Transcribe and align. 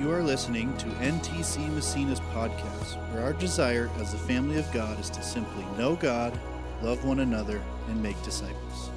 You 0.00 0.10
are 0.12 0.22
listening 0.22 0.74
to 0.78 0.86
NTC 0.86 1.68
Massena's 1.74 2.20
podcast, 2.32 2.96
where 3.12 3.22
our 3.22 3.34
desire 3.34 3.90
as 3.98 4.12
the 4.12 4.18
family 4.18 4.56
of 4.58 4.72
God 4.72 4.98
is 4.98 5.10
to 5.10 5.22
simply 5.22 5.62
know 5.76 5.94
God, 5.94 6.32
love 6.80 7.04
one 7.04 7.20
another, 7.20 7.60
and 7.86 8.02
make 8.02 8.20
disciples. 8.22 8.88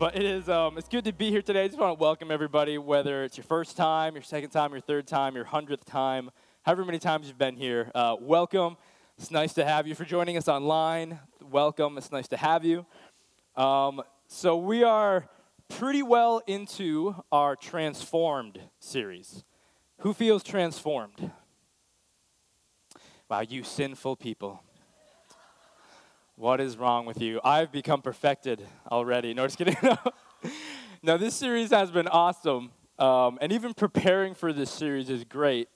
But 0.00 0.16
it 0.16 0.24
is 0.24 0.48
um, 0.48 0.76
it's 0.76 0.88
good 0.88 1.04
to 1.04 1.12
be 1.12 1.30
here 1.30 1.40
today. 1.40 1.62
I 1.62 1.68
just 1.68 1.78
want 1.78 1.96
to 1.96 2.02
welcome 2.02 2.32
everybody, 2.32 2.78
whether 2.78 3.22
it's 3.22 3.36
your 3.36 3.44
first 3.44 3.76
time, 3.76 4.16
your 4.16 4.24
second 4.24 4.50
time, 4.50 4.72
your 4.72 4.80
third 4.80 5.06
time, 5.06 5.36
your 5.36 5.44
hundredth 5.44 5.84
time, 5.84 6.30
however 6.62 6.84
many 6.84 6.98
times 6.98 7.28
you've 7.28 7.38
been 7.38 7.54
here. 7.54 7.92
Uh, 7.94 8.16
welcome. 8.20 8.76
It's 9.18 9.30
nice 9.30 9.52
to 9.52 9.64
have 9.64 9.86
you. 9.86 9.94
For 9.94 10.04
joining 10.04 10.36
us 10.36 10.48
online, 10.48 11.20
welcome. 11.48 11.96
It's 11.96 12.10
nice 12.10 12.26
to 12.26 12.36
have 12.36 12.64
you. 12.64 12.84
Um, 13.56 14.02
so 14.26 14.56
we 14.56 14.82
are 14.82 15.28
pretty 15.70 16.02
well 16.02 16.42
into 16.46 17.14
our 17.32 17.56
transformed 17.56 18.60
series. 18.80 19.44
Who 20.00 20.12
feels 20.12 20.42
transformed? 20.42 21.30
Wow, 23.30 23.40
you 23.40 23.62
sinful 23.62 24.16
people. 24.16 24.62
What 26.34 26.60
is 26.60 26.76
wrong 26.76 27.06
with 27.06 27.20
you? 27.20 27.40
I've 27.44 27.70
become 27.70 28.02
perfected 28.02 28.66
already. 28.90 29.32
No, 29.32 29.46
just 29.46 29.58
kidding. 29.58 29.76
now, 31.02 31.16
this 31.16 31.34
series 31.34 31.70
has 31.70 31.90
been 31.90 32.08
awesome. 32.08 32.70
Um, 32.98 33.38
and 33.40 33.52
even 33.52 33.72
preparing 33.72 34.34
for 34.34 34.52
this 34.52 34.70
series 34.70 35.08
is 35.08 35.24
great. 35.24 35.68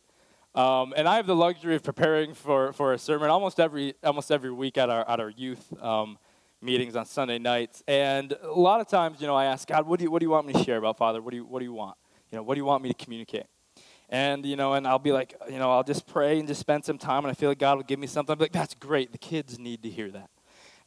Um, 0.54 0.92
and 0.96 1.08
I 1.08 1.16
have 1.16 1.26
the 1.26 1.36
luxury 1.36 1.76
of 1.76 1.82
preparing 1.82 2.34
for, 2.34 2.72
for 2.72 2.92
a 2.92 2.98
sermon 2.98 3.30
almost 3.30 3.60
every, 3.60 3.94
almost 4.02 4.30
every 4.30 4.52
week 4.52 4.76
at 4.76 4.90
our, 4.90 5.08
at 5.08 5.20
our 5.20 5.30
youth 5.30 5.72
um, 5.82 6.18
meetings 6.64 6.96
on 6.96 7.04
Sunday 7.06 7.38
nights. 7.38 7.82
And 7.86 8.32
a 8.42 8.52
lot 8.52 8.80
of 8.80 8.88
times, 8.88 9.20
you 9.20 9.27
know, 9.27 9.36
I 9.36 9.45
ask 9.45 9.68
God, 9.68 9.86
what 9.86 9.98
do 9.98 10.05
you, 10.05 10.10
what 10.10 10.20
do 10.20 10.27
you 10.27 10.30
want 10.30 10.46
me 10.46 10.55
to 10.55 10.64
share 10.64 10.78
about, 10.78 10.96
Father? 10.96 11.20
What 11.20 11.30
do 11.30 11.36
you, 11.36 11.45
what 11.45 11.59
do 11.59 11.64
you 11.64 11.72
want? 11.72 11.96
You 12.32 12.36
know, 12.36 12.42
what 12.42 12.55
do 12.55 12.60
you 12.60 12.64
want 12.64 12.82
me 12.82 12.88
to 12.88 12.95
communicate? 12.95 13.46
And, 14.09 14.45
you 14.45 14.56
know, 14.56 14.75
and 14.75 14.86
I'll 14.86 14.98
be 14.98 15.12
like, 15.12 15.34
you 15.50 15.58
know, 15.58 15.70
I'll 15.70 15.84
just 15.84 16.06
pray 16.06 16.38
and 16.38 16.48
just 16.48 16.61
spend 16.61 16.84
some 16.84 16.98
time, 16.98 17.25
and 17.25 17.30
I 17.30 17.34
feel 17.34 17.48
like 17.48 17.58
God 17.58 17.77
will 17.77 17.84
give 17.84 17.98
me 17.98 18.06
something. 18.06 18.36
Be 18.36 18.44
like, 18.44 18.53
that's 18.53 18.75
great. 18.75 19.12
The 19.12 19.19
kids 19.19 19.58
need 19.58 19.83
to 19.83 19.91
hear 19.91 20.11
that. 20.11 20.30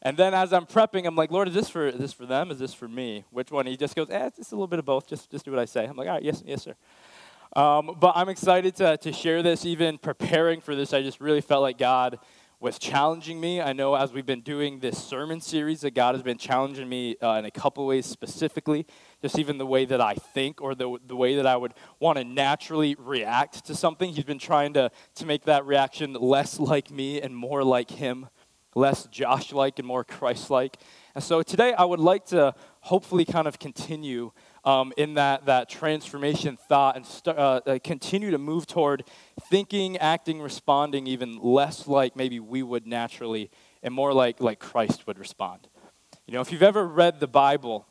And 0.02 0.16
then 0.16 0.34
as 0.34 0.52
I'm 0.52 0.66
prepping, 0.66 1.06
I'm 1.06 1.16
like, 1.16 1.30
Lord, 1.32 1.48
is 1.48 1.54
this 1.54 1.68
for, 1.68 1.88
is 1.88 1.98
this 1.98 2.12
for 2.12 2.26
them? 2.26 2.50
Is 2.50 2.58
this 2.58 2.72
for 2.72 2.86
me? 2.86 3.24
Which 3.30 3.50
one? 3.50 3.66
He 3.66 3.76
just 3.76 3.96
goes, 3.96 4.08
eh, 4.10 4.30
it's 4.38 4.52
a 4.52 4.54
little 4.54 4.68
bit 4.68 4.78
of 4.78 4.84
both. 4.84 5.08
Just, 5.08 5.30
just 5.30 5.44
do 5.44 5.50
what 5.50 5.58
I 5.58 5.64
say. 5.64 5.84
I'm 5.84 5.96
like, 5.96 6.06
all 6.06 6.14
right, 6.14 6.22
yes, 6.22 6.42
yes, 6.46 6.62
sir. 6.62 6.74
Um, 7.56 7.96
but 7.98 8.12
I'm 8.14 8.28
excited 8.28 8.76
to, 8.76 8.96
to 8.98 9.12
share 9.12 9.42
this. 9.42 9.64
Even 9.64 9.98
preparing 9.98 10.60
for 10.60 10.76
this, 10.76 10.92
I 10.92 11.02
just 11.02 11.20
really 11.20 11.40
felt 11.40 11.62
like 11.62 11.78
God 11.78 12.20
was 12.60 12.76
challenging 12.76 13.40
me. 13.40 13.60
I 13.60 13.72
know 13.72 13.94
as 13.94 14.12
we've 14.12 14.26
been 14.26 14.40
doing 14.40 14.80
this 14.80 14.98
sermon 14.98 15.40
series 15.40 15.82
that 15.82 15.94
God 15.94 16.16
has 16.16 16.24
been 16.24 16.38
challenging 16.38 16.88
me 16.88 17.16
uh, 17.22 17.34
in 17.34 17.44
a 17.44 17.52
couple 17.52 17.86
ways 17.86 18.04
specifically, 18.04 18.84
just 19.22 19.38
even 19.38 19.58
the 19.58 19.66
way 19.66 19.84
that 19.84 20.00
I 20.00 20.14
think 20.14 20.60
or 20.60 20.74
the, 20.74 20.98
the 21.06 21.14
way 21.14 21.36
that 21.36 21.46
I 21.46 21.56
would 21.56 21.74
want 22.00 22.18
to 22.18 22.24
naturally 22.24 22.96
react 22.98 23.64
to 23.66 23.76
something. 23.76 24.12
He's 24.12 24.24
been 24.24 24.40
trying 24.40 24.72
to, 24.72 24.90
to 25.16 25.26
make 25.26 25.44
that 25.44 25.66
reaction 25.66 26.14
less 26.14 26.58
like 26.58 26.90
me 26.90 27.20
and 27.20 27.36
more 27.36 27.62
like 27.62 27.90
Him, 27.90 28.26
less 28.74 29.06
Josh 29.06 29.52
like 29.52 29.78
and 29.78 29.86
more 29.86 30.02
Christ 30.02 30.50
like. 30.50 30.78
And 31.14 31.22
so 31.22 31.42
today 31.42 31.74
I 31.74 31.84
would 31.84 32.00
like 32.00 32.24
to 32.26 32.54
hopefully 32.80 33.24
kind 33.24 33.46
of 33.46 33.60
continue 33.60 34.32
um, 34.68 34.92
in 34.98 35.14
that, 35.14 35.46
that 35.46 35.70
transformation 35.70 36.58
thought 36.68 36.94
and 36.94 37.06
st- 37.06 37.38
uh, 37.38 37.62
uh, 37.66 37.78
continue 37.82 38.30
to 38.30 38.36
move 38.36 38.66
toward 38.66 39.02
thinking, 39.48 39.96
acting, 39.96 40.42
responding 40.42 41.06
even 41.06 41.38
less 41.40 41.88
like 41.88 42.14
maybe 42.14 42.38
we 42.38 42.62
would 42.62 42.86
naturally 42.86 43.50
and 43.82 43.94
more 43.94 44.12
like, 44.12 44.42
like 44.42 44.58
Christ 44.58 45.06
would 45.06 45.18
respond. 45.18 45.68
You 46.26 46.34
know, 46.34 46.42
if 46.42 46.52
you've 46.52 46.62
ever 46.62 46.86
read 46.86 47.18
the 47.18 47.26
Bible, 47.26 47.86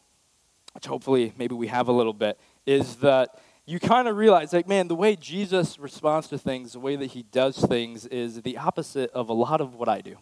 which 0.73 0.85
hopefully 0.85 1.33
maybe 1.35 1.55
we 1.55 1.65
have 1.65 1.87
a 1.87 1.91
little 1.91 2.13
bit, 2.13 2.39
is 2.67 2.97
that 2.97 3.41
you 3.65 3.79
kind 3.79 4.07
of 4.07 4.15
realize, 4.15 4.53
like, 4.53 4.67
man, 4.67 4.87
the 4.87 4.93
way 4.93 5.15
Jesus 5.15 5.79
responds 5.79 6.27
to 6.27 6.37
things, 6.37 6.73
the 6.73 6.79
way 6.79 6.95
that 6.95 7.07
he 7.07 7.23
does 7.23 7.57
things, 7.57 8.05
is 8.05 8.43
the 8.43 8.55
opposite 8.55 9.09
of 9.11 9.29
a 9.29 9.33
lot 9.33 9.61
of 9.61 9.73
what 9.73 9.89
I 9.89 10.01
do. 10.01 10.17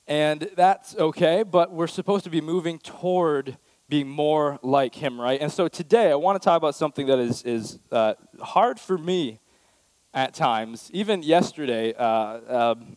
and 0.09 0.50
that's 0.56 0.97
okay, 0.97 1.44
but 1.44 1.71
we're 1.71 1.87
supposed 1.87 2.25
to 2.25 2.31
be 2.31 2.41
moving 2.41 2.81
toward 2.81 3.56
being 3.91 4.09
more 4.09 4.59
like 4.62 4.95
him, 4.95 5.21
right? 5.21 5.41
And 5.41 5.53
so 5.53 5.67
today 5.67 6.12
I 6.12 6.15
want 6.15 6.41
to 6.41 6.45
talk 6.45 6.56
about 6.56 6.77
something 6.77 7.09
that 7.09 7.19
is, 7.19 7.43
is 7.43 7.78
uh, 7.91 8.15
hard 8.41 8.78
for 8.78 8.97
me 8.97 9.41
at 10.15 10.33
times. 10.33 10.91
Even 10.95 11.25
yesterday, 11.25 11.93
uh, 11.95 12.73
um, 12.73 12.97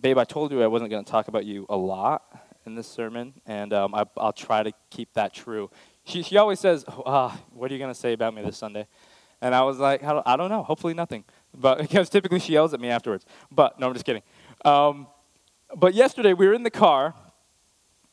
babe, 0.00 0.16
I 0.16 0.24
told 0.24 0.50
you 0.50 0.62
I 0.62 0.66
wasn't 0.66 0.90
going 0.90 1.04
to 1.04 1.10
talk 1.10 1.28
about 1.28 1.44
you 1.44 1.66
a 1.68 1.76
lot 1.76 2.24
in 2.64 2.74
this 2.74 2.88
sermon, 2.88 3.34
and 3.46 3.72
um, 3.74 3.94
I, 3.94 4.04
will 4.16 4.32
try 4.32 4.62
to 4.62 4.72
keep 4.90 5.12
that 5.12 5.34
true. 5.34 5.70
She, 6.04 6.22
she 6.22 6.38
always 6.38 6.58
says, 6.58 6.86
oh, 6.88 7.38
What 7.52 7.70
are 7.70 7.74
you 7.74 7.78
going 7.78 7.92
to 7.92 7.98
say 7.98 8.14
about 8.14 8.34
me 8.34 8.42
this 8.42 8.56
Sunday? 8.56 8.86
And 9.42 9.54
I 9.54 9.62
was 9.62 9.78
like, 9.78 10.02
I 10.02 10.36
don't 10.36 10.48
know, 10.48 10.62
hopefully 10.62 10.94
nothing. 10.94 11.24
But 11.54 11.78
because 11.82 12.08
typically 12.08 12.40
she 12.40 12.54
yells 12.54 12.72
at 12.72 12.80
me 12.80 12.88
afterwards. 12.88 13.26
But 13.52 13.78
no, 13.78 13.86
I'm 13.86 13.92
just 13.92 14.06
kidding. 14.06 14.22
Um, 14.64 15.06
but 15.76 15.94
yesterday 15.94 16.32
we 16.32 16.46
were 16.46 16.54
in 16.54 16.62
the 16.62 16.70
car 16.70 17.14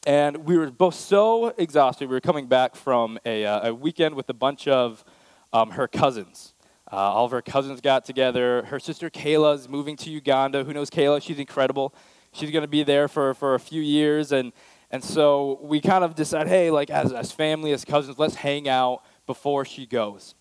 and 0.06 0.38
we 0.46 0.58
were 0.58 0.70
both 0.70 0.96
so 0.96 1.48
exhausted. 1.58 2.08
We 2.08 2.16
were 2.16 2.22
coming 2.22 2.48
back 2.48 2.76
from 2.76 3.18
a, 3.26 3.46
uh, 3.46 3.70
a 3.70 3.74
weekend 3.74 4.16
with 4.16 4.30
a 4.30 4.34
bunch 4.34 4.68
of 4.68 5.04
um, 5.52 5.72
her 5.72 5.88
cousins. 5.88 6.54
Uh, 6.92 6.98
all 6.98 7.26
of 7.26 7.32
her 7.32 7.42
cousins 7.42 7.82
got 7.82 8.06
together. 8.06 8.64
Her 8.66 8.80
sister 8.80 9.10
Kayla 9.10 9.56
is 9.56 9.68
moving 9.68 9.96
to 9.98 10.12
Uganda. 10.12 10.64
Who 10.64 10.74
knows 10.74 10.90
Kayla? 10.90 11.22
She's 11.22 11.40
incredible. 11.40 11.96
She's 12.32 12.52
going 12.52 12.62
to 12.62 12.68
be 12.68 12.84
there 12.84 13.08
for, 13.08 13.34
for 13.34 13.56
a 13.56 13.60
few 13.60 13.82
years. 13.82 14.32
And, 14.32 14.54
and 14.92 15.04
so 15.04 15.60
we 15.62 15.82
kind 15.82 16.04
of 16.04 16.14
decided, 16.14 16.50
hey, 16.50 16.70
like 16.70 16.92
as, 16.92 17.12
as 17.12 17.32
family, 17.32 17.72
as 17.72 17.84
cousins, 17.84 18.20
let's 18.20 18.36
hang 18.36 18.70
out 18.70 19.02
before 19.26 19.66
she 19.66 19.88
goes. 19.88 20.36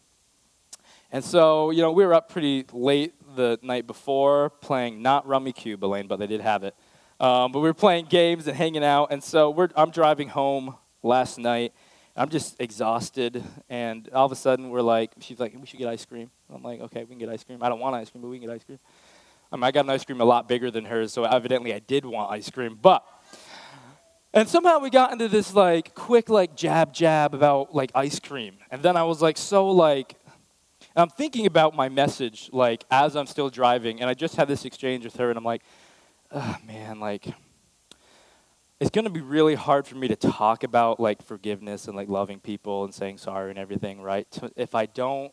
And 1.10 1.25
so, 1.25 1.70
you 1.70 1.81
know, 1.81 1.92
we 1.92 2.04
were 2.04 2.12
up 2.12 2.28
pretty 2.28 2.66
late 2.72 3.14
the 3.36 3.58
night 3.62 3.86
before 3.86 4.50
playing 4.50 5.00
not 5.00 5.26
Rummikub, 5.26 5.81
Elaine, 5.81 6.08
but 6.08 6.19
they 6.19 6.26
did 6.26 6.41
have 6.41 6.64
it. 6.64 6.75
Um, 7.24 7.52
but 7.52 7.60
we 7.60 7.70
were 7.70 7.72
playing 7.72 8.04
games 8.04 8.48
and 8.48 8.54
hanging 8.54 8.84
out, 8.84 9.08
and 9.10 9.24
so 9.24 9.70
I'm 9.76 9.90
driving 9.90 10.28
home 10.28 10.76
last 11.02 11.38
night. 11.38 11.72
I'm 12.14 12.28
just 12.28 12.60
exhausted, 12.60 13.42
and 13.70 14.10
all 14.10 14.26
of 14.26 14.32
a 14.32 14.36
sudden 14.36 14.68
we're 14.68 14.82
like, 14.82 15.14
she's 15.20 15.40
like, 15.40 15.56
we 15.58 15.64
should 15.64 15.78
get 15.78 15.88
ice 15.88 16.04
cream. 16.04 16.30
I'm 16.54 16.62
like, 16.62 16.82
okay, 16.82 17.00
we 17.00 17.06
can 17.06 17.18
get 17.18 17.30
ice 17.30 17.42
cream. 17.42 17.62
I 17.62 17.70
don't 17.70 17.80
want 17.80 17.96
ice 17.96 18.10
cream, 18.10 18.20
but 18.20 18.28
we 18.28 18.38
can 18.38 18.48
get 18.48 18.54
ice 18.54 18.64
cream. 18.64 18.78
I, 19.50 19.56
mean, 19.56 19.64
I 19.64 19.70
got 19.70 19.86
an 19.86 19.90
ice 19.90 20.04
cream 20.04 20.20
a 20.20 20.24
lot 20.26 20.48
bigger 20.48 20.70
than 20.70 20.84
hers, 20.84 21.14
so 21.14 21.24
evidently 21.24 21.72
I 21.72 21.78
did 21.78 22.04
want 22.04 22.30
ice 22.30 22.50
cream. 22.50 22.78
But 22.82 23.02
and 24.34 24.46
somehow 24.46 24.80
we 24.80 24.90
got 24.90 25.10
into 25.10 25.28
this 25.28 25.54
like 25.54 25.94
quick 25.94 26.28
like 26.28 26.54
jab 26.54 26.92
jab 26.92 27.32
about 27.32 27.74
like 27.74 27.90
ice 27.94 28.20
cream, 28.20 28.58
and 28.70 28.82
then 28.82 28.98
I 28.98 29.02
was 29.04 29.22
like 29.22 29.38
so 29.38 29.70
like 29.70 30.14
I'm 30.94 31.08
thinking 31.08 31.46
about 31.46 31.74
my 31.74 31.88
message 31.88 32.50
like 32.52 32.84
as 32.90 33.16
I'm 33.16 33.26
still 33.26 33.48
driving, 33.48 34.02
and 34.02 34.10
I 34.10 34.12
just 34.12 34.36
had 34.36 34.46
this 34.46 34.66
exchange 34.66 35.06
with 35.06 35.16
her, 35.16 35.30
and 35.30 35.38
I'm 35.38 35.44
like 35.44 35.62
oh, 36.34 36.56
man, 36.66 37.00
like, 37.00 37.26
it's 38.80 38.90
going 38.90 39.04
to 39.04 39.10
be 39.10 39.20
really 39.20 39.54
hard 39.54 39.86
for 39.86 39.94
me 39.94 40.08
to 40.08 40.16
talk 40.16 40.64
about 40.64 41.00
like 41.00 41.22
forgiveness 41.22 41.86
and 41.86 41.96
like 41.96 42.08
loving 42.08 42.40
people 42.40 42.84
and 42.84 42.92
saying 42.92 43.18
sorry 43.18 43.50
and 43.50 43.58
everything, 43.58 44.02
right? 44.02 44.26
If 44.56 44.74
I 44.74 44.86
don't 44.86 45.32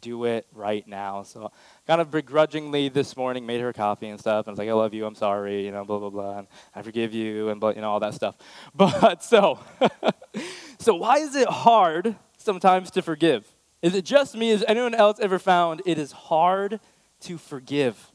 do 0.00 0.24
it 0.24 0.46
right 0.52 0.86
now. 0.86 1.22
So 1.22 1.50
kind 1.86 2.00
of 2.00 2.10
begrudgingly 2.10 2.88
this 2.88 3.16
morning 3.16 3.44
made 3.46 3.60
her 3.60 3.72
coffee 3.72 4.08
and 4.08 4.18
stuff 4.18 4.46
and 4.46 4.50
I 4.50 4.52
was 4.52 4.58
like, 4.58 4.68
I 4.68 4.72
love 4.72 4.94
you, 4.94 5.04
I'm 5.06 5.16
sorry, 5.16 5.64
you 5.64 5.72
know, 5.72 5.84
blah 5.84 5.98
blah 5.98 6.10
blah, 6.10 6.38
and 6.38 6.46
I 6.74 6.82
forgive 6.82 7.12
you 7.12 7.48
and 7.48 7.60
blah 7.60 7.70
you 7.70 7.80
know 7.80 7.90
all 7.90 8.00
that 8.00 8.14
stuff. 8.14 8.36
But 8.74 9.24
so 9.24 9.58
so 10.78 10.94
why 10.94 11.18
is 11.18 11.34
it 11.34 11.48
hard 11.48 12.16
sometimes 12.36 12.90
to 12.92 13.02
forgive? 13.02 13.52
Is 13.82 13.94
it 13.94 14.04
just 14.04 14.36
me? 14.36 14.50
Has 14.50 14.64
anyone 14.66 14.94
else 14.94 15.18
ever 15.20 15.38
found 15.38 15.82
it 15.84 15.98
is 15.98 16.12
hard 16.12 16.80
to 17.20 17.38
forgive? 17.38 18.12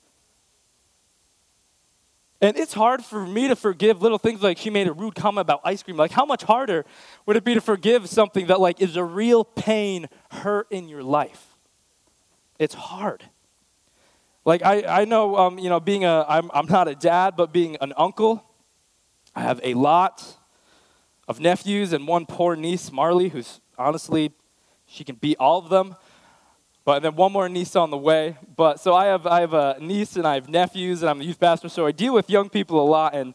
And 2.44 2.58
it's 2.58 2.74
hard 2.74 3.06
for 3.06 3.26
me 3.26 3.48
to 3.48 3.56
forgive 3.56 4.02
little 4.02 4.18
things 4.18 4.44
like 4.44 4.58
she 4.58 4.70
made 4.70 4.90
a 4.90 4.92
rude 4.92 5.16
comment 5.16 5.46
about 5.46 5.62
ice 5.64 5.82
cream. 5.82 5.96
Like, 5.96 6.12
how 6.12 6.26
much 6.26 6.44
harder 6.44 6.84
would 7.26 7.38
it 7.38 7.46
be 7.46 7.54
to 7.54 7.62
forgive 7.62 8.10
something 8.10 8.48
that, 8.48 8.60
like, 8.60 8.82
is 8.82 8.98
a 8.98 9.04
real 9.04 9.46
pain, 9.46 10.10
hurt 10.30 10.68
in 10.70 10.90
your 10.90 11.04
life? 11.04 11.56
It's 12.60 12.74
hard. 12.74 13.24
Like, 14.44 14.62
I, 14.62 14.84
I 14.84 15.06
know, 15.06 15.38
um, 15.38 15.58
you 15.58 15.70
know, 15.70 15.80
being 15.80 16.04
a, 16.04 16.26
I'm, 16.28 16.52
I'm 16.54 16.66
not 16.66 16.90
a 16.90 16.96
dad, 16.96 17.36
but 17.38 17.54
being 17.54 17.78
an 17.80 17.94
uncle, 17.96 18.44
I 19.34 19.40
have 19.40 19.62
a 19.64 19.74
lot 19.74 20.36
of 21.30 21.40
nephews 21.40 21.94
and 21.94 22.06
one 22.06 22.26
poor 22.26 22.58
niece, 22.58 22.92
Marley, 22.92 23.30
who's 23.30 23.62
honestly, 23.78 24.34
she 24.86 25.06
can 25.06 25.16
beat 25.16 25.38
all 25.40 25.60
of 25.60 25.70
them. 25.70 25.96
But 26.86 27.02
then 27.02 27.16
one 27.16 27.32
more 27.32 27.48
niece 27.48 27.76
on 27.76 27.92
the 27.92 27.98
way. 27.98 28.38
But 28.56 28.80
so 28.80 28.94
I 28.94 29.06
have 29.06 29.26
I 29.26 29.42
have 29.42 29.54
a 29.54 29.78
niece 29.80 30.16
and 30.16 30.28
I 30.28 30.36
have 30.36 30.50
nephews 30.50 31.02
and 31.02 31.10
I'm 31.10 31.22
a 31.22 31.24
youth 31.24 31.40
pastor, 31.40 31.70
so 31.70 31.86
I 31.86 31.92
deal 31.92 32.14
with 32.14 32.30
young 32.30 32.50
people 32.50 32.82
a 32.82 32.88
lot 32.88 33.16
and 33.16 33.34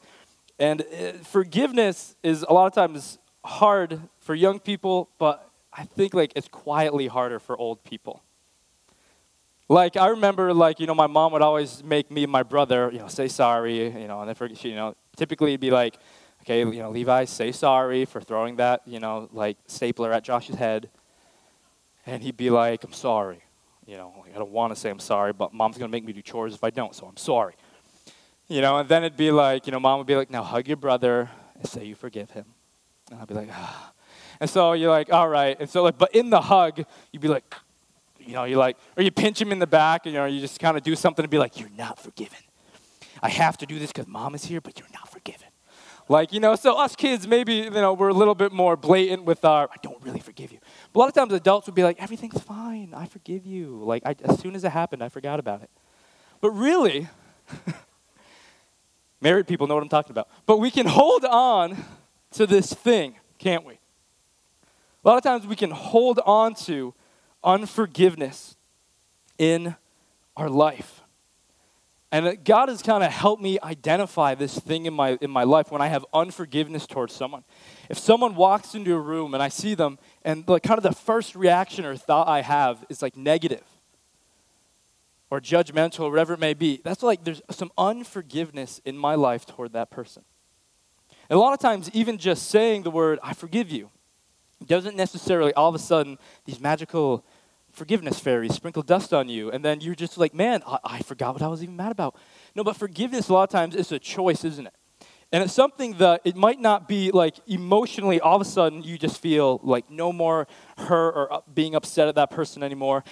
and 0.58 0.82
uh, 0.82 1.12
forgiveness 1.22 2.16
is 2.22 2.44
a 2.48 2.52
lot 2.52 2.66
of 2.66 2.74
times 2.74 3.18
hard 3.44 4.00
for 4.20 4.34
young 4.34 4.58
people, 4.58 5.08
but 5.18 5.48
I 5.72 5.84
think 5.84 6.14
like 6.14 6.32
it's 6.34 6.48
quietly 6.48 7.06
harder 7.06 7.38
for 7.38 7.56
old 7.56 7.84
people. 7.84 8.22
Like 9.68 9.96
I 9.96 10.08
remember, 10.08 10.52
like 10.52 10.80
you 10.80 10.86
know, 10.86 10.94
my 10.94 11.06
mom 11.06 11.32
would 11.32 11.42
always 11.42 11.84
make 11.84 12.10
me 12.10 12.24
and 12.24 12.32
my 12.32 12.42
brother, 12.42 12.90
you 12.92 12.98
know, 12.98 13.08
say 13.08 13.28
sorry, 13.28 13.84
you 13.84 14.08
know, 14.08 14.20
and 14.20 14.34
then 14.34 14.56
you 14.62 14.74
know, 14.74 14.94
typically 15.16 15.52
it'd 15.52 15.60
be 15.60 15.70
like, 15.70 15.98
okay, 16.42 16.60
you 16.60 16.82
know, 16.82 16.90
Levi, 16.90 17.24
say 17.26 17.52
sorry 17.52 18.04
for 18.04 18.20
throwing 18.20 18.56
that, 18.56 18.82
you 18.86 18.98
know, 18.98 19.28
like 19.32 19.56
stapler 19.66 20.12
at 20.12 20.24
Josh's 20.24 20.56
head. 20.56 20.88
And 22.08 22.22
he'd 22.22 22.36
be 22.38 22.48
like, 22.48 22.82
I'm 22.84 22.92
sorry. 22.92 23.42
You 23.86 23.96
know, 23.98 24.14
like, 24.22 24.34
I 24.34 24.38
don't 24.38 24.50
want 24.50 24.74
to 24.74 24.80
say 24.80 24.90
I'm 24.90 24.98
sorry, 24.98 25.32
but 25.32 25.52
mom's 25.52 25.78
going 25.78 25.90
to 25.90 25.92
make 25.92 26.04
me 26.04 26.12
do 26.12 26.22
chores 26.22 26.54
if 26.54 26.64
I 26.64 26.70
don't, 26.70 26.94
so 26.94 27.06
I'm 27.06 27.16
sorry. 27.16 27.54
You 28.48 28.62
know, 28.62 28.78
and 28.78 28.88
then 28.88 29.04
it'd 29.04 29.16
be 29.16 29.30
like, 29.30 29.66
you 29.66 29.72
know, 29.72 29.80
mom 29.80 29.98
would 29.98 30.06
be 30.06 30.16
like, 30.16 30.30
now 30.30 30.42
hug 30.42 30.66
your 30.68 30.78
brother 30.78 31.30
and 31.54 31.66
say 31.66 31.84
you 31.84 31.94
forgive 31.94 32.30
him. 32.30 32.46
And 33.10 33.20
I'd 33.20 33.28
be 33.28 33.34
like, 33.34 33.50
ah. 33.52 33.92
And 34.40 34.48
so 34.48 34.72
you're 34.72 34.90
like, 34.90 35.12
all 35.12 35.28
right. 35.28 35.56
And 35.60 35.68
so, 35.68 35.82
like, 35.82 35.98
but 35.98 36.14
in 36.14 36.30
the 36.30 36.40
hug, 36.40 36.82
you'd 37.12 37.20
be 37.20 37.28
like, 37.28 37.44
you 38.18 38.32
know, 38.32 38.44
you're 38.44 38.58
like, 38.58 38.78
or 38.96 39.02
you 39.02 39.10
pinch 39.10 39.40
him 39.40 39.52
in 39.52 39.58
the 39.58 39.66
back, 39.66 40.06
and 40.06 40.14
you 40.14 40.20
know, 40.20 40.26
you 40.26 40.40
just 40.40 40.60
kind 40.60 40.76
of 40.76 40.82
do 40.82 40.94
something 40.94 41.22
to 41.22 41.28
be 41.28 41.38
like, 41.38 41.58
you're 41.58 41.70
not 41.76 41.98
forgiven. 41.98 42.38
I 43.22 43.28
have 43.28 43.58
to 43.58 43.66
do 43.66 43.78
this 43.78 43.92
because 43.92 44.06
mom 44.06 44.34
is 44.34 44.44
here, 44.44 44.60
but 44.60 44.78
you're 44.78 44.88
not 44.94 45.10
forgiven. 45.10 45.48
Like, 46.10 46.32
you 46.32 46.40
know, 46.40 46.54
so 46.54 46.78
us 46.78 46.96
kids, 46.96 47.26
maybe, 47.26 47.54
you 47.54 47.70
know, 47.70 47.92
we're 47.92 48.08
a 48.08 48.14
little 48.14 48.34
bit 48.34 48.52
more 48.52 48.76
blatant 48.76 49.24
with 49.24 49.44
our, 49.44 49.68
I 49.70 49.76
don't 49.82 50.02
really 50.02 50.20
forgive 50.20 50.52
you. 50.52 50.58
A 50.94 50.98
lot 50.98 51.08
of 51.08 51.14
times 51.14 51.32
adults 51.32 51.66
would 51.66 51.74
be 51.74 51.84
like, 51.84 52.00
everything's 52.02 52.40
fine. 52.40 52.94
I 52.94 53.06
forgive 53.06 53.44
you. 53.44 53.82
Like, 53.84 54.02
I, 54.06 54.16
as 54.24 54.40
soon 54.40 54.54
as 54.54 54.64
it 54.64 54.70
happened, 54.70 55.02
I 55.02 55.08
forgot 55.08 55.38
about 55.38 55.62
it. 55.62 55.70
But 56.40 56.50
really, 56.50 57.08
married 59.20 59.46
people 59.46 59.66
know 59.66 59.74
what 59.74 59.82
I'm 59.82 59.88
talking 59.88 60.12
about. 60.12 60.28
But 60.46 60.58
we 60.58 60.70
can 60.70 60.86
hold 60.86 61.24
on 61.24 61.76
to 62.32 62.46
this 62.46 62.72
thing, 62.72 63.16
can't 63.38 63.64
we? 63.64 63.74
A 63.74 65.08
lot 65.08 65.16
of 65.16 65.22
times 65.22 65.46
we 65.46 65.56
can 65.56 65.70
hold 65.70 66.20
on 66.24 66.54
to 66.54 66.94
unforgiveness 67.44 68.56
in 69.38 69.76
our 70.36 70.48
life. 70.48 71.02
And 72.10 72.42
God 72.42 72.70
has 72.70 72.82
kind 72.82 73.04
of 73.04 73.12
helped 73.12 73.42
me 73.42 73.58
identify 73.62 74.34
this 74.34 74.58
thing 74.58 74.86
in 74.86 74.94
my, 74.94 75.18
in 75.20 75.30
my 75.30 75.44
life 75.44 75.70
when 75.70 75.82
I 75.82 75.88
have 75.88 76.06
unforgiveness 76.14 76.86
towards 76.86 77.12
someone. 77.12 77.44
If 77.90 77.98
someone 77.98 78.34
walks 78.34 78.74
into 78.74 78.94
a 78.94 79.00
room 79.00 79.34
and 79.34 79.42
I 79.42 79.48
see 79.48 79.74
them, 79.74 79.98
and 80.24 80.46
like 80.48 80.62
kind 80.62 80.78
of 80.78 80.82
the 80.82 80.92
first 80.92 81.34
reaction 81.34 81.84
or 81.84 81.96
thought 81.96 82.28
I 82.28 82.42
have 82.42 82.84
is 82.88 83.02
like 83.02 83.16
negative 83.16 83.64
or 85.30 85.40
judgmental 85.40 86.00
or 86.00 86.10
whatever 86.10 86.34
it 86.34 86.40
may 86.40 86.54
be, 86.54 86.80
that's 86.82 87.02
like 87.02 87.24
there's 87.24 87.42
some 87.50 87.70
unforgiveness 87.76 88.80
in 88.84 88.96
my 88.96 89.14
life 89.14 89.46
toward 89.46 89.72
that 89.72 89.90
person. 89.90 90.24
And 91.28 91.36
a 91.36 91.40
lot 91.40 91.52
of 91.52 91.60
times, 91.60 91.90
even 91.92 92.16
just 92.16 92.48
saying 92.48 92.82
the 92.82 92.90
word, 92.90 93.18
I 93.22 93.34
forgive 93.34 93.70
you, 93.70 93.90
doesn't 94.66 94.96
necessarily 94.96 95.52
all 95.54 95.68
of 95.68 95.74
a 95.74 95.78
sudden 95.78 96.18
these 96.46 96.60
magical 96.60 97.24
forgiveness 97.70 98.18
fairies 98.18 98.54
sprinkle 98.54 98.82
dust 98.82 99.12
on 99.12 99.28
you, 99.28 99.50
and 99.50 99.64
then 99.64 99.80
you're 99.80 99.94
just 99.94 100.18
like, 100.18 100.34
man, 100.34 100.62
I, 100.66 100.78
I 100.84 101.02
forgot 101.02 101.34
what 101.34 101.42
I 101.42 101.48
was 101.48 101.62
even 101.62 101.76
mad 101.76 101.92
about. 101.92 102.16
No, 102.54 102.64
but 102.64 102.76
forgiveness 102.76 103.28
a 103.28 103.32
lot 103.34 103.44
of 103.44 103.50
times 103.50 103.76
is 103.76 103.92
a 103.92 103.98
choice, 103.98 104.44
isn't 104.44 104.66
it? 104.66 104.74
And 105.30 105.44
it's 105.44 105.52
something 105.52 105.98
that 105.98 106.22
it 106.24 106.36
might 106.36 106.58
not 106.58 106.88
be 106.88 107.10
like 107.10 107.36
emotionally, 107.46 108.18
all 108.18 108.36
of 108.36 108.42
a 108.42 108.46
sudden 108.46 108.82
you 108.82 108.96
just 108.96 109.20
feel 109.20 109.60
like 109.62 109.90
no 109.90 110.12
more 110.12 110.46
hurt 110.78 111.12
or 111.14 111.42
being 111.52 111.74
upset 111.74 112.08
at 112.08 112.14
that 112.14 112.30
person 112.30 112.62
anymore. 112.62 113.04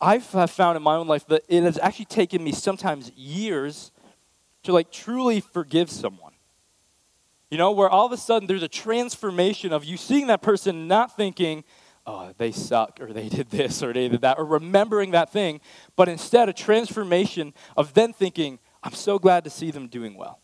I've 0.00 0.24
found 0.24 0.76
in 0.76 0.82
my 0.82 0.94
own 0.94 1.08
life 1.08 1.26
that 1.26 1.42
it 1.48 1.62
has 1.64 1.78
actually 1.78 2.06
taken 2.06 2.42
me 2.42 2.52
sometimes 2.52 3.10
years 3.16 3.90
to 4.62 4.72
like 4.72 4.90
truly 4.90 5.40
forgive 5.40 5.90
someone. 5.90 6.32
You 7.50 7.58
know, 7.58 7.72
where 7.72 7.88
all 7.88 8.06
of 8.06 8.12
a 8.12 8.16
sudden 8.16 8.46
there's 8.46 8.62
a 8.62 8.68
transformation 8.68 9.72
of 9.72 9.84
you 9.84 9.96
seeing 9.96 10.26
that 10.28 10.42
person 10.42 10.86
not 10.86 11.16
thinking, 11.16 11.64
oh, 12.06 12.32
they 12.38 12.52
suck, 12.52 12.98
or 13.00 13.12
they 13.12 13.28
did 13.28 13.50
this, 13.50 13.82
or 13.82 13.92
they 13.92 14.08
did 14.08 14.22
that, 14.22 14.38
or 14.38 14.44
remembering 14.44 15.10
that 15.12 15.32
thing, 15.32 15.60
but 15.96 16.08
instead 16.08 16.48
a 16.48 16.52
transformation 16.52 17.52
of 17.76 17.94
then 17.94 18.12
thinking, 18.12 18.58
I'm 18.82 18.92
so 18.92 19.18
glad 19.18 19.44
to 19.44 19.50
see 19.50 19.70
them 19.70 19.88
doing 19.88 20.14
well. 20.16 20.40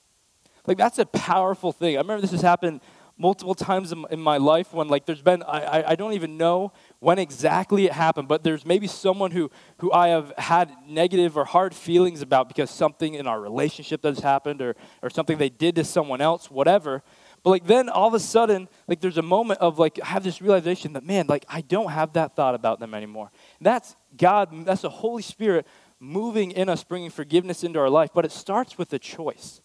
Like, 0.67 0.79
that's 0.79 0.99
a 0.99 1.07
powerful 1.07 1.73
thing. 1.73 1.97
I 1.97 2.01
remember 2.01 2.21
this 2.21 2.31
has 2.33 2.43
happened 2.43 2.81
multiple 3.17 3.55
times 3.55 3.93
in, 3.93 4.21
my 4.21 4.39
life 4.39 4.73
when, 4.73 4.89
like, 4.89 5.07
there's 5.07 5.23
been, 5.23 5.43
I, 5.45 5.91
I, 5.91 5.95
don't 5.95 6.15
even 6.15 6.37
know 6.37 6.73
when 6.99 7.19
exactly 7.19 7.87
it 7.87 7.93
happened, 7.93 8.27
but 8.27 8.43
there's 8.43 8.67
maybe 8.67 8.89
someone 8.89 9.31
who, 9.31 9.51
who 9.79 9.93
I 9.93 10.09
have 10.09 10.33
had 10.37 10.73
negative 10.89 11.37
or 11.37 11.45
hard 11.45 11.75
feelings 11.75 12.23
about 12.23 12.49
because 12.49 12.71
something 12.71 13.15
in 13.15 13.29
our 13.29 13.41
relationship 13.41 14.03
that 14.03 14.17
has 14.17 14.25
happened 14.25 14.61
or, 14.61 14.75
or 15.01 15.11
something 15.11 15.39
they 15.39 15.49
did 15.49 15.77
to 15.77 15.85
someone 15.85 16.21
else, 16.21 16.51
whatever. 16.51 17.05
But 17.45 17.51
like 17.51 17.67
then 17.67 17.91
all 17.91 18.09
of 18.09 18.15
a 18.15 18.21
sudden, 18.21 18.69
like 18.89 19.01
there's 19.01 19.19
a 19.19 19.23
moment 19.23 19.61
of 19.61 19.79
like 19.79 20.01
I 20.03 20.07
have 20.07 20.25
this 20.25 20.41
realization 20.41 20.95
that 20.95 21.05
man, 21.05 21.27
like 21.29 21.45
I 21.47 21.61
don't 21.61 21.91
have 21.91 22.15
that 22.15 22.35
thought 22.35 22.55
about 22.55 22.81
them 22.81 22.95
anymore. 22.95 23.31
That's 23.61 23.95
God, 24.17 24.65
that's 24.65 24.81
the 24.81 24.89
Holy 24.89 25.23
Spirit 25.23 25.67
moving 26.01 26.53
in 26.53 26.71
us, 26.71 26.83
bringing 26.83 27.11
forgiveness 27.11 27.63
into 27.63 27.79
our 27.79 27.91
life. 27.91 28.11
But 28.15 28.25
it 28.25 28.33
starts 28.33 28.79
with 28.79 28.93
a 28.95 28.99
choice. 28.99 29.61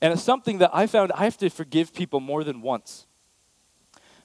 And 0.00 0.12
it's 0.12 0.22
something 0.22 0.58
that 0.58 0.70
I 0.72 0.86
found 0.86 1.12
I 1.12 1.24
have 1.24 1.36
to 1.38 1.50
forgive 1.50 1.94
people 1.94 2.20
more 2.20 2.44
than 2.44 2.60
once. 2.60 3.06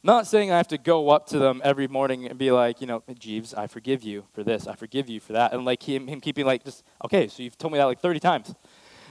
not 0.03 0.27
saying 0.27 0.51
I 0.51 0.57
have 0.57 0.67
to 0.69 0.77
go 0.77 1.09
up 1.09 1.27
to 1.27 1.39
them 1.39 1.61
every 1.63 1.87
morning 1.87 2.25
and 2.27 2.37
be 2.39 2.51
like, 2.51 2.81
you 2.81 2.87
know, 2.87 3.03
Jeeves, 3.17 3.53
I 3.53 3.67
forgive 3.67 4.03
you 4.03 4.25
for 4.33 4.43
this, 4.43 4.67
I 4.67 4.75
forgive 4.75 5.09
you 5.09 5.19
for 5.19 5.33
that. 5.33 5.53
And 5.53 5.65
like 5.65 5.83
him, 5.83 6.07
him 6.07 6.21
keeping 6.21 6.45
like 6.45 6.63
just, 6.63 6.83
okay, 7.03 7.27
so 7.27 7.43
you've 7.43 7.57
told 7.57 7.73
me 7.73 7.79
that 7.79 7.85
like 7.85 7.99
30 7.99 8.19
times. 8.19 8.55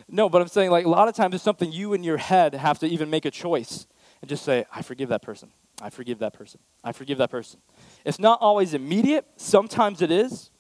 No, 0.08 0.28
but 0.28 0.40
I'm 0.40 0.48
saying 0.48 0.70
like 0.70 0.86
a 0.86 0.88
lot 0.88 1.08
of 1.08 1.14
times 1.14 1.34
it's 1.34 1.44
something 1.44 1.70
you 1.70 1.92
in 1.92 2.02
your 2.02 2.16
head 2.16 2.54
have 2.54 2.78
to 2.78 2.86
even 2.86 3.10
make 3.10 3.26
a 3.26 3.30
choice 3.30 3.86
and 4.22 4.28
just 4.28 4.44
say, 4.44 4.64
I 4.74 4.82
forgive 4.82 5.10
that 5.10 5.22
person. 5.22 5.50
I 5.80 5.90
forgive 5.90 6.18
that 6.20 6.32
person. 6.32 6.60
I 6.82 6.92
forgive 6.92 7.18
that 7.18 7.30
person. 7.30 7.60
It's 8.04 8.18
not 8.18 8.40
always 8.40 8.74
immediate. 8.74 9.26
Sometimes 9.36 10.02
it 10.02 10.10
is. 10.10 10.50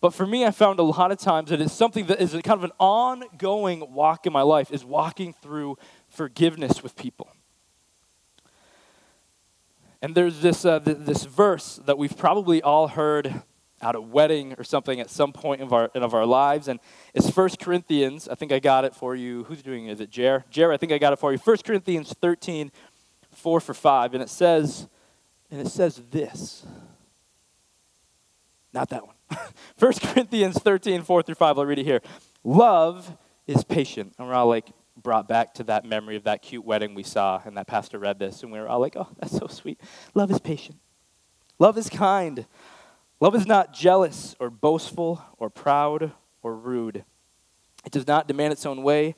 But 0.00 0.12
for 0.12 0.26
me, 0.26 0.44
I 0.44 0.50
found 0.50 0.78
a 0.78 0.82
lot 0.82 1.10
of 1.10 1.18
times 1.18 1.50
that 1.50 1.60
it's 1.60 1.72
something 1.72 2.06
that 2.06 2.20
is 2.20 2.32
kind 2.32 2.58
of 2.58 2.64
an 2.64 2.72
ongoing 2.78 3.92
walk 3.92 4.26
in 4.26 4.32
my 4.32 4.42
life, 4.42 4.70
is 4.70 4.84
walking 4.84 5.32
through 5.32 5.78
forgiveness 6.08 6.82
with 6.82 6.96
people. 6.96 7.28
And 10.02 10.14
there's 10.14 10.40
this, 10.40 10.64
uh, 10.64 10.80
th- 10.80 10.98
this 11.00 11.24
verse 11.24 11.80
that 11.86 11.96
we've 11.96 12.16
probably 12.16 12.62
all 12.62 12.88
heard 12.88 13.42
at 13.80 13.94
a 13.94 14.00
wedding 14.00 14.54
or 14.58 14.64
something 14.64 15.00
at 15.00 15.10
some 15.10 15.32
point 15.32 15.60
of 15.60 15.72
our, 15.72 15.86
of 15.94 16.14
our 16.14 16.26
lives. 16.26 16.68
And 16.68 16.80
it's 17.14 17.34
1 17.34 17.50
Corinthians. 17.60 18.28
I 18.28 18.34
think 18.34 18.52
I 18.52 18.58
got 18.58 18.84
it 18.84 18.94
for 18.94 19.14
you. 19.14 19.44
Who's 19.44 19.62
doing 19.62 19.86
it? 19.86 19.92
Is 19.92 20.00
it 20.00 20.10
Jer? 20.10 20.44
Jer, 20.50 20.72
I 20.72 20.76
think 20.76 20.92
I 20.92 20.98
got 20.98 21.12
it 21.12 21.18
for 21.18 21.32
you. 21.32 21.38
1 21.38 21.56
Corinthians 21.64 22.14
13, 22.20 22.70
4 23.32 23.60
for 23.60 23.74
5. 23.74 24.14
And 24.14 24.22
it 24.22 24.28
says, 24.28 24.88
and 25.50 25.60
it 25.60 25.68
says 25.68 26.02
this. 26.10 26.64
Not 28.72 28.90
that 28.90 29.06
one. 29.06 29.15
1 29.78 29.92
Corinthians 29.94 30.58
13, 30.58 31.02
4 31.02 31.22
through 31.22 31.34
5. 31.34 31.58
I'll 31.58 31.66
read 31.66 31.78
it 31.78 31.84
here. 31.84 32.00
Love 32.44 33.16
is 33.46 33.64
patient. 33.64 34.14
And 34.18 34.28
we're 34.28 34.34
all 34.34 34.46
like 34.46 34.70
brought 34.96 35.28
back 35.28 35.54
to 35.54 35.64
that 35.64 35.84
memory 35.84 36.16
of 36.16 36.24
that 36.24 36.42
cute 36.42 36.64
wedding 36.64 36.94
we 36.94 37.02
saw. 37.02 37.40
And 37.44 37.56
that 37.56 37.66
pastor 37.66 37.98
read 37.98 38.18
this. 38.18 38.42
And 38.42 38.52
we 38.52 38.58
were 38.58 38.68
all 38.68 38.80
like, 38.80 38.96
oh, 38.96 39.08
that's 39.18 39.36
so 39.36 39.46
sweet. 39.46 39.80
Love 40.14 40.30
is 40.30 40.38
patient. 40.38 40.78
Love 41.58 41.78
is 41.78 41.88
kind. 41.88 42.46
Love 43.20 43.34
is 43.34 43.46
not 43.46 43.72
jealous 43.72 44.36
or 44.38 44.50
boastful 44.50 45.22
or 45.38 45.48
proud 45.48 46.12
or 46.42 46.54
rude. 46.54 47.04
It 47.84 47.92
does 47.92 48.06
not 48.06 48.28
demand 48.28 48.52
its 48.52 48.66
own 48.66 48.82
way. 48.82 49.14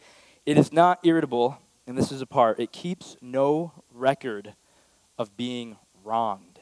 It 0.46 0.56
is 0.56 0.72
not 0.72 1.00
irritable, 1.02 1.58
and 1.86 1.98
this 1.98 2.12
is 2.12 2.20
a 2.20 2.26
part. 2.26 2.60
It 2.60 2.70
keeps 2.70 3.16
no 3.20 3.72
record 3.92 4.54
of 5.18 5.36
being 5.36 5.76
wronged. 6.04 6.57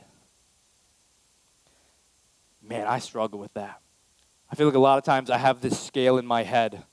Man, 2.69 2.87
I 2.87 2.99
struggle 2.99 3.39
with 3.39 3.55
that. 3.55 3.81
I 4.51 4.57
feel 4.57 4.67
like 4.67 4.75
a 4.75 4.81
lot 4.81 4.99
of 4.99 5.05
times 5.05 5.31
I 5.31 5.39
have 5.39 5.61
this 5.61 5.79
scale 5.79 6.19
in 6.19 6.27
my 6.27 6.43
head. 6.43 6.85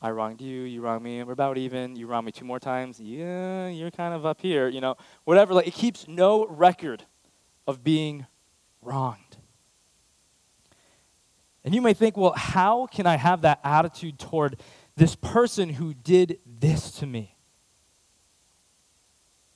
I 0.00 0.10
wronged 0.10 0.40
you, 0.40 0.62
you 0.62 0.80
wronged 0.80 1.04
me, 1.04 1.22
we're 1.22 1.32
about 1.32 1.56
even. 1.58 1.96
You 1.96 2.06
wronged 2.06 2.26
me 2.26 2.32
two 2.32 2.44
more 2.44 2.60
times. 2.60 3.00
Yeah, 3.00 3.68
you're 3.68 3.90
kind 3.90 4.14
of 4.14 4.26
up 4.26 4.40
here, 4.40 4.68
you 4.68 4.80
know. 4.80 4.96
Whatever. 5.24 5.54
Like 5.54 5.66
it 5.66 5.74
keeps 5.74 6.08
no 6.08 6.46
record 6.46 7.04
of 7.66 7.82
being 7.82 8.26
wronged. 8.82 9.38
And 11.64 11.74
you 11.74 11.80
may 11.80 11.94
think, 11.94 12.16
well, 12.16 12.34
how 12.36 12.86
can 12.86 13.06
I 13.06 13.16
have 13.16 13.42
that 13.42 13.60
attitude 13.64 14.18
toward 14.18 14.60
this 14.96 15.16
person 15.16 15.70
who 15.70 15.94
did 15.94 16.38
this 16.46 16.90
to 16.92 17.06
me? 17.06 17.33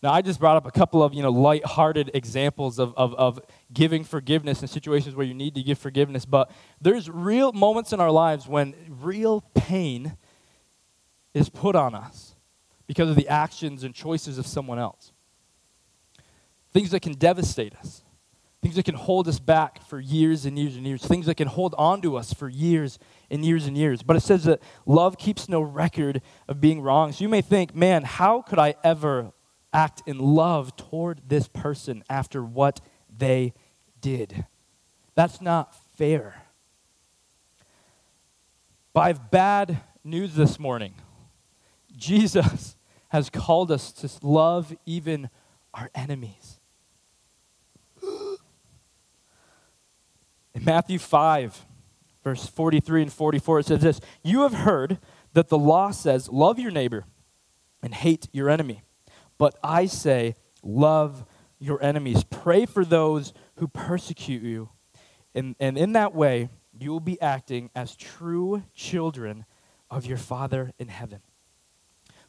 Now, 0.00 0.12
I 0.12 0.22
just 0.22 0.38
brought 0.38 0.56
up 0.56 0.64
a 0.64 0.70
couple 0.70 1.02
of, 1.02 1.12
you 1.12 1.22
know, 1.22 1.30
light-hearted 1.30 2.12
examples 2.14 2.78
of, 2.78 2.94
of, 2.96 3.14
of 3.14 3.40
giving 3.72 4.04
forgiveness 4.04 4.62
in 4.62 4.68
situations 4.68 5.16
where 5.16 5.26
you 5.26 5.34
need 5.34 5.56
to 5.56 5.62
give 5.62 5.78
forgiveness, 5.78 6.24
but 6.24 6.50
there's 6.80 7.10
real 7.10 7.52
moments 7.52 7.92
in 7.92 8.00
our 8.00 8.10
lives 8.10 8.46
when 8.46 8.74
real 8.88 9.40
pain 9.54 10.16
is 11.34 11.48
put 11.48 11.74
on 11.74 11.96
us 11.96 12.36
because 12.86 13.10
of 13.10 13.16
the 13.16 13.28
actions 13.28 13.82
and 13.82 13.92
choices 13.92 14.38
of 14.38 14.46
someone 14.46 14.78
else. 14.78 15.12
Things 16.72 16.90
that 16.92 17.00
can 17.00 17.14
devastate 17.14 17.74
us. 17.76 18.02
Things 18.62 18.76
that 18.76 18.84
can 18.84 18.94
hold 18.94 19.28
us 19.28 19.38
back 19.38 19.82
for 19.86 20.00
years 20.00 20.44
and 20.44 20.58
years 20.58 20.76
and 20.76 20.86
years. 20.86 21.04
Things 21.04 21.26
that 21.26 21.36
can 21.36 21.48
hold 21.48 21.74
on 21.78 22.02
to 22.02 22.16
us 22.16 22.32
for 22.32 22.48
years 22.48 22.98
and 23.30 23.44
years 23.44 23.66
and 23.66 23.76
years. 23.76 24.02
But 24.02 24.16
it 24.16 24.20
says 24.20 24.44
that 24.44 24.60
love 24.84 25.16
keeps 25.16 25.48
no 25.48 25.60
record 25.60 26.22
of 26.48 26.60
being 26.60 26.80
wrong. 26.80 27.12
So 27.12 27.22
you 27.22 27.28
may 27.28 27.40
think, 27.40 27.74
man, 27.74 28.02
how 28.02 28.42
could 28.42 28.58
I 28.58 28.74
ever 28.82 29.32
act 29.72 30.02
in 30.06 30.18
love 30.18 30.76
toward 30.76 31.22
this 31.26 31.48
person 31.48 32.02
after 32.08 32.42
what 32.42 32.80
they 33.16 33.52
did? 34.00 34.46
That's 35.14 35.40
not 35.40 35.74
fair. 35.96 36.42
But 38.92 39.00
I 39.00 39.06
have 39.08 39.30
bad 39.30 39.80
news 40.04 40.34
this 40.34 40.58
morning. 40.58 40.94
Jesus 41.96 42.76
has 43.08 43.30
called 43.30 43.70
us 43.70 43.92
to 43.92 44.10
love 44.26 44.74
even 44.86 45.30
our 45.74 45.90
enemies. 45.94 46.60
In 50.54 50.64
Matthew 50.64 50.98
5, 50.98 51.64
verse 52.24 52.46
43 52.46 53.02
and 53.02 53.12
44, 53.12 53.60
it 53.60 53.66
says 53.66 53.80
this 53.80 54.00
You 54.22 54.42
have 54.42 54.54
heard 54.54 54.98
that 55.32 55.48
the 55.48 55.58
law 55.58 55.90
says, 55.90 56.28
Love 56.28 56.58
your 56.58 56.72
neighbor 56.72 57.04
and 57.82 57.94
hate 57.94 58.28
your 58.32 58.50
enemy. 58.50 58.82
But 59.38 59.58
I 59.62 59.86
say, 59.86 60.34
Love 60.62 61.24
your 61.58 61.82
enemies. 61.82 62.24
Pray 62.24 62.66
for 62.66 62.84
those 62.84 63.32
who 63.56 63.68
persecute 63.68 64.42
you. 64.42 64.70
And, 65.34 65.56
and 65.58 65.78
in 65.78 65.92
that 65.92 66.14
way, 66.14 66.48
you 66.78 66.90
will 66.90 67.00
be 67.00 67.20
acting 67.20 67.70
as 67.74 67.96
true 67.96 68.62
children 68.74 69.44
of 69.90 70.06
your 70.06 70.18
Father 70.18 70.72
in 70.78 70.88
heaven. 70.88 71.20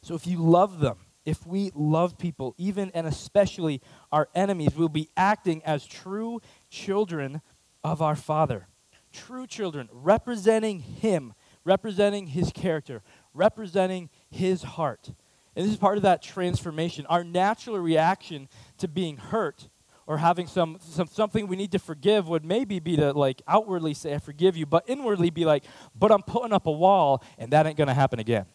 So 0.02 0.14
if 0.14 0.26
you 0.26 0.38
love 0.38 0.80
them, 0.80 0.98
if 1.24 1.46
we 1.46 1.70
love 1.74 2.18
people, 2.18 2.54
even 2.56 2.90
and 2.94 3.06
especially 3.06 3.82
our 4.10 4.28
enemies, 4.34 4.74
we'll 4.74 4.88
be 4.88 5.10
acting 5.16 5.62
as 5.64 5.86
true 5.86 6.40
children 6.70 7.42
of 7.84 8.00
our 8.00 8.16
Father. 8.16 8.66
True 9.12 9.46
children, 9.46 9.88
representing 9.92 10.80
Him, 10.80 11.34
representing 11.64 12.28
His 12.28 12.52
character, 12.52 13.02
representing 13.34 14.08
His 14.30 14.62
heart. 14.62 15.10
And 15.56 15.64
this 15.64 15.72
is 15.72 15.78
part 15.78 15.96
of 15.96 16.02
that 16.04 16.22
transformation. 16.22 17.06
Our 17.06 17.24
natural 17.24 17.78
reaction 17.78 18.48
to 18.78 18.88
being 18.88 19.16
hurt 19.16 19.68
or 20.06 20.18
having 20.18 20.46
some, 20.46 20.78
some 20.80 21.06
something 21.06 21.46
we 21.46 21.56
need 21.56 21.72
to 21.72 21.78
forgive 21.78 22.28
would 22.28 22.44
maybe 22.44 22.80
be 22.80 22.96
to 22.96 23.12
like 23.12 23.42
outwardly 23.46 23.94
say 23.94 24.14
I 24.14 24.18
forgive 24.18 24.56
you, 24.56 24.66
but 24.66 24.84
inwardly 24.88 25.30
be 25.30 25.44
like, 25.44 25.64
but 25.94 26.10
I'm 26.10 26.22
putting 26.22 26.52
up 26.52 26.66
a 26.66 26.72
wall 26.72 27.22
and 27.38 27.52
that 27.52 27.66
ain't 27.66 27.76
gonna 27.76 27.94
happen 27.94 28.18
again. 28.18 28.46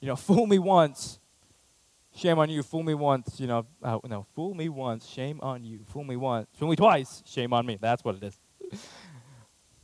You 0.00 0.08
know, 0.08 0.16
fool 0.16 0.46
me 0.46 0.58
once, 0.58 1.20
shame 2.12 2.40
on 2.40 2.50
you. 2.50 2.64
Fool 2.64 2.82
me 2.82 2.94
once, 2.94 3.38
you 3.38 3.46
know, 3.46 3.66
uh, 3.82 3.98
no, 4.08 4.26
fool 4.34 4.52
me 4.54 4.68
once, 4.68 5.06
shame 5.06 5.38
on 5.42 5.64
you. 5.64 5.84
Fool 5.86 6.02
me 6.02 6.16
once, 6.16 6.48
fool 6.54 6.68
me 6.68 6.74
twice, 6.74 7.22
shame 7.24 7.52
on 7.52 7.64
me. 7.64 7.78
That's 7.80 8.04
what 8.04 8.16
it 8.16 8.24
is. 8.24 8.38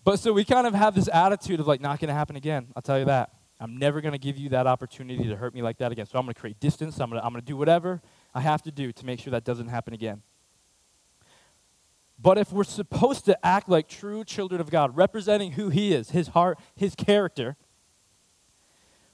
but 0.03 0.19
so 0.19 0.33
we 0.33 0.45
kind 0.45 0.67
of 0.67 0.75
have 0.75 0.95
this 0.97 1.09
attitude 1.13 1.61
of 1.61 1.69
like, 1.69 1.81
not 1.81 2.01
gonna 2.01 2.15
happen 2.15 2.35
again. 2.35 2.67
I'll 2.75 2.83
tell 2.83 2.99
you 2.99 3.05
that. 3.05 3.31
I'm 3.61 3.77
never 3.77 4.01
going 4.01 4.13
to 4.13 4.19
give 4.19 4.39
you 4.39 4.51
that 4.51 4.67
opportunity 4.67 5.25
to 5.25 5.37
hurt 5.37 5.53
me 5.53 5.63
like 5.63 5.79
that 5.79 5.91
again. 5.91 6.07
So 6.07 6.19
I'm 6.19 6.25
going 6.25 6.35
to 6.35 6.41
create 6.41 6.61
distance. 6.61 7.01
I'm 7.01 7.11
going 7.11 7.35
to, 7.35 7.41
do 7.41 7.57
whatever 7.57 8.01
I 8.35 8.41
have 8.41 8.63
to 8.63 8.71
do 8.71 8.93
to 8.93 9.07
make 9.07 9.21
sure 9.21 9.33
that 9.33 9.45
doesn't 9.45 9.69
happen 9.69 9.95
again. 9.95 10.23
But 12.21 12.39
if 12.39 12.53
we're 12.53 12.65
supposed 12.65 13.25
to 13.27 13.47
act 13.47 13.69
like 13.69 13.89
true 13.89 14.25
children 14.25 14.61
of 14.61 14.71
God, 14.71 14.97
representing 14.97 15.53
who 15.53 15.69
He 15.71 15.93
is, 15.93 16.11
His 16.11 16.29
heart, 16.29 16.59
His 16.75 16.95
character, 16.95 17.57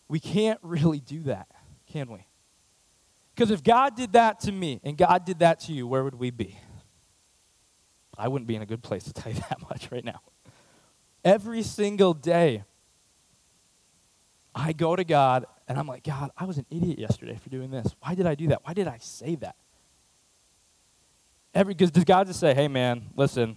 we 0.09 0.21
can't 0.21 0.59
really 0.63 1.01
do 1.01 1.23
that, 1.25 1.49
can 1.87 2.11
we? 2.11 2.27
Because 3.35 3.51
if 3.51 3.63
God 3.63 3.97
did 3.97 4.13
that 4.13 4.41
to 4.41 4.53
me 4.53 4.81
and 4.85 4.97
God 4.97 5.25
did 5.25 5.41
that 5.41 5.61
to 5.61 5.73
you, 5.73 5.87
where 5.87 6.05
would 6.05 6.15
we 6.15 6.31
be? 6.31 6.59
I 8.17 8.29
wouldn't 8.29 8.47
be 8.47 8.55
in 8.55 8.63
a 8.63 8.67
good 8.67 8.83
place 8.83 9.05
to 9.05 9.13
tell 9.13 9.33
you 9.33 9.41
that 9.49 9.61
much 9.69 9.91
right 9.91 10.05
now. 10.05 10.21
Every 11.25 11.63
single 11.63 12.15
day, 12.15 12.65
I 14.55 14.73
go 14.73 14.95
to 14.95 15.05
God 15.05 15.47
and 15.67 15.79
I'm 15.79 15.87
like, 15.87 16.05
God, 16.05 16.31
I 16.37 16.45
was 16.45 16.59
an 16.59 16.67
idiot 16.71 16.99
yesterday 16.99 17.39
for 17.43 17.51
doing 17.51 17.71
this. 17.71 17.95
Why 18.01 18.15
did 18.15 18.27
I 18.27 18.35
do 18.35 18.49
that? 18.49 18.65
Why 18.65 18.75
did 18.75 18.87
I 18.87 18.99
say 18.99 19.35
that? 19.37 19.57
Every 21.55 21.75
because 21.75 21.91
does 21.91 22.05
God 22.05 22.27
just 22.27 22.41
say, 22.41 22.55
hey 22.55 22.69
man, 22.69 23.11
listen, 23.17 23.57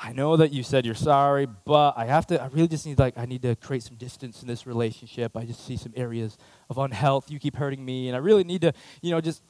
I 0.00 0.12
know 0.12 0.36
that 0.36 0.52
you 0.52 0.62
said 0.62 0.86
you're 0.86 0.94
sorry, 0.94 1.46
but 1.46 1.94
I 1.96 2.04
have 2.06 2.26
to 2.28 2.40
I 2.40 2.46
really 2.48 2.68
just 2.68 2.86
need 2.86 2.98
like 2.98 3.18
I 3.18 3.26
need 3.26 3.42
to 3.42 3.56
create 3.56 3.82
some 3.82 3.96
distance 3.96 4.42
in 4.42 4.48
this 4.48 4.66
relationship. 4.66 5.36
I 5.36 5.44
just 5.44 5.66
see 5.66 5.76
some 5.76 5.92
areas 5.96 6.38
of 6.70 6.78
unhealth. 6.78 7.30
You 7.30 7.38
keep 7.40 7.56
hurting 7.56 7.84
me, 7.84 8.08
and 8.08 8.16
I 8.16 8.20
really 8.20 8.44
need 8.44 8.60
to, 8.60 8.72
you 9.02 9.10
know, 9.10 9.20
just 9.20 9.42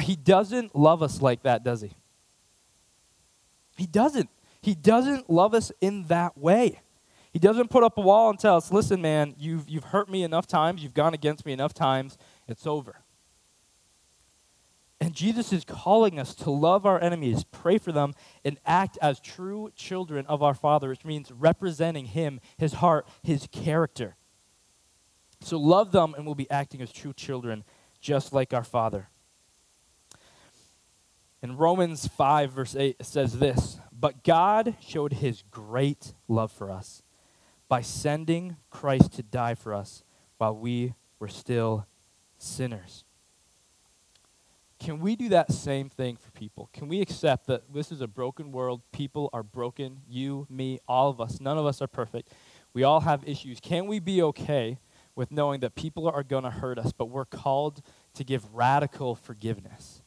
he 0.00 0.16
doesn't 0.16 0.74
love 0.76 1.02
us 1.02 1.22
like 1.22 1.44
that, 1.44 1.64
does 1.64 1.80
he? 1.80 1.92
He 3.76 3.86
doesn't. 3.86 4.28
He 4.60 4.74
doesn't 4.74 5.30
love 5.30 5.54
us 5.54 5.70
in 5.80 6.04
that 6.04 6.36
way. 6.36 6.80
He 7.36 7.40
doesn't 7.40 7.68
put 7.68 7.82
up 7.82 7.98
a 7.98 8.00
wall 8.00 8.30
and 8.30 8.38
tell 8.38 8.56
us, 8.56 8.72
listen, 8.72 9.02
man, 9.02 9.34
you've, 9.36 9.68
you've 9.68 9.84
hurt 9.84 10.08
me 10.08 10.22
enough 10.22 10.46
times, 10.46 10.82
you've 10.82 10.94
gone 10.94 11.12
against 11.12 11.44
me 11.44 11.52
enough 11.52 11.74
times, 11.74 12.16
it's 12.48 12.66
over. 12.66 13.02
And 15.02 15.12
Jesus 15.12 15.52
is 15.52 15.62
calling 15.62 16.18
us 16.18 16.34
to 16.36 16.50
love 16.50 16.86
our 16.86 16.98
enemies, 16.98 17.44
pray 17.44 17.76
for 17.76 17.92
them, 17.92 18.14
and 18.42 18.58
act 18.64 18.96
as 19.02 19.20
true 19.20 19.70
children 19.76 20.24
of 20.28 20.42
our 20.42 20.54
Father, 20.54 20.88
which 20.88 21.04
means 21.04 21.30
representing 21.30 22.06
Him, 22.06 22.40
His 22.56 22.72
heart, 22.72 23.06
His 23.22 23.46
character. 23.52 24.16
So 25.42 25.58
love 25.58 25.92
them, 25.92 26.14
and 26.14 26.24
we'll 26.24 26.34
be 26.34 26.50
acting 26.50 26.80
as 26.80 26.90
true 26.90 27.12
children, 27.12 27.64
just 28.00 28.32
like 28.32 28.54
our 28.54 28.64
Father. 28.64 29.10
In 31.42 31.58
Romans 31.58 32.08
5, 32.08 32.50
verse 32.50 32.74
8, 32.74 32.96
it 32.98 33.04
says 33.04 33.38
this 33.38 33.78
But 33.92 34.24
God 34.24 34.78
showed 34.80 35.12
His 35.12 35.42
great 35.50 36.14
love 36.28 36.50
for 36.50 36.70
us 36.70 37.02
by 37.68 37.80
sending 37.80 38.56
Christ 38.70 39.12
to 39.14 39.22
die 39.22 39.54
for 39.54 39.74
us 39.74 40.04
while 40.38 40.54
we 40.54 40.94
were 41.18 41.28
still 41.28 41.86
sinners. 42.38 43.04
Can 44.78 45.00
we 45.00 45.16
do 45.16 45.30
that 45.30 45.52
same 45.52 45.88
thing 45.88 46.16
for 46.16 46.30
people? 46.32 46.68
Can 46.72 46.86
we 46.86 47.00
accept 47.00 47.46
that 47.46 47.72
this 47.72 47.90
is 47.90 48.02
a 48.02 48.06
broken 48.06 48.52
world? 48.52 48.82
People 48.92 49.30
are 49.32 49.42
broken. 49.42 50.02
You, 50.06 50.46
me, 50.50 50.80
all 50.86 51.08
of 51.08 51.20
us. 51.20 51.40
None 51.40 51.56
of 51.56 51.64
us 51.64 51.80
are 51.80 51.86
perfect. 51.86 52.32
We 52.74 52.82
all 52.84 53.00
have 53.00 53.26
issues. 53.26 53.58
Can 53.58 53.86
we 53.86 54.00
be 54.00 54.22
okay 54.22 54.78
with 55.14 55.32
knowing 55.32 55.60
that 55.60 55.74
people 55.74 56.08
are 56.08 56.22
going 56.22 56.44
to 56.44 56.50
hurt 56.50 56.78
us, 56.78 56.92
but 56.92 57.06
we're 57.06 57.24
called 57.24 57.80
to 58.14 58.22
give 58.22 58.54
radical 58.54 59.14
forgiveness? 59.14 60.02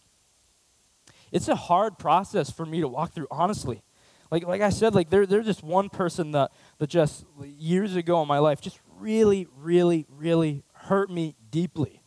It's 1.32 1.48
a 1.48 1.56
hard 1.56 1.98
process 1.98 2.51
for 2.51 2.66
me 2.66 2.80
to 2.80 2.88
walk 2.88 3.13
through, 3.13 3.28
honestly. 3.32 3.82
Like, 4.31 4.45
like 4.45 4.62
I 4.62 4.69
said, 4.69 4.93
like 4.93 5.09
they're, 5.09 5.25
they're 5.25 5.41
just 5.41 5.63
one 5.63 5.89
person 5.89 6.31
that, 6.31 6.51
that 6.77 6.89
just 6.89 7.25
years 7.43 7.95
ago 7.95 8.21
in 8.21 8.27
my 8.27 8.39
life 8.39 8.62
just 8.62 8.79
really, 9.00 9.48
really, 9.57 10.05
really 10.09 10.63
hurt 10.74 11.09
me 11.09 11.36
deeply. 11.50 12.03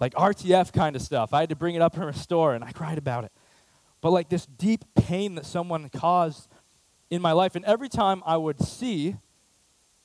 Like 0.00 0.14
RTF 0.14 0.72
kind 0.72 0.96
of 0.96 1.02
stuff. 1.02 1.34
I 1.34 1.40
had 1.40 1.50
to 1.50 1.56
bring 1.56 1.74
it 1.74 1.82
up 1.82 1.96
in 1.96 2.02
a 2.02 2.12
store 2.12 2.54
and 2.54 2.64
I 2.64 2.72
cried 2.72 2.98
about 2.98 3.24
it. 3.24 3.32
But 4.00 4.10
like 4.10 4.28
this 4.28 4.46
deep 4.46 4.84
pain 4.94 5.34
that 5.34 5.44
someone 5.44 5.88
caused 5.90 6.48
in 7.10 7.20
my 7.20 7.32
life. 7.32 7.56
And 7.56 7.64
every 7.64 7.88
time 7.88 8.22
I 8.24 8.36
would 8.36 8.60
see 8.62 9.16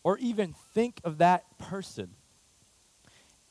or 0.04 0.18
even 0.18 0.54
think 0.74 1.00
of 1.04 1.20
that 1.20 1.58
person, 1.58 2.16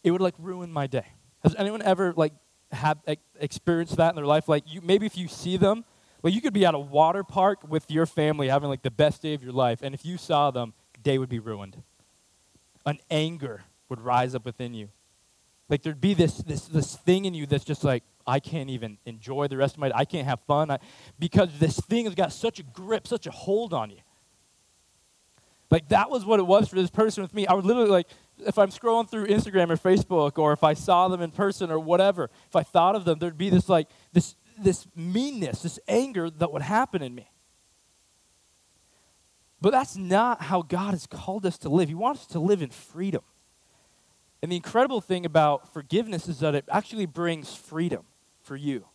it 0.03 0.11
would 0.11 0.21
like 0.21 0.35
ruin 0.39 0.73
my 0.73 0.87
day. 0.87 1.07
Has 1.43 1.55
anyone 1.57 1.83
ever 1.83 2.13
like 2.17 2.33
have 2.73 2.99
experienced 3.39 3.97
that 3.97 4.11
in 4.11 4.17
their 4.17 4.27
life? 4.27 4.49
Like 4.49 4.65
you, 4.67 4.81
maybe 4.83 5.07
if 5.07 5.17
you 5.17 5.29
see 5.29 5.57
them 5.57 5.85
like 6.23 6.35
you 6.35 6.41
could 6.41 6.53
be 6.53 6.65
at 6.65 6.75
a 6.75 6.79
water 6.79 7.25
park 7.25 7.61
with 7.69 7.91
your 7.91 8.07
family 8.07 8.49
having 8.49 8.69
like 8.69 8.83
the 8.83 8.91
best 8.91 9.23
day 9.23 9.35
of 9.35 9.43
your 9.43 9.53
life, 9.53 9.81
and 9.83 9.95
if 9.95 10.05
you 10.05 10.17
saw 10.17 10.51
them, 10.51 10.75
day 11.03 11.19
would 11.19 11.29
be 11.29 11.39
ruined. 11.39 11.83
An 12.87 12.99
anger 13.11 13.63
would 13.89 14.01
rise 14.01 14.35
up 14.35 14.45
within 14.45 14.75
you. 14.75 14.89
Like 15.69 15.83
there'd 15.83 16.01
be 16.01 16.15
this 16.15 16.39
this 16.39 16.67
this 16.67 16.97
thing 16.97 17.25
in 17.25 17.35
you 17.35 17.47
that's 17.47 17.65
just 17.65 17.83
like 17.83 18.05
I 18.27 18.41
can't 18.41 18.71
even 18.71 18.99
enjoy 19.07 19.49
the 19.49 19.57
rest 19.57 19.75
of 19.75 19.81
my 19.81 19.91
I 19.95 20.05
can't 20.05 20.27
have 20.27 20.41
fun 20.41 20.71
I, 20.71 20.79
because 21.19 21.49
this 21.59 21.81
thing 21.81 22.05
has 22.05 22.15
got 22.15 22.33
such 22.33 22.59
a 22.59 22.63
grip, 22.63 23.07
such 23.07 23.27
a 23.27 23.31
hold 23.31 23.73
on 23.73 23.91
you. 23.91 23.99
Like 25.71 25.89
that 25.89 26.11
was 26.11 26.27
what 26.27 26.39
it 26.41 26.47
was 26.47 26.69
for 26.69 26.77
this 26.77 26.91
person 26.91 27.23
with 27.23 27.33
me. 27.33 27.47
I 27.47 27.55
would 27.55 27.65
literally 27.65 27.89
like 27.89 28.07
if 28.47 28.59
I'm 28.59 28.69
scrolling 28.69 29.09
through 29.09 29.27
Instagram 29.27 29.71
or 29.71 29.77
Facebook 29.77 30.37
or 30.37 30.53
if 30.53 30.63
I 30.63 30.75
saw 30.75 31.09
them 31.09 31.23
in 31.23 31.31
person 31.31 31.71
or 31.71 31.79
whatever, 31.79 32.29
if 32.49 32.57
I 32.57 32.63
thought 32.63 32.95
of 32.95 33.05
them, 33.05 33.19
there'd 33.19 33.39
be 33.39 33.49
this 33.49 33.69
like 33.69 33.89
this 34.13 34.35
this 34.63 34.87
meanness, 34.97 35.63
this 35.63 35.79
anger 35.89 36.31
that 36.31 36.53
would 36.53 36.63
happen 36.63 37.03
in 37.03 37.15
me. 37.15 37.31
But 39.61 39.71
that's 39.71 39.97
not 39.97 40.43
how 40.43 40.63
God 40.63 40.91
has 40.91 41.07
called 41.07 41.47
us 41.47 41.57
to 41.59 41.69
live. 41.69 41.89
He 41.89 41.95
wants 41.95 42.23
us 42.23 42.27
to 42.29 42.41
live 42.41 42.63
in 42.63 42.71
freedom. 42.71 43.23
And 44.43 44.51
the 44.51 44.57
incredible 44.57 45.01
thing 45.01 45.25
about 45.25 45.73
forgiveness 45.73 46.29
is 46.29 46.41
that 46.41 46.57
it 46.57 46.65
actually 46.71 47.07
brings 47.07 47.55
freedom 47.55 48.05
for 48.43 48.57
you. 48.57 48.87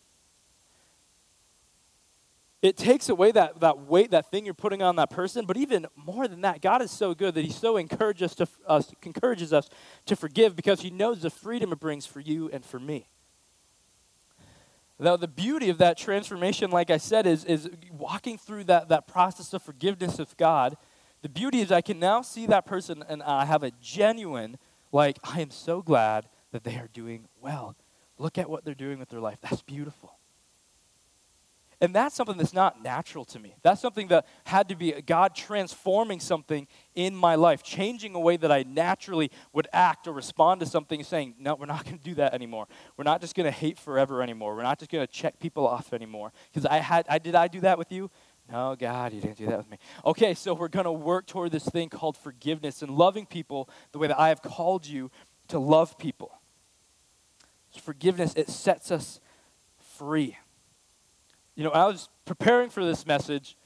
It 2.60 2.76
takes 2.76 3.08
away 3.08 3.30
that, 3.32 3.60
that 3.60 3.78
weight, 3.86 4.10
that 4.10 4.30
thing 4.30 4.44
you're 4.44 4.52
putting 4.52 4.82
on 4.82 4.96
that 4.96 5.10
person, 5.10 5.46
but 5.46 5.56
even 5.56 5.86
more 5.96 6.26
than 6.26 6.40
that, 6.40 6.60
God 6.60 6.82
is 6.82 6.90
so 6.90 7.14
good 7.14 7.34
that 7.34 7.44
He 7.44 7.52
so 7.52 7.76
encourages 7.76 8.32
us, 8.32 8.34
to, 8.34 8.48
us, 8.66 8.92
encourages 9.04 9.52
us 9.52 9.70
to 10.06 10.16
forgive 10.16 10.56
because 10.56 10.80
He 10.80 10.90
knows 10.90 11.22
the 11.22 11.30
freedom 11.30 11.72
it 11.72 11.78
brings 11.78 12.04
for 12.04 12.20
you 12.20 12.50
and 12.52 12.64
for 12.64 12.80
me. 12.80 13.08
Now, 15.00 15.16
the 15.16 15.28
beauty 15.28 15.68
of 15.70 15.78
that 15.78 15.96
transformation, 15.96 16.70
like 16.70 16.90
I 16.90 16.96
said, 16.96 17.26
is, 17.26 17.44
is 17.44 17.70
walking 17.92 18.36
through 18.36 18.64
that, 18.64 18.88
that 18.88 19.06
process 19.06 19.54
of 19.54 19.62
forgiveness 19.62 20.18
of 20.18 20.36
God. 20.36 20.76
The 21.22 21.28
beauty 21.28 21.60
is 21.60 21.70
I 21.70 21.82
can 21.82 22.00
now 22.00 22.22
see 22.22 22.46
that 22.46 22.66
person 22.66 23.04
and 23.08 23.22
I 23.22 23.44
have 23.44 23.62
a 23.62 23.70
genuine, 23.80 24.58
like, 24.90 25.18
I 25.22 25.40
am 25.40 25.50
so 25.50 25.82
glad 25.82 26.28
that 26.50 26.64
they 26.64 26.76
are 26.76 26.88
doing 26.92 27.28
well. 27.40 27.76
Look 28.18 28.38
at 28.38 28.50
what 28.50 28.64
they're 28.64 28.74
doing 28.74 28.98
with 28.98 29.08
their 29.08 29.20
life. 29.20 29.38
That's 29.40 29.62
beautiful. 29.62 30.17
And 31.80 31.94
that's 31.94 32.16
something 32.16 32.36
that's 32.36 32.52
not 32.52 32.82
natural 32.82 33.24
to 33.26 33.38
me. 33.38 33.54
That's 33.62 33.80
something 33.80 34.08
that 34.08 34.26
had 34.44 34.68
to 34.68 34.74
be 34.74 34.92
God 35.02 35.36
transforming 35.36 36.18
something 36.18 36.66
in 36.96 37.14
my 37.14 37.36
life, 37.36 37.62
changing 37.62 38.16
a 38.16 38.20
way 38.20 38.36
that 38.36 38.50
I 38.50 38.64
naturally 38.64 39.30
would 39.52 39.68
act 39.72 40.08
or 40.08 40.12
respond 40.12 40.58
to 40.60 40.66
something, 40.66 41.04
saying, 41.04 41.36
No, 41.38 41.54
we're 41.54 41.66
not 41.66 41.84
going 41.84 41.98
to 41.98 42.04
do 42.04 42.14
that 42.16 42.34
anymore. 42.34 42.66
We're 42.96 43.04
not 43.04 43.20
just 43.20 43.36
going 43.36 43.44
to 43.44 43.52
hate 43.52 43.78
forever 43.78 44.22
anymore. 44.22 44.56
We're 44.56 44.64
not 44.64 44.80
just 44.80 44.90
going 44.90 45.06
to 45.06 45.12
check 45.12 45.38
people 45.38 45.68
off 45.68 45.92
anymore. 45.92 46.32
Because 46.52 46.66
I 46.66 46.78
had, 46.78 47.06
I 47.08 47.18
did 47.18 47.36
I 47.36 47.46
do 47.46 47.60
that 47.60 47.78
with 47.78 47.92
you? 47.92 48.10
No, 48.50 48.74
God, 48.76 49.12
you 49.12 49.20
didn't 49.20 49.36
do 49.36 49.46
that 49.46 49.58
with 49.58 49.70
me. 49.70 49.78
Okay, 50.04 50.34
so 50.34 50.54
we're 50.54 50.68
going 50.68 50.84
to 50.84 50.92
work 50.92 51.26
toward 51.26 51.52
this 51.52 51.68
thing 51.68 51.90
called 51.90 52.16
forgiveness 52.16 52.82
and 52.82 52.90
loving 52.90 53.26
people 53.26 53.68
the 53.92 53.98
way 53.98 54.08
that 54.08 54.18
I 54.18 54.30
have 54.30 54.42
called 54.42 54.86
you 54.86 55.10
to 55.48 55.58
love 55.58 55.98
people. 55.98 56.32
So 57.70 57.80
forgiveness, 57.80 58.34
it 58.34 58.48
sets 58.48 58.90
us 58.90 59.20
free. 59.96 60.38
You 61.58 61.64
know, 61.64 61.70
I 61.70 61.86
was 61.86 62.08
preparing 62.24 62.70
for 62.70 62.84
this 62.84 63.04
message. 63.04 63.56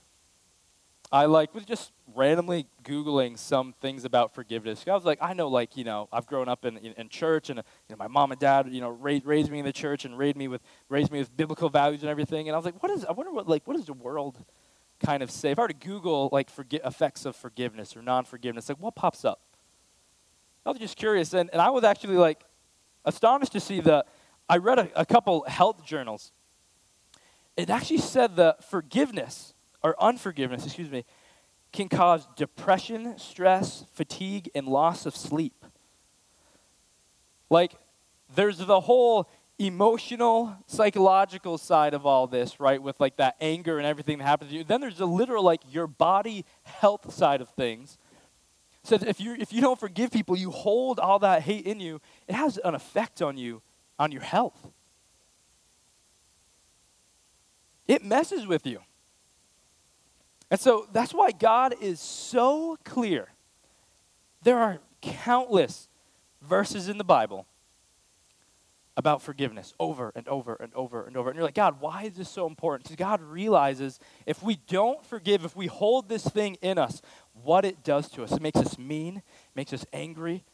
I 1.13 1.27
like 1.27 1.55
was 1.55 1.67
just 1.67 1.93
randomly 2.15 2.67
googling 2.83 3.39
some 3.39 3.75
things 3.83 4.07
about 4.07 4.35
forgiveness. 4.35 4.83
I 4.89 4.95
was 4.95 5.05
like, 5.05 5.19
I 5.21 5.35
know, 5.35 5.49
like 5.49 5.77
you 5.77 5.85
know, 5.85 6.09
I've 6.11 6.27
grown 6.27 6.49
up 6.49 6.65
in 6.65 6.79
in, 6.79 6.95
in 6.95 7.11
church, 7.11 7.51
and 7.51 7.59
you 7.59 7.65
know, 7.91 7.97
my 7.99 8.09
mom 8.09 8.33
and 8.33 8.41
dad, 8.41 8.67
you 8.71 8.81
know, 8.81 8.89
raised, 8.89 9.27
raised 9.27 9.51
me 9.51 9.59
in 9.59 9.67
the 9.67 9.75
church 9.75 10.07
and 10.07 10.17
raised 10.17 10.39
me 10.39 10.49
with 10.49 10.63
raised 10.89 11.13
me 11.13 11.19
with 11.19 11.37
biblical 11.37 11.69
values 11.69 12.01
and 12.01 12.09
everything. 12.09 12.49
And 12.49 12.55
I 12.55 12.59
was 12.59 12.65
like, 12.65 12.83
what 12.83 12.91
is? 12.93 13.05
I 13.05 13.13
wonder 13.13 13.31
what 13.31 13.47
like 13.47 13.67
what 13.67 13.77
does 13.77 13.85
the 13.85 13.93
world 13.93 14.43
kind 15.05 15.23
of 15.23 15.31
say? 15.31 15.51
If 15.51 15.59
I 15.59 15.63
were 15.63 15.69
to 15.69 15.75
Google 15.75 16.31
like 16.33 16.51
forgi- 16.51 16.87
effects 16.87 17.27
of 17.27 17.37
forgiveness 17.37 17.95
or 17.95 18.01
non-forgiveness, 18.01 18.71
like 18.71 18.81
what 18.81 18.95
pops 18.95 19.23
up? 19.23 19.43
I 20.65 20.71
was 20.71 20.79
just 20.79 20.97
curious, 20.97 21.35
and, 21.35 21.51
and 21.53 21.61
I 21.61 21.69
was 21.69 21.85
actually 21.85 22.17
like 22.17 22.43
astonished 23.05 23.53
to 23.53 23.61
see 23.61 23.81
that 23.81 24.07
I 24.49 24.57
read 24.57 24.79
a, 24.79 24.89
a 24.99 25.05
couple 25.05 25.45
health 25.47 25.85
journals. 25.85 26.33
It 27.57 27.71
actually 27.71 27.99
said 27.99 28.37
that 28.37 28.65
forgiveness 28.65 29.55
or 29.83 29.95
unforgiveness, 30.01 30.65
excuse 30.65 30.91
me, 30.91 31.05
can 31.73 31.89
cause 31.89 32.27
depression, 32.37 33.19
stress, 33.19 33.85
fatigue, 33.93 34.51
and 34.55 34.67
loss 34.67 35.07
of 35.07 35.17
sleep. 35.17 35.65
Like, 37.51 37.75
there's 38.35 38.59
the 38.59 38.81
whole 38.81 39.29
emotional, 39.59 40.57
psychological 40.67 41.59
side 41.59 41.95
of 41.95 42.07
all 42.07 42.27
this, 42.27 42.59
right? 42.59 42.83
With 42.83 42.99
like 42.99 43.17
that 43.17 43.37
anger 43.41 43.79
and 43.79 43.87
everything 43.87 44.19
that 44.19 44.25
happens 44.25 44.51
to 44.51 44.57
you. 44.57 44.65
Then 44.65 44.81
there's 44.81 44.99
the 44.99 45.07
literal, 45.07 45.45
like, 45.45 45.61
your 45.71 45.87
body 45.87 46.45
health 46.63 47.13
side 47.13 47.41
of 47.41 47.51
things. 47.51 47.99
So 48.85 48.97
if 48.97 49.21
you 49.21 49.37
if 49.39 49.53
you 49.53 49.61
don't 49.61 49.79
forgive 49.79 50.11
people, 50.11 50.37
you 50.37 50.51
hold 50.51 50.99
all 50.99 51.21
that 51.21 51.43
hate 51.43 51.67
in 51.67 51.79
you. 51.79 52.01
It 52.27 52.35
has 52.35 52.59
an 52.59 52.75
effect 52.75 53.23
on 53.23 53.37
you, 53.37 53.63
on 53.99 54.11
your 54.11 54.23
health. 54.23 54.71
It 57.87 58.05
messes 58.05 58.47
with 58.47 58.67
you. 58.67 58.81
And 60.51 60.61
so 60.61 60.87
that's 60.93 61.15
why 61.15 61.31
God 61.31 61.75
is 61.81 61.99
so 61.99 62.77
clear. 62.85 63.29
There 64.43 64.59
are 64.59 64.79
countless 65.01 65.89
verses 66.43 66.89
in 66.89 66.99
the 66.99 67.05
Bible 67.05 67.47
about 68.97 69.23
forgiveness 69.23 69.73
over 69.81 70.13
and 70.15 70.29
over 70.29 70.55
and 70.55 70.73
over 70.75 71.07
and 71.07 71.17
over. 71.17 71.31
And 71.31 71.37
you're 71.37 71.45
like, 71.45 71.55
God, 71.55 71.81
why 71.81 72.05
is 72.05 72.15
this 72.15 72.29
so 72.29 72.47
important? 72.47 72.85
Because 72.85 72.97
God 72.97 73.23
realizes 73.23 73.99
if 74.27 74.43
we 74.43 74.57
don't 74.69 75.05
forgive, 75.07 75.45
if 75.45 75.57
we 75.57 75.67
hold 75.67 76.09
this 76.09 76.25
thing 76.25 76.57
in 76.61 76.77
us, 76.77 77.01
what 77.43 77.65
it 77.65 77.83
does 77.83 78.11
to 78.11 78.23
us. 78.23 78.33
It 78.33 78.43
makes 78.43 78.61
us 78.61 78.79
mean, 78.79 79.23
makes 79.55 79.73
us 79.73 79.87
angry, 79.93 80.45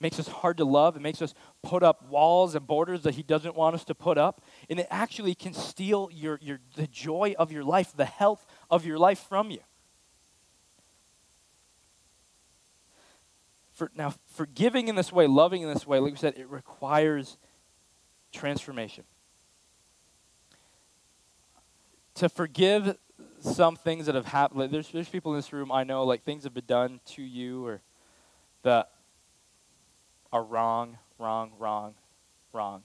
makes 0.00 0.18
us 0.18 0.28
hard 0.28 0.56
to 0.56 0.64
love. 0.64 0.96
It 0.96 1.02
makes 1.02 1.20
us 1.20 1.34
put 1.62 1.82
up 1.82 2.08
walls 2.08 2.54
and 2.54 2.66
borders 2.66 3.02
that 3.02 3.14
He 3.14 3.22
doesn't 3.22 3.54
want 3.54 3.74
us 3.74 3.84
to 3.84 3.94
put 3.94 4.16
up. 4.18 4.42
And 4.68 4.80
it 4.80 4.86
actually 4.90 5.34
can 5.34 5.52
steal 5.52 6.08
your, 6.12 6.38
your, 6.42 6.60
the 6.76 6.86
joy 6.86 7.34
of 7.38 7.52
your 7.52 7.64
life, 7.64 7.92
the 7.94 8.06
health 8.06 8.46
of 8.70 8.86
your 8.86 8.98
life 8.98 9.18
from 9.28 9.50
you. 9.50 9.60
For, 13.72 13.90
now, 13.94 14.14
forgiving 14.34 14.88
in 14.88 14.94
this 14.94 15.12
way, 15.12 15.26
loving 15.26 15.62
in 15.62 15.68
this 15.72 15.86
way, 15.86 15.98
like 15.98 16.12
we 16.12 16.18
said, 16.18 16.34
it 16.36 16.48
requires 16.48 17.36
transformation. 18.32 19.04
To 22.16 22.28
forgive 22.28 22.98
some 23.40 23.76
things 23.76 24.06
that 24.06 24.14
have 24.14 24.26
happened, 24.26 24.60
like 24.60 24.70
there's, 24.70 24.88
there's 24.90 25.08
people 25.08 25.32
in 25.32 25.38
this 25.38 25.52
room 25.52 25.72
I 25.72 25.84
know, 25.84 26.04
like 26.04 26.22
things 26.22 26.44
have 26.44 26.52
been 26.52 26.66
done 26.66 27.00
to 27.06 27.22
you 27.22 27.64
or 27.64 27.80
that 28.62 28.89
are 30.32 30.42
wrong, 30.42 30.98
wrong, 31.18 31.52
wrong, 31.58 31.94
wrong. 32.52 32.82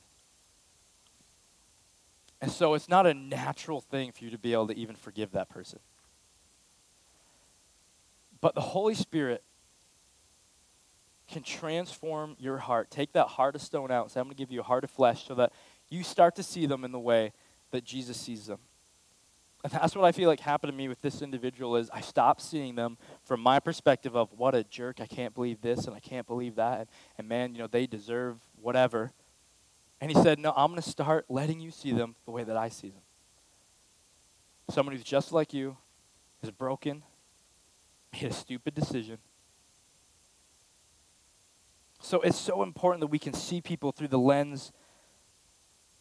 And 2.42 2.52
so 2.52 2.74
it's 2.74 2.90
not 2.90 3.08
a 3.08 3.14
natural 3.14 3.82
thing 3.82 4.12
for 4.12 4.24
you 4.24 4.30
to 4.32 4.38
be 4.38 4.54
able 4.54 4.68
to 4.68 4.78
even 4.78 4.96
forgive 4.96 5.32
that 5.32 5.50
person. 5.50 5.80
But 8.42 8.54
the 8.54 8.62
Holy 8.62 8.94
Spirit 8.94 9.44
can 11.28 11.42
transform 11.42 12.36
your 12.40 12.58
heart. 12.58 12.92
Take 12.92 13.14
that 13.14 13.28
heart 13.28 13.56
of 13.56 13.62
stone 13.62 13.90
out 13.90 14.04
and 14.04 14.12
say, 14.12 14.20
I'm 14.20 14.28
going 14.28 14.36
to 14.36 14.38
give 14.38 14.52
you 14.52 14.60
a 14.60 14.64
heart 14.64 14.84
of 14.84 14.92
flesh 14.92 15.28
so 15.28 15.34
that 15.36 15.54
you 15.90 16.04
start 16.04 16.36
to 16.36 16.44
see 16.44 16.66
them 16.66 16.84
in 16.84 16.92
the 16.92 17.00
way 17.00 17.34
that 17.72 17.84
Jesus 17.84 18.18
sees 18.18 18.46
them. 18.46 18.60
And 19.66 19.72
that's 19.72 19.96
what 19.96 20.06
I 20.06 20.12
feel 20.12 20.30
like 20.30 20.42
happened 20.42 20.72
to 20.72 20.78
me 20.78 20.88
with 20.88 21.02
this 21.02 21.24
individual 21.24 21.76
is 21.76 21.90
I 21.90 22.00
stopped 22.00 22.44
seeing 22.44 22.76
them 22.76 23.00
from 23.24 23.40
my 23.40 23.60
perspective 23.60 24.16
of 24.16 24.32
what 24.32 24.54
a 24.54 24.64
jerk, 24.64 25.02
I 25.02 25.08
can't 25.08 25.34
believe 25.34 25.60
this 25.62 25.86
and 25.88 25.96
I 25.96 26.00
can't 26.00 26.28
believe 26.28 26.54
that 26.58 26.82
and, 26.82 26.90
and 27.18 27.28
man, 27.28 27.56
you 27.56 27.62
know, 27.62 27.66
they 27.66 27.88
deserve 27.88 28.38
whatever. 28.62 29.12
And 30.00 30.12
he 30.12 30.22
said, 30.22 30.38
No, 30.38 30.54
I'm 30.56 30.70
going 30.70 30.80
to 30.80 30.88
start 30.88 31.26
letting 31.30 31.60
you 31.60 31.72
see 31.72 31.94
them 31.94 32.14
the 32.26 32.32
way 32.32 32.44
that 32.44 32.56
I 32.56 32.70
see 32.70 32.90
them. 32.90 33.02
Someone 34.70 34.96
who's 34.96 35.04
just 35.04 35.32
like 35.32 35.52
you, 35.52 35.78
is 36.44 36.52
broken, 36.52 37.02
made 38.14 38.30
a 38.30 38.34
stupid 38.34 38.76
decision. 38.76 39.18
So 42.02 42.22
it's 42.22 42.38
so 42.38 42.62
important 42.62 43.00
that 43.00 43.08
we 43.08 43.18
can 43.18 43.34
see 43.34 43.62
people 43.62 43.92
through 43.92 44.10
the 44.10 44.20
lens 44.20 44.72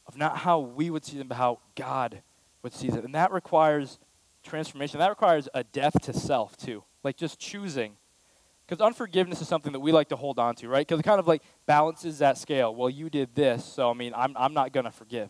of 0.06 0.18
not 0.18 0.36
how 0.36 0.58
we 0.58 0.90
would 0.90 1.06
see 1.06 1.16
them, 1.16 1.28
but 1.28 1.36
how 1.36 1.60
God 1.74 2.20
would 2.64 2.72
see 2.72 2.88
them. 2.88 3.04
And 3.04 3.14
that 3.14 3.30
requires 3.30 4.00
transformation. 4.42 4.98
That 4.98 5.10
requires 5.10 5.48
a 5.54 5.62
death 5.62 6.00
to 6.02 6.12
self, 6.12 6.56
too. 6.56 6.82
Like 7.04 7.16
just 7.16 7.38
choosing. 7.38 7.92
Because 8.66 8.84
unforgiveness 8.84 9.40
is 9.42 9.46
something 9.46 9.72
that 9.72 9.80
we 9.80 9.92
like 9.92 10.08
to 10.08 10.16
hold 10.16 10.38
on 10.38 10.56
to, 10.56 10.68
right? 10.68 10.86
Because 10.86 10.98
it 10.98 11.02
kind 11.02 11.20
of 11.20 11.28
like 11.28 11.42
balances 11.66 12.18
that 12.18 12.38
scale. 12.38 12.74
Well, 12.74 12.88
you 12.90 13.10
did 13.10 13.34
this, 13.34 13.64
so 13.64 13.90
I 13.90 13.94
mean, 13.94 14.12
I'm, 14.16 14.34
I'm 14.36 14.54
not 14.54 14.72
going 14.72 14.84
to 14.84 14.90
forgive. 14.90 15.28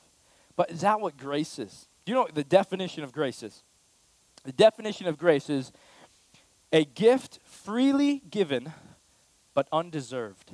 But 0.56 0.70
is 0.70 0.82
that 0.82 1.00
what 1.00 1.16
grace 1.16 1.58
is? 1.58 1.88
Do 2.04 2.12
you 2.12 2.16
know 2.16 2.28
the 2.32 2.44
definition 2.44 3.02
of 3.02 3.12
grace 3.12 3.42
is? 3.42 3.64
The 4.44 4.52
definition 4.52 5.08
of 5.08 5.18
grace 5.18 5.50
is 5.50 5.72
a 6.72 6.84
gift 6.84 7.40
freely 7.44 8.22
given 8.30 8.72
but 9.52 9.68
undeserved. 9.72 10.52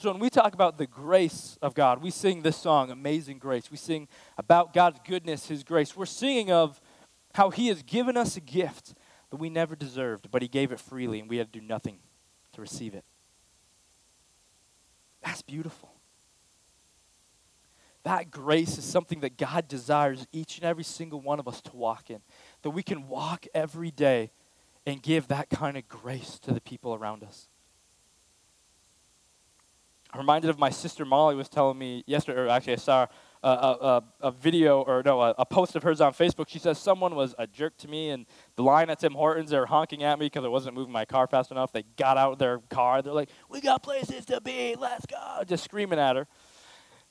So 0.00 0.10
when 0.10 0.18
we 0.18 0.30
talk 0.30 0.54
about 0.54 0.78
the 0.78 0.86
grace 0.86 1.58
of 1.60 1.74
God, 1.74 2.02
we 2.02 2.10
sing 2.10 2.40
this 2.40 2.56
song, 2.56 2.90
Amazing 2.90 3.36
Grace. 3.36 3.70
We 3.70 3.76
sing 3.76 4.08
about 4.38 4.72
God's 4.72 4.98
goodness, 5.06 5.48
His 5.48 5.62
grace. 5.62 5.94
We're 5.94 6.06
singing 6.06 6.50
of 6.50 6.80
how 7.34 7.50
He 7.50 7.68
has 7.68 7.82
given 7.82 8.16
us 8.16 8.34
a 8.34 8.40
gift 8.40 8.94
that 9.28 9.36
we 9.36 9.50
never 9.50 9.76
deserved, 9.76 10.30
but 10.30 10.40
He 10.40 10.48
gave 10.48 10.72
it 10.72 10.80
freely, 10.80 11.20
and 11.20 11.28
we 11.28 11.36
had 11.36 11.52
to 11.52 11.60
do 11.60 11.66
nothing 11.66 11.98
to 12.54 12.62
receive 12.62 12.94
it. 12.94 13.04
That's 15.22 15.42
beautiful. 15.42 15.92
That 18.04 18.30
grace 18.30 18.78
is 18.78 18.84
something 18.84 19.20
that 19.20 19.36
God 19.36 19.68
desires 19.68 20.26
each 20.32 20.56
and 20.56 20.64
every 20.64 20.84
single 20.84 21.20
one 21.20 21.38
of 21.38 21.46
us 21.46 21.60
to 21.60 21.76
walk 21.76 22.08
in. 22.08 22.22
That 22.62 22.70
we 22.70 22.82
can 22.82 23.06
walk 23.06 23.44
every 23.52 23.90
day 23.90 24.30
and 24.86 25.02
give 25.02 25.28
that 25.28 25.50
kind 25.50 25.76
of 25.76 25.86
grace 25.90 26.38
to 26.38 26.54
the 26.54 26.60
people 26.62 26.94
around 26.94 27.22
us. 27.22 27.49
I'm 30.12 30.18
reminded 30.18 30.50
of 30.50 30.58
my 30.58 30.70
sister 30.70 31.04
Molly 31.04 31.36
was 31.36 31.48
telling 31.48 31.78
me 31.78 32.02
yesterday, 32.06 32.40
or 32.40 32.48
actually 32.48 32.72
I 32.72 32.76
saw 32.76 33.06
a, 33.42 33.48
a, 33.48 34.04
a 34.20 34.30
video 34.32 34.82
or 34.82 35.02
no, 35.04 35.20
a, 35.20 35.34
a, 35.38 35.46
post 35.46 35.76
of 35.76 35.82
hers 35.82 36.00
on 36.00 36.12
Facebook. 36.12 36.48
She 36.48 36.58
says 36.58 36.78
someone 36.78 37.14
was 37.14 37.34
a 37.38 37.46
jerk 37.46 37.76
to 37.78 37.88
me, 37.88 38.10
and 38.10 38.26
the 38.56 38.62
line 38.62 38.90
at 38.90 38.98
Tim 38.98 39.14
Hortons, 39.14 39.50
they 39.50 39.58
were 39.58 39.66
honking 39.66 40.02
at 40.02 40.18
me 40.18 40.26
because 40.26 40.44
I 40.44 40.48
wasn't 40.48 40.74
moving 40.74 40.92
my 40.92 41.04
car 41.04 41.26
fast 41.26 41.50
enough. 41.50 41.72
They 41.72 41.84
got 41.96 42.18
out 42.18 42.38
their 42.38 42.58
car. 42.70 43.02
They're 43.02 43.12
like, 43.12 43.30
"We 43.48 43.60
got 43.60 43.82
places 43.82 44.26
to 44.26 44.40
be. 44.40 44.74
Let's 44.78 45.06
go!" 45.06 45.42
Just 45.46 45.64
screaming 45.64 45.98
at 45.98 46.16
her. 46.16 46.26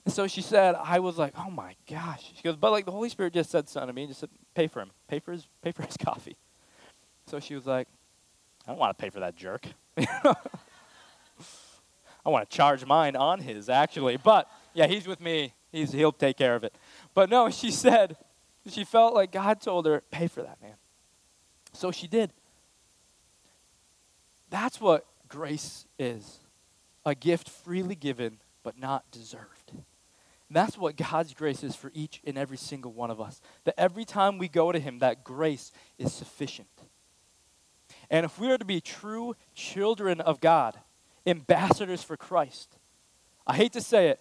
And 0.06 0.14
so 0.14 0.28
she 0.28 0.42
said, 0.42 0.76
I 0.76 1.00
was 1.00 1.18
like, 1.18 1.34
"Oh 1.38 1.50
my 1.50 1.76
gosh!" 1.90 2.32
She 2.36 2.44
goes, 2.44 2.58
"But 2.58 2.72
like 2.72 2.86
the 2.86 2.92
Holy 2.92 3.10
Spirit 3.10 3.34
just 3.34 3.50
said 3.50 3.70
something 3.70 3.88
to 3.88 3.94
me. 3.94 4.08
Just 4.08 4.20
said, 4.20 4.30
pay 4.54 4.68
for 4.68 4.82
him. 4.82 4.92
Pay 5.08 5.20
for 5.20 5.32
his. 5.32 5.48
Pay 5.62 5.72
for 5.72 5.84
his 5.84 5.98
coffee." 6.04 6.38
So 7.28 7.40
she 7.40 7.56
was 7.56 7.66
like, 7.66 7.88
"I 8.68 8.72
don't 8.72 8.80
want 8.80 8.96
to 8.98 9.02
pay 9.02 9.10
for 9.10 9.22
that 9.22 9.36
jerk." 9.36 9.68
I 12.26 12.30
want 12.30 12.50
to 12.50 12.56
charge 12.56 12.86
mine 12.86 13.16
on 13.16 13.40
his, 13.40 13.70
actually. 13.70 14.18
But 14.18 14.50
yeah, 14.74 14.88
he's 14.88 15.08
with 15.08 15.22
me. 15.22 15.54
He's, 15.72 15.92
he'll 15.92 16.12
take 16.12 16.38
care 16.38 16.56
of 16.56 16.64
it. 16.64 16.74
But 17.14 17.30
no, 17.30 17.50
she 17.50 17.72
said, 17.72 18.18
she 18.68 18.84
felt 18.84 19.14
like 19.14 19.32
God 19.32 19.62
told 19.62 19.86
her, 19.86 20.02
pay 20.12 20.28
for 20.28 20.42
that, 20.42 20.62
man. 20.62 20.76
So 21.74 21.92
she 21.92 22.08
did. 22.08 22.34
That's 24.50 24.82
what 24.82 25.06
grace 25.28 25.86
is 25.98 26.40
a 27.06 27.16
gift 27.16 27.50
freely 27.50 27.96
given, 27.96 28.40
but 28.64 28.78
not 28.78 29.10
deserved. 29.12 29.72
And 29.72 30.56
that's 30.56 30.78
what 30.78 30.98
God's 30.98 31.34
grace 31.34 31.64
is 31.64 31.76
for 31.76 31.92
each 31.94 32.22
and 32.26 32.38
every 32.38 32.58
single 32.58 32.92
one 32.92 33.12
of 33.12 33.22
us. 33.22 33.40
That 33.66 33.76
every 33.78 34.04
time 34.04 34.40
we 34.40 34.48
go 34.48 34.72
to 34.72 34.80
Him, 34.80 35.00
that 35.00 35.24
grace 35.24 35.72
is 36.00 36.12
sufficient. 36.12 36.68
And 38.10 38.26
if 38.26 38.40
we 38.40 38.52
are 38.52 38.58
to 38.58 38.66
be 38.66 38.82
true 38.82 39.36
children 39.54 40.20
of 40.20 40.42
God, 40.42 40.80
ambassadors 41.26 42.04
for 42.04 42.18
Christ. 42.18 42.78
I 43.46 43.56
hate 43.56 43.74
to 43.74 43.82
say 43.82 44.10
it, 44.10 44.20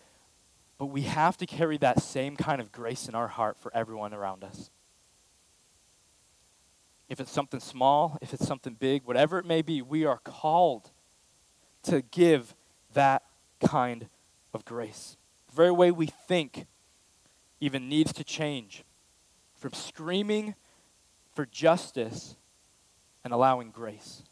but 0.78 0.86
we 0.86 1.02
have 1.02 1.36
to 1.38 1.46
carry 1.46 1.76
that 1.78 2.00
same 2.02 2.36
kind 2.36 2.60
of 2.60 2.72
grace 2.72 3.08
in 3.08 3.14
our 3.14 3.28
heart 3.28 3.58
for 3.58 3.74
everyone 3.74 4.14
around 4.14 4.44
us. 4.44 4.70
if 7.08 7.20
it's 7.20 7.30
something 7.30 7.60
small, 7.60 8.18
if 8.20 8.34
it's 8.34 8.46
something 8.46 8.74
big, 8.74 9.04
whatever 9.04 9.38
it 9.38 9.46
may 9.46 9.62
be, 9.62 9.80
we 9.80 10.04
are 10.04 10.18
called 10.18 10.90
to 11.84 12.02
give 12.02 12.54
that 12.92 13.22
kind 13.66 14.08
of 14.52 14.64
grace. 14.64 15.16
The 15.48 15.56
very 15.56 15.70
way 15.70 15.90
we 15.90 16.06
think 16.06 16.66
even 17.60 17.88
needs 17.88 18.12
to 18.12 18.24
change 18.24 18.84
from 19.56 19.72
screaming 19.72 20.54
for 21.34 21.46
justice 21.46 22.36
and 23.24 23.32
allowing 23.32 23.70
grace. 23.70 24.22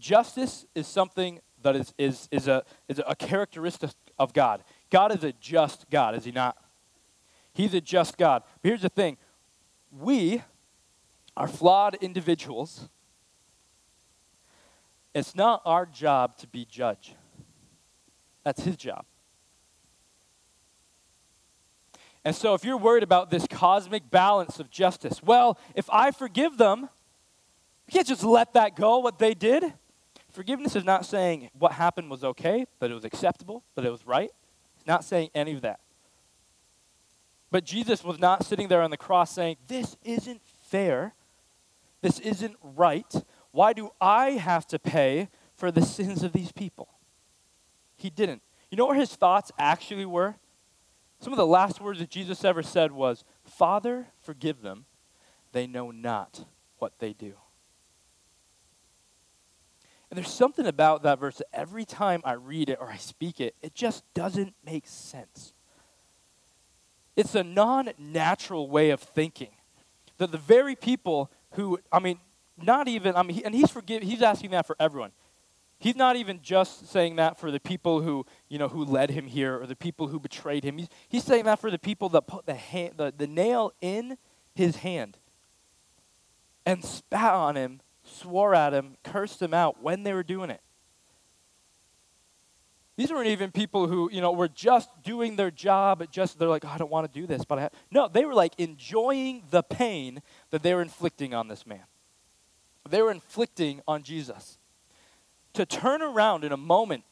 Justice 0.00 0.66
is 0.74 0.86
something 0.86 1.40
that 1.62 1.76
is, 1.76 1.94
is, 1.98 2.28
is, 2.32 2.48
a, 2.48 2.64
is 2.88 3.00
a 3.06 3.14
characteristic 3.14 3.90
of 4.18 4.32
God. 4.32 4.64
God 4.90 5.14
is 5.14 5.22
a 5.22 5.32
just 5.34 5.88
God, 5.90 6.14
is 6.14 6.24
He 6.24 6.32
not? 6.32 6.56
He's 7.52 7.74
a 7.74 7.80
just 7.80 8.16
God. 8.16 8.42
But 8.62 8.68
here's 8.68 8.82
the 8.82 8.88
thing 8.88 9.16
we 9.90 10.42
are 11.36 11.48
flawed 11.48 11.96
individuals. 12.00 12.88
It's 15.14 15.34
not 15.34 15.62
our 15.64 15.86
job 15.86 16.36
to 16.38 16.46
be 16.46 16.64
judge. 16.64 17.14
That's 18.44 18.62
his 18.62 18.76
job. 18.76 19.04
And 22.24 22.36
so, 22.36 22.54
if 22.54 22.64
you're 22.64 22.76
worried 22.76 23.02
about 23.02 23.30
this 23.30 23.46
cosmic 23.48 24.10
balance 24.10 24.60
of 24.60 24.70
justice, 24.70 25.22
well, 25.22 25.58
if 25.74 25.88
I 25.90 26.10
forgive 26.10 26.58
them, 26.58 26.88
you 27.86 27.92
can't 27.92 28.06
just 28.06 28.22
let 28.22 28.52
that 28.52 28.76
go, 28.76 28.98
what 28.98 29.18
they 29.18 29.34
did. 29.34 29.64
Forgiveness 30.32 30.76
is 30.76 30.84
not 30.84 31.04
saying 31.04 31.50
what 31.58 31.72
happened 31.72 32.10
was 32.10 32.22
okay, 32.22 32.66
that 32.78 32.90
it 32.90 32.94
was 32.94 33.04
acceptable, 33.04 33.64
that 33.74 33.84
it 33.84 33.90
was 33.90 34.06
right. 34.06 34.30
It's 34.76 34.86
not 34.86 35.04
saying 35.04 35.30
any 35.34 35.54
of 35.54 35.62
that. 35.62 35.80
But 37.50 37.64
Jesus 37.64 38.04
was 38.04 38.18
not 38.18 38.44
sitting 38.44 38.68
there 38.68 38.82
on 38.82 38.90
the 38.90 38.96
cross 38.96 39.32
saying, 39.32 39.56
This 39.66 39.96
isn't 40.04 40.40
fair. 40.44 41.14
This 42.00 42.18
isn't 42.20 42.56
right. 42.62 43.12
Why 43.50 43.72
do 43.72 43.90
I 44.00 44.30
have 44.30 44.66
to 44.68 44.78
pay 44.78 45.28
for 45.54 45.70
the 45.70 45.82
sins 45.82 46.22
of 46.22 46.32
these 46.32 46.52
people? 46.52 46.88
He 47.96 48.08
didn't. 48.08 48.42
You 48.70 48.76
know 48.76 48.86
where 48.86 48.96
his 48.96 49.14
thoughts 49.14 49.50
actually 49.58 50.06
were? 50.06 50.36
Some 51.18 51.32
of 51.32 51.36
the 51.36 51.46
last 51.46 51.80
words 51.80 51.98
that 51.98 52.08
Jesus 52.08 52.44
ever 52.44 52.62
said 52.62 52.92
was, 52.92 53.24
Father, 53.44 54.06
forgive 54.22 54.62
them. 54.62 54.86
They 55.52 55.66
know 55.66 55.90
not 55.90 56.46
what 56.78 56.98
they 56.98 57.12
do. 57.12 57.34
And 60.10 60.16
there's 60.16 60.32
something 60.32 60.66
about 60.66 61.04
that 61.04 61.20
verse 61.20 61.36
that 61.36 61.46
every 61.52 61.84
time 61.84 62.20
I 62.24 62.32
read 62.32 62.68
it 62.68 62.78
or 62.80 62.88
I 62.88 62.96
speak 62.96 63.40
it, 63.40 63.54
it 63.62 63.74
just 63.74 64.02
doesn't 64.12 64.54
make 64.64 64.86
sense. 64.86 65.52
It's 67.16 67.34
a 67.34 67.44
non 67.44 67.90
natural 67.98 68.68
way 68.68 68.90
of 68.90 69.00
thinking. 69.00 69.50
That 70.18 70.32
the 70.32 70.38
very 70.38 70.74
people 70.74 71.30
who, 71.52 71.78
I 71.92 72.00
mean, 72.00 72.18
not 72.60 72.88
even, 72.88 73.14
I 73.16 73.22
mean, 73.22 73.42
and 73.44 73.54
he's 73.54 73.70
forgive, 73.70 74.02
he's 74.02 74.22
asking 74.22 74.50
that 74.50 74.66
for 74.66 74.76
everyone. 74.80 75.12
He's 75.78 75.96
not 75.96 76.16
even 76.16 76.40
just 76.42 76.88
saying 76.88 77.16
that 77.16 77.38
for 77.38 77.50
the 77.50 77.60
people 77.60 78.02
who, 78.02 78.26
you 78.48 78.58
know, 78.58 78.68
who 78.68 78.84
led 78.84 79.10
him 79.10 79.26
here 79.26 79.58
or 79.58 79.66
the 79.66 79.76
people 79.76 80.08
who 80.08 80.20
betrayed 80.20 80.62
him. 80.62 80.76
He's, 80.76 80.88
he's 81.08 81.24
saying 81.24 81.44
that 81.44 81.58
for 81.58 81.70
the 81.70 81.78
people 81.78 82.10
that 82.10 82.26
put 82.26 82.44
the, 82.44 82.54
hand, 82.54 82.94
the, 82.98 83.14
the 83.16 83.26
nail 83.26 83.72
in 83.80 84.18
his 84.54 84.76
hand 84.76 85.16
and 86.66 86.84
spat 86.84 87.32
on 87.32 87.56
him, 87.56 87.80
swore 88.10 88.54
at 88.54 88.72
him, 88.72 88.96
cursed 89.04 89.40
him 89.40 89.54
out 89.54 89.82
when 89.82 90.02
they 90.02 90.12
were 90.12 90.22
doing 90.22 90.50
it. 90.50 90.60
These 93.00 93.10
weren't 93.10 93.28
even 93.28 93.50
people 93.50 93.86
who, 93.86 94.10
you 94.12 94.20
know, 94.20 94.32
were 94.32 94.48
just 94.48 94.90
doing 95.02 95.36
their 95.36 95.50
job. 95.50 96.04
Just 96.10 96.38
they're 96.38 96.48
like, 96.48 96.66
oh, 96.66 96.68
I 96.68 96.76
don't 96.76 96.90
want 96.90 97.10
to 97.10 97.20
do 97.20 97.26
this, 97.26 97.46
but 97.46 97.58
I 97.58 97.62
have. 97.62 97.72
no. 97.90 98.08
They 98.08 98.26
were 98.26 98.34
like 98.34 98.52
enjoying 98.58 99.42
the 99.50 99.62
pain 99.62 100.20
that 100.50 100.62
they 100.62 100.74
were 100.74 100.82
inflicting 100.82 101.32
on 101.32 101.48
this 101.48 101.66
man. 101.66 101.84
They 102.88 103.00
were 103.00 103.10
inflicting 103.10 103.80
on 103.88 104.02
Jesus. 104.02 104.58
To 105.54 105.64
turn 105.64 106.02
around 106.02 106.44
in 106.44 106.52
a 106.52 106.58
moment 106.58 107.04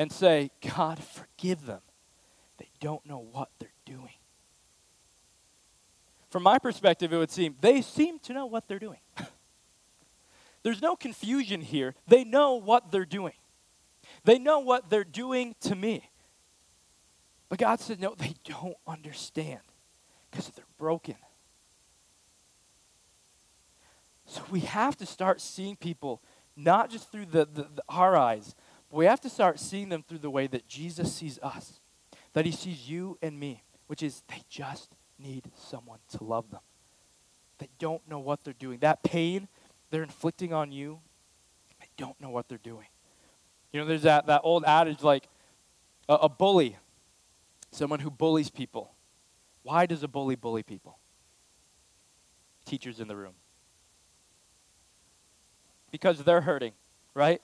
and 0.00 0.10
say, 0.10 0.50
God, 0.76 0.98
forgive 0.98 1.64
them. 1.64 1.82
They 2.58 2.68
don't 2.80 3.06
know 3.06 3.24
what 3.30 3.50
they're 3.60 3.70
doing. 3.86 4.14
From 6.30 6.42
my 6.42 6.58
perspective, 6.58 7.12
it 7.12 7.18
would 7.18 7.30
seem 7.30 7.54
they 7.60 7.82
seem 7.82 8.18
to 8.20 8.32
know 8.32 8.46
what 8.46 8.66
they're 8.66 8.80
doing. 8.80 8.98
There's 10.62 10.82
no 10.82 10.96
confusion 10.96 11.60
here. 11.60 11.94
They 12.06 12.24
know 12.24 12.54
what 12.54 12.92
they're 12.92 13.04
doing. 13.04 13.34
They 14.24 14.38
know 14.38 14.60
what 14.60 14.90
they're 14.90 15.04
doing 15.04 15.54
to 15.62 15.74
me. 15.74 16.10
But 17.48 17.58
God 17.58 17.80
said, 17.80 18.00
no, 18.00 18.14
they 18.16 18.34
don't 18.44 18.76
understand 18.86 19.60
because 20.30 20.48
they're 20.50 20.64
broken. 20.78 21.16
So 24.26 24.42
we 24.50 24.60
have 24.60 24.96
to 24.98 25.06
start 25.06 25.40
seeing 25.40 25.76
people 25.76 26.22
not 26.56 26.90
just 26.90 27.10
through 27.10 27.26
the, 27.26 27.46
the, 27.46 27.62
the, 27.74 27.82
our 27.88 28.16
eyes, 28.16 28.54
but 28.90 28.96
we 28.96 29.06
have 29.06 29.20
to 29.22 29.28
start 29.28 29.58
seeing 29.58 29.88
them 29.88 30.02
through 30.02 30.18
the 30.18 30.30
way 30.30 30.46
that 30.46 30.68
Jesus 30.68 31.14
sees 31.14 31.38
us, 31.42 31.80
that 32.32 32.46
he 32.46 32.52
sees 32.52 32.88
you 32.88 33.18
and 33.20 33.38
me, 33.38 33.62
which 33.86 34.02
is 34.02 34.22
they 34.28 34.42
just 34.48 34.94
need 35.18 35.50
someone 35.56 35.98
to 36.16 36.24
love 36.24 36.50
them. 36.50 36.60
They 37.58 37.68
don't 37.78 38.06
know 38.08 38.18
what 38.18 38.44
they're 38.44 38.54
doing. 38.54 38.78
That 38.78 39.02
pain 39.02 39.48
they're 39.92 40.02
inflicting 40.02 40.52
on 40.54 40.72
you, 40.72 40.98
they 41.78 41.86
don't 41.98 42.18
know 42.18 42.30
what 42.30 42.48
they're 42.48 42.58
doing. 42.58 42.86
You 43.72 43.80
know, 43.80 43.86
there's 43.86 44.02
that, 44.02 44.26
that 44.26 44.40
old 44.42 44.64
adage 44.64 45.02
like 45.02 45.28
a, 46.08 46.14
a 46.14 46.28
bully, 46.28 46.76
someone 47.70 48.00
who 48.00 48.10
bullies 48.10 48.50
people. 48.50 48.92
Why 49.62 49.86
does 49.86 50.02
a 50.02 50.08
bully 50.08 50.34
bully 50.34 50.62
people? 50.62 50.98
Teachers 52.64 53.00
in 53.00 53.06
the 53.06 53.14
room. 53.14 53.34
Because 55.90 56.24
they're 56.24 56.40
hurting, 56.40 56.72
right? 57.14 57.42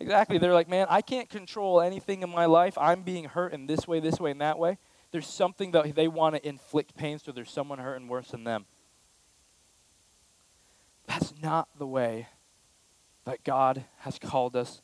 Exactly. 0.00 0.38
They're 0.38 0.54
like, 0.54 0.68
man, 0.68 0.86
I 0.88 1.02
can't 1.02 1.28
control 1.28 1.80
anything 1.80 2.22
in 2.22 2.30
my 2.30 2.46
life. 2.46 2.78
I'm 2.78 3.02
being 3.02 3.24
hurt 3.24 3.52
in 3.52 3.66
this 3.66 3.88
way, 3.88 3.98
this 3.98 4.20
way, 4.20 4.30
and 4.30 4.40
that 4.40 4.56
way. 4.56 4.78
There's 5.10 5.26
something 5.26 5.72
that 5.72 5.96
they 5.96 6.06
want 6.06 6.36
to 6.36 6.48
inflict 6.48 6.96
pain, 6.96 7.18
so 7.18 7.32
there's 7.32 7.50
someone 7.50 7.80
hurting 7.80 8.06
worse 8.06 8.28
than 8.28 8.44
them. 8.44 8.66
That's 11.08 11.32
not 11.42 11.68
the 11.78 11.86
way 11.86 12.28
that 13.24 13.42
God 13.42 13.84
has 14.00 14.18
called 14.18 14.54
us 14.54 14.82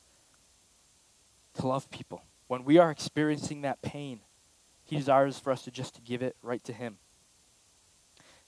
to 1.53 1.67
love 1.67 1.89
people. 1.91 2.23
When 2.47 2.65
we 2.65 2.77
are 2.79 2.91
experiencing 2.91 3.61
that 3.61 3.81
pain, 3.81 4.19
He 4.83 4.97
desires 4.97 5.39
for 5.39 5.51
us 5.51 5.61
to 5.63 5.71
just 5.71 5.95
to 5.95 6.01
give 6.01 6.21
it 6.21 6.35
right 6.41 6.63
to 6.65 6.73
Him. 6.73 6.97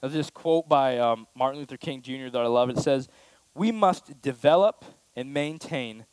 There's 0.00 0.12
this 0.12 0.30
quote 0.30 0.68
by 0.68 0.98
um, 0.98 1.26
Martin 1.34 1.60
Luther 1.60 1.76
King 1.76 2.02
Jr. 2.02 2.28
that 2.30 2.42
I 2.42 2.46
love. 2.46 2.68
It 2.68 2.78
says, 2.78 3.08
We 3.54 3.72
must 3.72 4.20
develop 4.20 4.84
and 5.16 5.32
maintain 5.32 6.04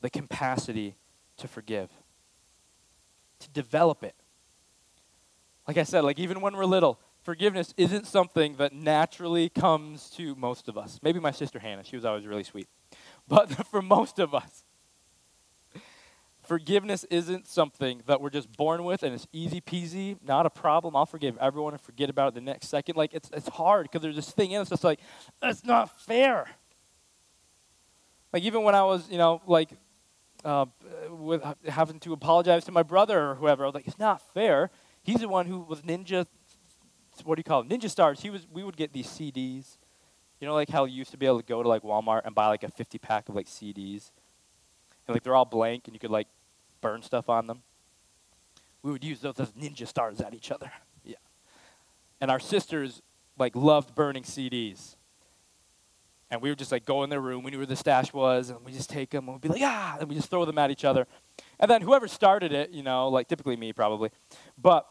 the 0.00 0.10
capacity 0.10 0.96
to 1.36 1.48
forgive. 1.48 1.88
To 3.40 3.50
develop 3.50 4.02
it. 4.02 4.14
Like 5.66 5.78
I 5.78 5.84
said, 5.84 6.02
like 6.02 6.18
even 6.18 6.40
when 6.40 6.56
we're 6.56 6.64
little, 6.64 7.00
forgiveness 7.22 7.74
isn't 7.76 8.06
something 8.06 8.56
that 8.56 8.72
naturally 8.72 9.48
comes 9.48 10.10
to 10.10 10.34
most 10.34 10.68
of 10.68 10.78
us. 10.78 10.98
Maybe 11.02 11.20
my 11.20 11.30
sister 11.30 11.58
Hannah, 11.58 11.84
she 11.84 11.96
was 11.96 12.04
always 12.04 12.26
really 12.26 12.44
sweet. 12.44 12.68
But 13.28 13.50
for 13.70 13.82
most 13.82 14.18
of 14.18 14.34
us, 14.34 14.64
forgiveness 16.42 17.04
isn't 17.10 17.46
something 17.46 18.02
that 18.06 18.20
we're 18.20 18.30
just 18.30 18.50
born 18.56 18.84
with 18.84 19.02
and 19.02 19.14
it's 19.14 19.26
easy 19.32 19.60
peasy, 19.60 20.16
not 20.26 20.46
a 20.46 20.50
problem. 20.50 20.96
I'll 20.96 21.06
forgive 21.06 21.36
everyone 21.38 21.74
and 21.74 21.80
forget 21.80 22.10
about 22.10 22.28
it 22.28 22.34
the 22.34 22.40
next 22.40 22.68
second. 22.68 22.96
Like 22.96 23.14
it's 23.14 23.30
it's 23.32 23.48
hard 23.48 23.84
because 23.84 24.02
there's 24.02 24.16
this 24.16 24.30
thing 24.30 24.52
in 24.52 24.60
us 24.60 24.68
that's 24.68 24.84
like, 24.84 25.00
that's 25.40 25.64
not 25.64 26.00
fair. 26.00 26.48
Like 28.32 28.42
even 28.42 28.62
when 28.62 28.74
I 28.74 28.82
was, 28.82 29.08
you 29.10 29.18
know, 29.18 29.40
like 29.46 29.70
uh, 30.44 30.66
with 31.10 31.42
having 31.68 32.00
to 32.00 32.12
apologize 32.12 32.64
to 32.64 32.72
my 32.72 32.82
brother 32.82 33.30
or 33.30 33.34
whoever, 33.34 33.64
I 33.64 33.66
was 33.66 33.74
like, 33.74 33.86
it's 33.86 33.98
not 33.98 34.22
fair. 34.34 34.70
He's 35.02 35.20
the 35.20 35.28
one 35.28 35.46
who 35.46 35.60
was 35.60 35.82
ninja. 35.82 36.26
What 37.24 37.36
do 37.36 37.40
you 37.40 37.44
call 37.44 37.60
it? 37.60 37.68
Ninja 37.68 37.90
stars. 37.90 38.20
He 38.20 38.30
was. 38.30 38.46
We 38.52 38.62
would 38.64 38.76
get 38.76 38.92
these 38.92 39.06
CDs 39.06 39.76
you 40.40 40.46
know, 40.46 40.54
like 40.54 40.70
how 40.70 40.86
you 40.86 40.96
used 40.96 41.10
to 41.10 41.18
be 41.18 41.26
able 41.26 41.40
to 41.40 41.46
go 41.46 41.62
to 41.62 41.68
like 41.68 41.82
Walmart 41.82 42.22
and 42.24 42.34
buy 42.34 42.46
like 42.46 42.64
a 42.64 42.70
50 42.70 42.98
pack 42.98 43.28
of 43.28 43.34
like 43.34 43.46
CDs, 43.46 44.10
and 45.06 45.14
like 45.14 45.22
they're 45.22 45.34
all 45.34 45.44
blank 45.44 45.82
and 45.86 45.94
you 45.94 46.00
could 46.00 46.10
like 46.10 46.28
burn 46.80 47.02
stuff 47.02 47.28
on 47.28 47.46
them. 47.46 47.62
We 48.82 48.90
would 48.90 49.04
use 49.04 49.20
those 49.20 49.38
as 49.38 49.50
ninja 49.52 49.86
stars 49.86 50.20
at 50.20 50.34
each 50.34 50.50
other. 50.50 50.72
Yeah. 51.02 51.16
And 52.20 52.30
our 52.30 52.38
sisters 52.38 53.00
like 53.38 53.56
loved 53.56 53.94
burning 53.94 54.22
CDs. 54.22 54.96
And 56.30 56.42
we 56.42 56.50
would 56.50 56.58
just 56.58 56.70
like 56.70 56.84
go 56.84 57.02
in 57.02 57.10
their 57.10 57.22
room. 57.22 57.42
We 57.42 57.50
knew 57.50 57.56
where 57.56 57.66
the 57.66 57.74
stash 57.74 58.12
was, 58.12 58.50
and 58.50 58.62
we 58.64 58.70
just 58.70 58.90
take 58.90 59.10
them 59.10 59.24
and 59.24 59.34
we'd 59.34 59.40
be 59.40 59.48
like, 59.48 59.62
ah, 59.64 59.96
and 59.98 60.08
we 60.10 60.14
just 60.14 60.28
throw 60.28 60.44
them 60.44 60.58
at 60.58 60.70
each 60.70 60.84
other. 60.84 61.06
And 61.58 61.70
then 61.70 61.80
whoever 61.80 62.06
started 62.06 62.52
it, 62.52 62.70
you 62.70 62.82
know, 62.82 63.08
like 63.08 63.28
typically 63.28 63.56
me 63.56 63.72
probably, 63.72 64.10
but 64.60 64.86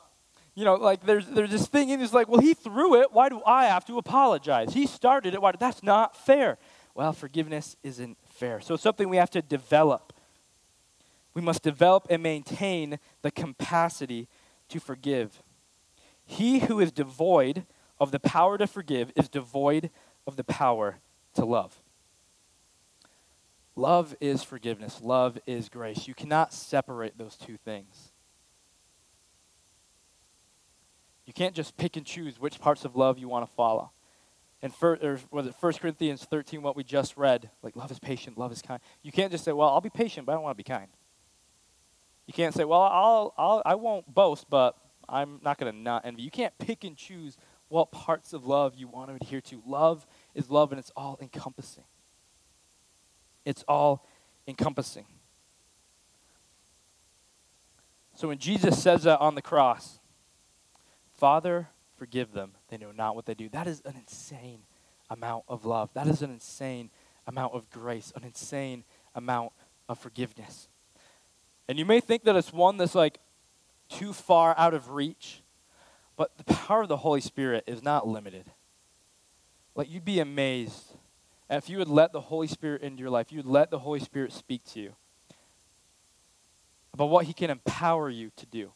you 0.59 0.65
know, 0.65 0.75
like 0.75 1.05
there's 1.05 1.25
there's 1.25 1.51
this 1.51 1.67
thing, 1.67 1.89
and 1.89 2.01
he's 2.01 2.11
like, 2.11 2.27
well, 2.27 2.41
he 2.41 2.53
threw 2.53 2.99
it. 2.99 3.13
Why 3.13 3.29
do 3.29 3.41
I 3.45 3.67
have 3.67 3.85
to 3.85 3.97
apologize? 3.97 4.73
He 4.73 4.87
started 4.87 5.33
it. 5.33 5.41
Why? 5.41 5.53
That's 5.57 5.81
not 5.81 6.17
fair. 6.17 6.57
Well, 6.93 7.13
forgiveness 7.13 7.77
isn't 7.81 8.17
fair. 8.27 8.59
So 8.59 8.73
it's 8.73 8.83
something 8.83 9.07
we 9.07 9.15
have 9.15 9.29
to 9.31 9.41
develop. 9.41 10.11
We 11.33 11.41
must 11.41 11.63
develop 11.63 12.07
and 12.09 12.21
maintain 12.21 12.99
the 13.21 13.31
capacity 13.31 14.27
to 14.67 14.81
forgive. 14.81 15.41
He 16.25 16.59
who 16.59 16.81
is 16.81 16.91
devoid 16.91 17.63
of 17.97 18.11
the 18.11 18.19
power 18.19 18.57
to 18.57 18.67
forgive 18.67 19.13
is 19.15 19.29
devoid 19.29 19.89
of 20.27 20.35
the 20.35 20.43
power 20.43 20.97
to 21.35 21.45
love. 21.45 21.81
Love 23.77 24.13
is 24.19 24.43
forgiveness, 24.43 24.99
love 25.01 25.39
is 25.47 25.69
grace. 25.69 26.05
You 26.05 26.13
cannot 26.13 26.53
separate 26.53 27.17
those 27.17 27.37
two 27.37 27.55
things. 27.55 28.08
You 31.29 31.33
can't 31.33 31.53
just 31.53 31.77
pick 31.77 31.95
and 31.95 32.03
choose 32.03 32.39
which 32.39 32.59
parts 32.59 32.85
of 32.85 32.95
love 32.95 33.19
you 33.19 33.29
want 33.29 33.47
to 33.47 33.53
follow. 33.53 33.91
And 34.63 34.73
for, 34.73 34.97
or 34.99 35.19
was 35.29 35.45
it 35.45 35.53
1 35.59 35.73
Corinthians 35.73 36.25
13, 36.25 36.63
what 36.63 36.75
we 36.75 36.83
just 36.83 37.17
read? 37.17 37.51
Like, 37.61 37.75
love 37.75 37.91
is 37.91 37.99
patient, 37.99 38.35
love 38.35 38.51
is 38.51 38.63
kind. 38.63 38.81
You 39.03 39.11
can't 39.11 39.31
just 39.31 39.43
say, 39.43 39.51
well, 39.51 39.69
I'll 39.69 39.79
be 39.79 39.91
patient, 39.91 40.25
but 40.25 40.31
I 40.31 40.35
don't 40.35 40.43
want 40.43 40.57
to 40.57 40.63
be 40.63 40.67
kind. 40.67 40.87
You 42.25 42.33
can't 42.33 42.55
say, 42.55 42.65
well, 42.65 42.81
I'll, 42.81 43.35
I'll, 43.37 43.61
I 43.63 43.75
won't 43.75 44.11
boast, 44.11 44.49
but 44.49 44.75
I'm 45.07 45.39
not 45.43 45.59
going 45.59 45.71
to 45.71 45.77
not 45.77 46.03
envy. 46.03 46.23
You 46.23 46.31
can't 46.31 46.57
pick 46.57 46.83
and 46.83 46.97
choose 46.97 47.37
what 47.67 47.91
parts 47.91 48.33
of 48.33 48.47
love 48.47 48.73
you 48.75 48.87
want 48.87 49.09
to 49.09 49.15
adhere 49.23 49.41
to. 49.41 49.61
Love 49.67 50.07
is 50.33 50.49
love, 50.49 50.71
and 50.71 50.79
it's 50.79 50.91
all 50.97 51.19
encompassing. 51.21 51.85
It's 53.45 53.63
all 53.67 54.03
encompassing. 54.47 55.05
So 58.15 58.29
when 58.29 58.39
Jesus 58.39 58.81
says 58.81 59.03
that 59.03 59.19
on 59.19 59.35
the 59.35 59.43
cross, 59.43 59.98
Father, 61.19 61.67
forgive 61.97 62.31
them. 62.31 62.53
They 62.69 62.77
know 62.77 62.93
not 62.93 63.13
what 63.13 63.25
they 63.25 63.33
do. 63.33 63.49
That 63.49 63.67
is 63.67 63.81
an 63.83 63.95
insane 63.97 64.61
amount 65.09 65.43
of 65.49 65.65
love. 65.65 65.89
That 65.93 66.07
is 66.07 66.21
an 66.21 66.31
insane 66.31 66.91
amount 67.27 67.53
of 67.53 67.69
grace, 67.69 68.13
an 68.15 68.23
insane 68.23 68.85
amount 69.13 69.51
of 69.89 69.99
forgiveness. 69.99 70.69
And 71.67 71.77
you 71.77 71.83
may 71.83 71.99
think 71.99 72.23
that 72.23 72.37
it's 72.37 72.53
one 72.53 72.77
that's 72.77 72.95
like 72.95 73.19
too 73.89 74.13
far 74.13 74.55
out 74.57 74.73
of 74.73 74.91
reach, 74.91 75.43
but 76.15 76.37
the 76.37 76.45
power 76.45 76.83
of 76.83 76.87
the 76.87 76.97
Holy 76.97 77.21
Spirit 77.21 77.65
is 77.67 77.83
not 77.83 78.07
limited. 78.07 78.45
Like 79.75 79.91
you'd 79.91 80.05
be 80.05 80.21
amazed 80.21 80.93
if 81.49 81.69
you 81.69 81.79
would 81.79 81.89
let 81.89 82.13
the 82.13 82.21
Holy 82.21 82.47
Spirit 82.47 82.81
into 82.81 83.01
your 83.01 83.09
life, 83.09 83.29
you 83.29 83.39
would 83.39 83.45
let 83.45 83.71
the 83.71 83.79
Holy 83.79 83.99
Spirit 83.99 84.31
speak 84.31 84.63
to 84.73 84.79
you 84.79 84.93
about 86.93 87.09
what 87.09 87.25
He 87.25 87.33
can 87.33 87.49
empower 87.49 88.09
you 88.09 88.31
to 88.37 88.45
do. 88.45 88.71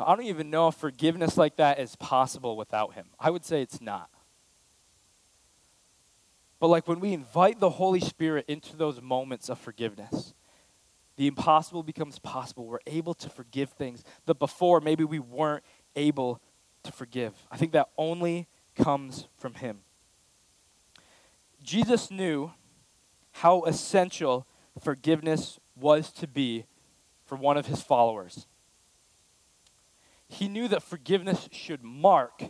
I 0.00 0.14
don't 0.14 0.26
even 0.26 0.50
know 0.50 0.68
if 0.68 0.76
forgiveness 0.76 1.36
like 1.36 1.56
that 1.56 1.78
is 1.78 1.96
possible 1.96 2.56
without 2.56 2.94
Him. 2.94 3.06
I 3.18 3.30
would 3.30 3.44
say 3.44 3.62
it's 3.62 3.80
not. 3.80 4.10
But 6.60 6.68
like 6.68 6.88
when 6.88 7.00
we 7.00 7.12
invite 7.12 7.60
the 7.60 7.70
Holy 7.70 8.00
Spirit 8.00 8.44
into 8.48 8.76
those 8.76 9.00
moments 9.00 9.48
of 9.48 9.58
forgiveness, 9.58 10.34
the 11.16 11.26
impossible 11.26 11.82
becomes 11.82 12.18
possible. 12.18 12.66
We're 12.66 12.78
able 12.86 13.14
to 13.14 13.28
forgive 13.28 13.70
things 13.70 14.04
that 14.26 14.38
before 14.38 14.80
maybe 14.80 15.04
we 15.04 15.18
weren't 15.18 15.64
able 15.96 16.40
to 16.84 16.92
forgive. 16.92 17.34
I 17.50 17.56
think 17.56 17.72
that 17.72 17.88
only 17.96 18.46
comes 18.76 19.26
from 19.36 19.54
Him. 19.54 19.80
Jesus 21.62 22.10
knew 22.10 22.52
how 23.32 23.62
essential 23.64 24.46
forgiveness 24.80 25.58
was 25.76 26.12
to 26.12 26.26
be 26.26 26.64
for 27.24 27.36
one 27.36 27.56
of 27.56 27.66
his 27.66 27.82
followers. 27.82 28.46
He 30.28 30.48
knew 30.48 30.68
that 30.68 30.82
forgiveness 30.82 31.48
should 31.52 31.82
mark 31.82 32.42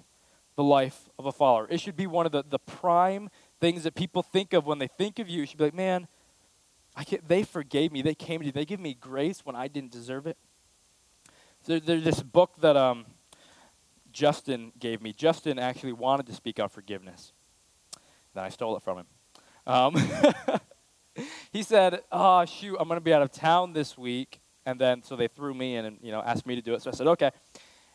the 0.57 0.65
life 0.65 1.09
of 1.19 1.27
a 1.27 1.33
follower. 1.33 1.69
It 1.71 1.81
should 1.81 1.97
be 1.97 2.07
one 2.07 2.27
of 2.27 2.33
the, 2.33 2.45
the 2.49 2.59
prime 2.59 3.31
things 3.61 3.85
that 3.85 3.95
people 3.95 4.23
think 4.23 4.53
of 4.53 4.67
when 4.67 4.79
they 4.79 4.89
think 4.89 5.19
of 5.19 5.29
you. 5.29 5.41
You 5.41 5.47
should 5.47 5.59
be 5.59 5.65
like, 5.65 5.75
man, 5.75 6.09
I 6.97 7.05
can't, 7.05 7.27
they 7.29 7.45
forgave 7.45 7.93
me. 7.93 8.03
They 8.03 8.15
came 8.15 8.41
to 8.41 8.47
you. 8.47 8.53
They 8.53 8.65
give 8.65 8.81
me 8.81 8.95
grace 8.95 9.45
when 9.45 9.55
I 9.55 9.69
didn't 9.69 9.93
deserve 9.93 10.27
it. 10.27 10.37
So 11.63 11.79
there's 11.79 12.03
this 12.03 12.23
book 12.23 12.55
that 12.61 12.77
um, 12.77 13.07
Justin 14.13 14.73
gave 14.79 15.01
me. 15.01 15.13
Justin 15.13 15.59
actually 15.59 15.93
wanted 15.93 16.27
to 16.27 16.35
speak 16.35 16.59
on 16.59 16.69
forgiveness. 16.69 17.33
Then 18.35 18.45
I 18.45 18.49
stole 18.49 18.77
it 18.77 18.83
from 18.83 18.99
him. 18.99 19.07
Um, 19.67 19.95
he 21.53 21.63
said, 21.63 22.01
"Oh 22.11 22.45
shoot, 22.45 22.77
I'm 22.81 22.89
going 22.89 22.97
to 22.97 23.05
be 23.05 23.13
out 23.13 23.23
of 23.23 23.31
town 23.31 23.75
this 23.75 23.99
week," 23.99 24.41
and 24.67 24.81
then 24.81 25.03
so 25.03 25.15
they 25.15 25.29
threw 25.29 25.53
me 25.55 25.77
in 25.77 25.85
and 25.85 25.99
you 26.03 26.11
know 26.11 26.21
asked 26.21 26.47
me 26.47 26.55
to 26.55 26.63
do 26.63 26.75
it. 26.75 26.83
So 26.83 26.91
I 26.91 26.95
said, 26.95 27.07
"Okay," 27.07 27.31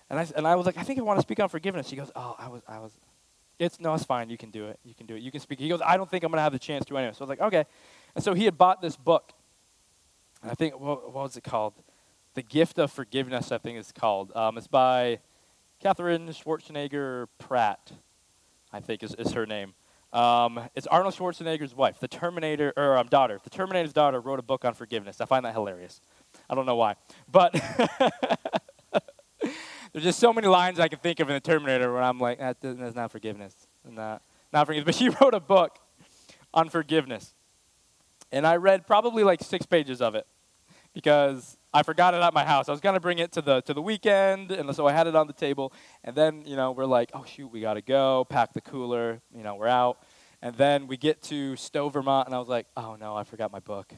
and 0.09 0.19
I 0.19 0.27
and 0.35 0.47
I 0.47 0.55
was 0.55 0.65
like, 0.65 0.77
"I 0.77 0.83
think 0.83 0.99
I 0.99 1.01
want 1.01 1.17
to 1.17 1.21
speak 1.21 1.39
on 1.39 1.49
forgiveness." 1.49 1.89
He 1.89 1.95
goes, 1.95 2.11
"Oh, 2.15 2.35
I 2.37 2.49
was 2.49 2.61
I 2.67 2.79
was." 2.79 2.91
It's 3.59 3.79
no, 3.79 3.93
it's 3.93 4.03
fine. 4.03 4.29
You 4.29 4.37
can 4.37 4.49
do 4.49 4.67
it. 4.67 4.79
You 4.83 4.95
can 4.95 5.05
do 5.05 5.15
it. 5.15 5.21
You 5.21 5.31
can 5.31 5.39
speak. 5.39 5.59
He 5.59 5.69
goes, 5.69 5.81
I 5.85 5.95
don't 5.95 6.09
think 6.09 6.23
I'm 6.23 6.31
going 6.31 6.39
to 6.39 6.43
have 6.43 6.53
the 6.53 6.59
chance 6.59 6.85
to 6.85 6.97
anyway. 6.97 7.13
So 7.13 7.21
I 7.21 7.23
was 7.25 7.29
like, 7.29 7.41
okay. 7.41 7.65
And 8.15 8.23
so 8.23 8.33
he 8.33 8.45
had 8.45 8.57
bought 8.57 8.81
this 8.81 8.97
book. 8.97 9.31
And 10.41 10.51
I 10.51 10.55
think, 10.55 10.79
what, 10.79 11.13
what 11.13 11.23
was 11.23 11.37
it 11.37 11.43
called? 11.43 11.73
The 12.33 12.41
Gift 12.41 12.79
of 12.79 12.91
Forgiveness, 12.91 13.51
I 13.51 13.59
think 13.59 13.77
it's 13.77 13.91
called. 13.91 14.35
Um, 14.35 14.57
it's 14.57 14.67
by 14.67 15.19
Katherine 15.79 16.27
Schwarzenegger 16.29 17.27
Pratt, 17.37 17.91
I 18.71 18.79
think 18.79 19.03
is, 19.03 19.13
is 19.15 19.33
her 19.33 19.45
name. 19.45 19.75
Um, 20.11 20.69
it's 20.75 20.85
Arnold 20.87 21.15
Schwarzenegger's 21.15 21.73
wife, 21.73 21.99
the 21.99 22.07
Terminator, 22.07 22.71
or 22.77 22.97
um, 22.97 23.07
daughter. 23.07 23.39
The 23.43 23.49
Terminator's 23.49 23.93
daughter 23.93 24.21
wrote 24.21 24.39
a 24.39 24.43
book 24.43 24.63
on 24.63 24.75
forgiveness. 24.75 25.19
I 25.19 25.25
find 25.25 25.43
that 25.45 25.53
hilarious. 25.53 26.01
I 26.49 26.55
don't 26.55 26.65
know 26.65 26.75
why. 26.75 26.95
But 27.31 27.53
there's 29.93 30.03
just 30.03 30.19
so 30.19 30.34
many 30.34 30.47
lines 30.47 30.79
I 30.79 30.88
can 30.88 30.99
think 30.99 31.19
of 31.19 31.29
in 31.29 31.36
the 31.36 31.39
Terminator 31.39 31.93
where 31.93 32.01
I'm 32.01 32.19
like, 32.19 32.39
that, 32.39 32.58
that's 32.62 32.95
not 32.95 33.12
forgiveness. 33.12 33.56
Not, 33.88 34.23
not 34.51 34.65
forgiveness. 34.65 34.86
But 34.86 34.95
she 34.95 35.10
wrote 35.21 35.36
a 35.36 35.39
book 35.39 35.77
on 36.53 36.69
forgiveness. 36.69 37.36
And 38.32 38.47
I 38.47 38.56
read 38.56 38.88
probably 38.88 39.23
like 39.23 39.43
six 39.43 39.67
pages 39.67 40.01
of 40.01 40.15
it 40.15 40.25
because 40.93 41.58
I 41.71 41.84
forgot 41.84 42.15
it 42.15 42.21
at 42.21 42.34
my 42.34 42.43
house. 42.43 42.67
I 42.67 42.71
was 42.71 42.82
gonna 42.82 42.99
bring 42.99 43.19
it 43.19 43.32
to 43.34 43.41
the 43.41 43.62
to 43.62 43.73
the 43.73 43.82
weekend, 43.82 44.51
and 44.51 44.75
so 44.75 44.88
I 44.88 44.91
had 44.91 45.06
it 45.06 45.15
on 45.15 45.27
the 45.27 45.34
table. 45.34 45.71
And 46.03 46.15
then 46.15 46.43
you 46.45 46.56
know 46.56 46.71
we're 46.71 46.86
like, 46.86 47.12
oh 47.13 47.25
shoot, 47.25 47.47
we 47.47 47.62
gotta 47.62 47.82
go. 47.82 48.25
Pack 48.25 48.53
the 48.53 48.62
cooler. 48.62 49.21
You 49.36 49.43
know 49.43 49.56
we're 49.56 49.67
out. 49.67 50.03
And 50.41 50.56
then 50.56 50.88
we 50.88 50.97
get 50.97 51.21
to 51.23 51.56
Stowe, 51.56 51.89
Vermont, 51.89 52.27
and 52.27 52.36
I 52.36 52.39
was 52.39 52.47
like, 52.47 52.65
oh 52.75 52.95
no, 52.95 53.15
I 53.15 53.23
forgot 53.23 53.51
my 53.51 53.60
book. 53.60 53.93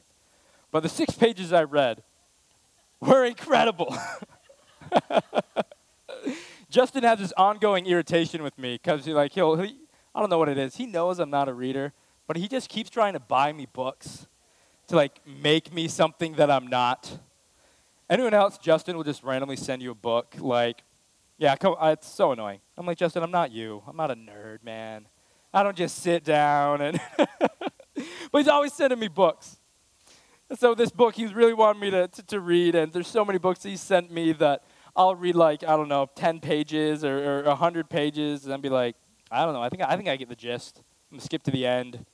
But 0.71 0.84
the 0.84 0.89
six 0.89 1.15
pages 1.15 1.53
I 1.53 1.63
read 1.63 2.03
were 2.99 3.23
incredible. 3.25 3.95
Justin 6.75 7.03
has 7.03 7.19
this 7.19 7.31
ongoing 7.38 7.85
irritation 7.85 8.43
with 8.43 8.57
me 8.57 8.73
because 8.73 9.05
he 9.05 9.13
like 9.13 9.31
he'll 9.31 9.55
he, 9.55 9.77
I 10.13 10.19
don't 10.19 10.29
know 10.29 10.38
what 10.38 10.49
it 10.49 10.57
is. 10.57 10.75
He 10.75 10.85
knows 10.85 11.19
I'm 11.19 11.29
not 11.29 11.47
a 11.47 11.53
reader, 11.53 11.93
but 12.27 12.35
he 12.35 12.49
just 12.49 12.67
keeps 12.67 12.89
trying 12.89 13.13
to 13.13 13.19
buy 13.21 13.53
me 13.53 13.65
books 13.71 14.27
to 14.88 14.97
like 14.97 15.21
make 15.25 15.73
me 15.73 15.88
something 15.88 16.33
that 16.33 16.51
I'm 16.51 16.67
not. 16.67 17.19
Anyone 18.09 18.33
else, 18.33 18.57
Justin 18.57 18.97
will 18.97 19.05
just 19.05 19.23
randomly 19.23 19.55
send 19.55 19.81
you 19.81 19.91
a 19.91 19.95
book 19.95 20.35
like, 20.38 20.83
yeah, 21.38 21.55
come, 21.55 21.77
it's 21.79 22.09
so 22.09 22.33
annoying. 22.33 22.59
I'm 22.77 22.85
like, 22.85 22.97
Justin, 22.97 23.23
I'm 23.23 23.31
not 23.31 23.53
you. 23.53 23.81
I'm 23.88 23.95
not 23.95 24.11
a 24.11 24.15
nerd, 24.15 24.61
man. 24.61 25.07
I 25.53 25.63
don't 25.63 25.77
just 25.77 25.99
sit 25.99 26.25
down 26.25 26.81
and. 26.81 26.99
but 27.17 27.69
he's 28.33 28.49
always 28.49 28.73
sending 28.73 28.99
me 28.99 29.07
books. 29.07 29.59
And 30.49 30.59
so 30.59 30.75
this 30.75 30.91
book, 30.91 31.15
he's 31.15 31.33
really 31.33 31.53
wanted 31.53 31.79
me 31.79 31.91
to, 31.91 32.09
to, 32.09 32.23
to, 32.23 32.39
read, 32.41 32.75
and 32.75 32.91
there's 32.91 33.07
so 33.07 33.23
many 33.23 33.39
books 33.39 33.63
he 33.63 33.77
sent 33.77 34.11
me 34.11 34.33
that 34.33 34.65
I'll 34.95 35.15
read 35.15 35.36
like, 35.36 35.63
I 35.63 35.75
don't 35.75 35.89
know, 35.89 36.10
10 36.15 36.39
pages 36.39 37.03
or, 37.03 37.41
or 37.41 37.43
100 37.43 37.89
pages, 37.89 38.45
and 38.45 38.53
I'll 38.53 38.60
be 38.60 38.69
like, 38.69 38.95
I 39.29 39.43
don't 39.43 39.53
know, 39.53 39.62
I 39.62 39.69
think, 39.69 39.84
I 39.84 39.95
think 39.95 40.08
I 40.08 40.15
get 40.15 40.29
the 40.29 40.36
gist. 40.36 40.81
I'm 41.12 41.17
to 41.19 41.23
skip 41.23 41.43
to 41.43 41.51
the 41.51 41.65
end. 41.65 42.05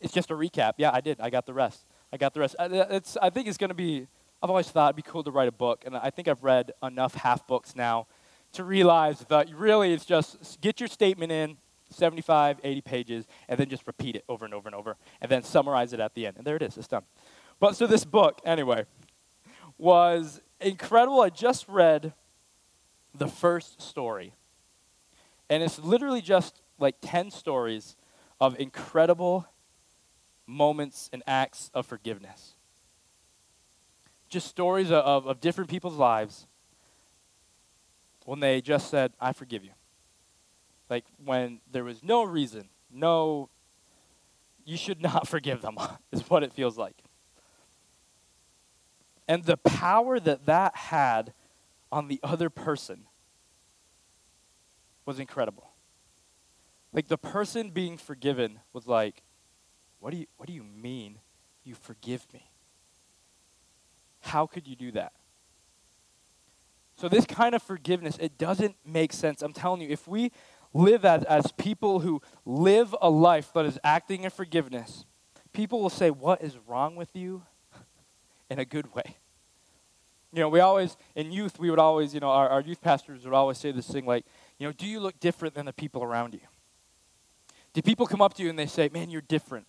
It's 0.00 0.12
just 0.12 0.30
a 0.30 0.34
recap. 0.34 0.72
Yeah, 0.78 0.90
I 0.92 1.00
did. 1.00 1.20
I 1.20 1.30
got 1.30 1.46
the 1.46 1.54
rest. 1.54 1.84
I 2.12 2.16
got 2.16 2.34
the 2.34 2.40
rest. 2.40 2.56
Uh, 2.58 2.68
it's, 2.90 3.16
I 3.22 3.30
think 3.30 3.46
it's 3.46 3.56
to 3.56 3.74
be 3.74 4.08
I've 4.42 4.50
always 4.50 4.68
thought 4.68 4.88
it'd 4.88 4.96
be 4.96 5.02
cool 5.02 5.22
to 5.22 5.30
write 5.30 5.46
a 5.46 5.52
book, 5.52 5.84
and 5.86 5.96
I 5.96 6.10
think 6.10 6.26
I've 6.26 6.42
read 6.42 6.72
enough 6.82 7.14
half 7.14 7.46
books 7.46 7.76
now 7.76 8.08
to 8.54 8.64
realize 8.64 9.20
that 9.28 9.48
really 9.54 9.92
it's 9.92 10.04
just 10.04 10.60
get 10.60 10.80
your 10.80 10.88
statement 10.88 11.30
in 11.30 11.56
75, 11.90 12.58
80 12.64 12.80
pages, 12.80 13.26
and 13.48 13.58
then 13.58 13.68
just 13.68 13.86
repeat 13.86 14.16
it 14.16 14.24
over 14.28 14.44
and 14.44 14.52
over 14.52 14.68
and 14.68 14.74
over, 14.74 14.96
and 15.20 15.30
then 15.30 15.44
summarize 15.44 15.92
it 15.92 16.00
at 16.00 16.14
the 16.14 16.26
end. 16.26 16.38
And 16.38 16.44
there 16.44 16.56
it 16.56 16.62
is, 16.62 16.76
it's 16.76 16.88
done. 16.88 17.04
But 17.60 17.76
so 17.76 17.86
this 17.86 18.04
book, 18.04 18.40
anyway, 18.44 18.84
was 19.78 20.40
incredible. 20.64 21.20
I 21.20 21.30
just 21.30 21.68
read 21.68 22.12
the 23.14 23.28
first 23.28 23.80
story, 23.80 24.34
and 25.50 25.62
it's 25.62 25.78
literally 25.78 26.20
just 26.20 26.62
like 26.78 26.96
10 27.02 27.30
stories 27.30 27.96
of 28.40 28.58
incredible 28.58 29.46
moments 30.46 31.08
and 31.12 31.22
acts 31.26 31.70
of 31.74 31.86
forgiveness 31.86 32.54
just 34.32 34.48
stories 34.48 34.90
of, 34.90 35.26
of 35.26 35.40
different 35.40 35.68
people's 35.68 35.96
lives 35.96 36.46
when 38.24 38.40
they 38.40 38.60
just 38.62 38.90
said, 38.90 39.12
I 39.20 39.32
forgive 39.34 39.62
you. 39.62 39.72
Like 40.88 41.04
when 41.22 41.60
there 41.70 41.84
was 41.84 42.02
no 42.02 42.24
reason, 42.24 42.68
no, 42.90 43.50
you 44.64 44.76
should 44.76 45.02
not 45.02 45.28
forgive 45.34 45.60
them, 45.60 45.76
is 46.12 46.28
what 46.30 46.42
it 46.42 46.52
feels 46.52 46.78
like. 46.78 46.96
And 49.28 49.44
the 49.44 49.56
power 49.56 50.18
that 50.20 50.46
that 50.46 50.76
had 50.76 51.32
on 51.90 52.08
the 52.08 52.20
other 52.22 52.50
person 52.50 53.06
was 55.04 55.18
incredible. 55.18 55.70
Like 56.92 57.08
the 57.08 57.18
person 57.18 57.70
being 57.70 57.96
forgiven 57.96 58.60
was 58.72 58.86
like, 58.86 59.22
what 60.00 60.10
do 60.10 60.18
you, 60.18 60.26
what 60.36 60.46
do 60.46 60.52
you 60.52 60.64
mean 60.64 61.18
you 61.64 61.74
forgive 61.74 62.26
me? 62.32 62.50
How 64.20 64.46
could 64.46 64.66
you 64.66 64.76
do 64.76 64.92
that? 64.92 65.12
So, 66.96 67.08
this 67.08 67.26
kind 67.26 67.54
of 67.54 67.62
forgiveness, 67.62 68.16
it 68.20 68.38
doesn't 68.38 68.76
make 68.84 69.12
sense. 69.12 69.42
I'm 69.42 69.52
telling 69.52 69.80
you, 69.80 69.88
if 69.88 70.06
we 70.06 70.30
live 70.74 71.04
as, 71.04 71.24
as 71.24 71.50
people 71.52 72.00
who 72.00 72.22
live 72.44 72.94
a 73.00 73.10
life 73.10 73.52
that 73.54 73.64
is 73.64 73.78
acting 73.82 74.24
in 74.24 74.30
forgiveness, 74.30 75.04
people 75.52 75.80
will 75.80 75.90
say, 75.90 76.10
What 76.10 76.42
is 76.42 76.56
wrong 76.66 76.94
with 76.94 77.14
you? 77.14 77.42
In 78.52 78.58
a 78.58 78.64
good 78.64 78.94
way. 78.94 79.16
You 80.32 80.40
know, 80.40 80.48
we 80.48 80.60
always, 80.60 80.96
in 81.14 81.32
youth, 81.32 81.58
we 81.58 81.68
would 81.70 81.78
always, 81.78 82.14
you 82.14 82.20
know, 82.20 82.30
our, 82.30 82.48
our 82.48 82.60
youth 82.60 82.80
pastors 82.80 83.24
would 83.24 83.34
always 83.34 83.58
say 83.58 83.72
this 83.72 83.86
thing 83.86 84.06
like, 84.06 84.24
you 84.58 84.66
know, 84.66 84.72
do 84.72 84.86
you 84.86 85.00
look 85.00 85.18
different 85.20 85.54
than 85.54 85.66
the 85.66 85.72
people 85.72 86.02
around 86.02 86.34
you? 86.34 86.40
Do 87.72 87.82
people 87.82 88.06
come 88.06 88.22
up 88.22 88.34
to 88.34 88.42
you 88.42 88.50
and 88.50 88.58
they 88.58 88.66
say, 88.66 88.88
man, 88.92 89.10
you're 89.10 89.22
different? 89.22 89.66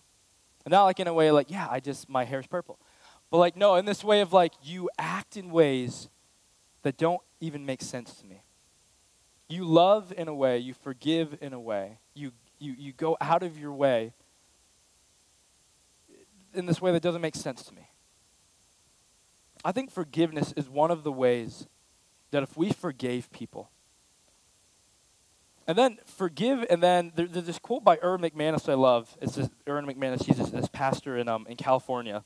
And 0.64 0.72
not 0.72 0.84
like 0.84 1.00
in 1.00 1.06
a 1.06 1.12
way 1.12 1.30
like, 1.30 1.50
yeah, 1.50 1.66
I 1.70 1.80
just, 1.80 2.08
my 2.08 2.24
hair's 2.24 2.46
purple. 2.46 2.78
But 3.30 3.38
like, 3.38 3.56
no, 3.56 3.74
in 3.74 3.84
this 3.84 4.04
way 4.04 4.20
of 4.20 4.32
like, 4.32 4.52
you 4.62 4.88
act 4.98 5.36
in 5.36 5.50
ways 5.50 6.08
that 6.82 6.96
don't 6.96 7.20
even 7.40 7.66
make 7.66 7.82
sense 7.82 8.14
to 8.16 8.26
me. 8.26 8.42
You 9.48 9.64
love 9.64 10.12
in 10.16 10.28
a 10.28 10.34
way, 10.34 10.58
you 10.58 10.72
forgive 10.72 11.36
in 11.40 11.52
a 11.52 11.60
way, 11.60 11.98
you, 12.14 12.32
you, 12.58 12.74
you 12.78 12.92
go 12.92 13.16
out 13.20 13.42
of 13.42 13.58
your 13.58 13.72
way 13.72 14.12
in 16.54 16.66
this 16.66 16.80
way 16.80 16.92
that 16.92 17.02
doesn't 17.02 17.20
make 17.20 17.34
sense 17.34 17.62
to 17.64 17.74
me. 17.74 17.83
I 19.64 19.72
think 19.72 19.90
forgiveness 19.90 20.52
is 20.56 20.68
one 20.68 20.90
of 20.90 21.04
the 21.04 21.12
ways 21.12 21.66
that 22.30 22.42
if 22.42 22.56
we 22.56 22.70
forgave 22.70 23.32
people, 23.32 23.70
and 25.66 25.78
then 25.78 25.98
forgive, 26.04 26.66
and 26.68 26.82
then 26.82 27.12
there, 27.14 27.26
there's 27.26 27.46
this 27.46 27.58
quote 27.58 27.82
by 27.82 27.98
Erwin 28.02 28.20
McManus 28.20 28.68
I 28.68 28.74
love. 28.74 29.16
It's 29.22 29.36
this, 29.36 29.48
Erwin 29.66 29.86
McManus, 29.86 30.24
he's 30.24 30.36
this, 30.36 30.50
this 30.50 30.68
pastor 30.68 31.16
in, 31.16 31.28
um, 31.28 31.46
in 31.48 31.56
California, 31.56 32.22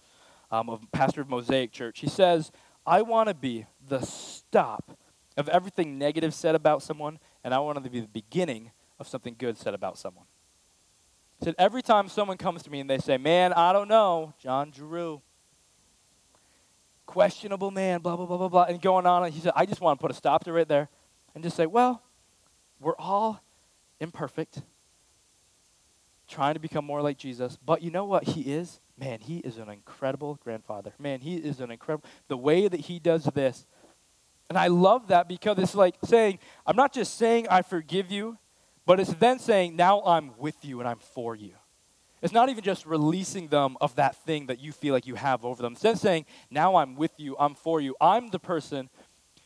um, 0.50 0.68
a 0.68 0.78
pastor 0.90 1.20
of 1.20 1.28
Mosaic 1.28 1.70
Church. 1.70 2.00
He 2.00 2.08
says, 2.08 2.50
I 2.84 3.02
want 3.02 3.28
to 3.28 3.34
be 3.34 3.66
the 3.86 4.00
stop 4.00 4.98
of 5.36 5.48
everything 5.50 5.98
negative 5.98 6.34
said 6.34 6.56
about 6.56 6.82
someone, 6.82 7.20
and 7.44 7.54
I 7.54 7.60
want 7.60 7.82
to 7.82 7.88
be 7.88 8.00
the 8.00 8.08
beginning 8.08 8.72
of 8.98 9.06
something 9.06 9.36
good 9.38 9.56
said 9.56 9.74
about 9.74 9.96
someone. 9.98 10.24
He 11.38 11.44
said, 11.44 11.54
every 11.58 11.82
time 11.82 12.08
someone 12.08 12.38
comes 12.38 12.64
to 12.64 12.70
me 12.70 12.80
and 12.80 12.90
they 12.90 12.98
say, 12.98 13.16
Man, 13.16 13.52
I 13.52 13.72
don't 13.72 13.86
know, 13.86 14.34
John 14.42 14.70
Drew, 14.70 15.22
questionable 17.08 17.70
man, 17.70 18.00
blah, 18.00 18.14
blah, 18.16 18.26
blah, 18.26 18.36
blah, 18.36 18.48
blah, 18.48 18.64
and 18.64 18.80
going 18.82 19.06
on, 19.06 19.32
he 19.32 19.40
said, 19.40 19.52
I 19.56 19.64
just 19.64 19.80
want 19.80 19.98
to 19.98 20.02
put 20.02 20.10
a 20.10 20.14
stop 20.14 20.44
to 20.44 20.52
right 20.52 20.68
there 20.68 20.90
and 21.34 21.42
just 21.42 21.56
say, 21.56 21.64
Well, 21.64 22.02
we're 22.78 22.96
all 22.98 23.42
imperfect, 23.98 24.60
trying 26.28 26.54
to 26.54 26.60
become 26.60 26.84
more 26.84 27.00
like 27.00 27.16
Jesus. 27.16 27.58
But 27.64 27.82
you 27.82 27.90
know 27.90 28.04
what 28.04 28.24
he 28.24 28.42
is? 28.42 28.78
Man, 28.98 29.20
he 29.20 29.38
is 29.38 29.56
an 29.56 29.70
incredible 29.70 30.38
grandfather. 30.44 30.92
Man, 30.98 31.20
he 31.20 31.36
is 31.36 31.60
an 31.60 31.70
incredible. 31.70 32.06
The 32.28 32.36
way 32.36 32.68
that 32.68 32.80
he 32.80 32.98
does 32.98 33.24
this. 33.24 33.66
And 34.50 34.58
I 34.58 34.66
love 34.66 35.08
that 35.08 35.28
because 35.28 35.58
it's 35.58 35.74
like 35.74 35.94
saying, 36.04 36.38
I'm 36.66 36.76
not 36.76 36.92
just 36.92 37.16
saying 37.16 37.48
I 37.50 37.62
forgive 37.62 38.10
you, 38.10 38.38
but 38.86 39.00
it's 39.00 39.14
then 39.14 39.38
saying, 39.38 39.76
now 39.76 40.02
I'm 40.02 40.36
with 40.38 40.62
you 40.62 40.80
and 40.80 40.88
I'm 40.88 40.98
for 40.98 41.34
you. 41.34 41.54
It's 42.20 42.32
not 42.32 42.48
even 42.48 42.64
just 42.64 42.84
releasing 42.84 43.48
them 43.48 43.76
of 43.80 43.94
that 43.96 44.16
thing 44.16 44.46
that 44.46 44.60
you 44.60 44.72
feel 44.72 44.92
like 44.92 45.06
you 45.06 45.14
have 45.14 45.44
over 45.44 45.62
them. 45.62 45.74
It's 45.74 45.82
then 45.82 45.96
saying, 45.96 46.26
now 46.50 46.76
I'm 46.76 46.96
with 46.96 47.12
you, 47.16 47.36
I'm 47.38 47.54
for 47.54 47.80
you. 47.80 47.94
I'm 48.00 48.28
the 48.28 48.40
person 48.40 48.90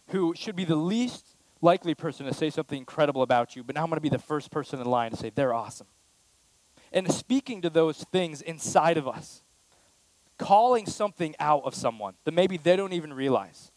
who 0.09 0.35
should 0.37 0.57
be 0.57 0.65
the 0.65 0.77
least 0.77 1.37
likely 1.61 1.95
person 1.95 2.27
to 2.27 2.35
say 2.35 2.51
something 2.51 2.79
incredible 2.79 3.23
about 3.23 3.55
you, 3.55 3.63
but 3.63 3.75
now 3.75 3.83
I'm 3.83 3.89
going 3.89 3.97
to 3.97 4.03
be 4.03 4.09
the 4.09 4.19
first 4.19 4.51
person 4.51 4.81
in 4.81 4.87
line 4.87 5.11
to 5.13 5.17
say 5.17 5.31
they're 5.35 5.55
awesome. 5.55 5.87
And 6.93 7.11
speaking 7.13 7.63
to 7.63 7.71
those 7.71 8.05
things 8.13 8.43
inside 8.43 8.97
of 8.97 9.07
us, 9.07 9.43
calling 10.39 10.87
something 10.87 11.35
out 11.39 11.63
of 11.65 11.75
someone 11.75 12.15
that 12.25 12.33
maybe 12.33 12.57
they 12.57 12.77
don't 12.77 12.93
even 12.93 13.13
realize. 13.13 13.71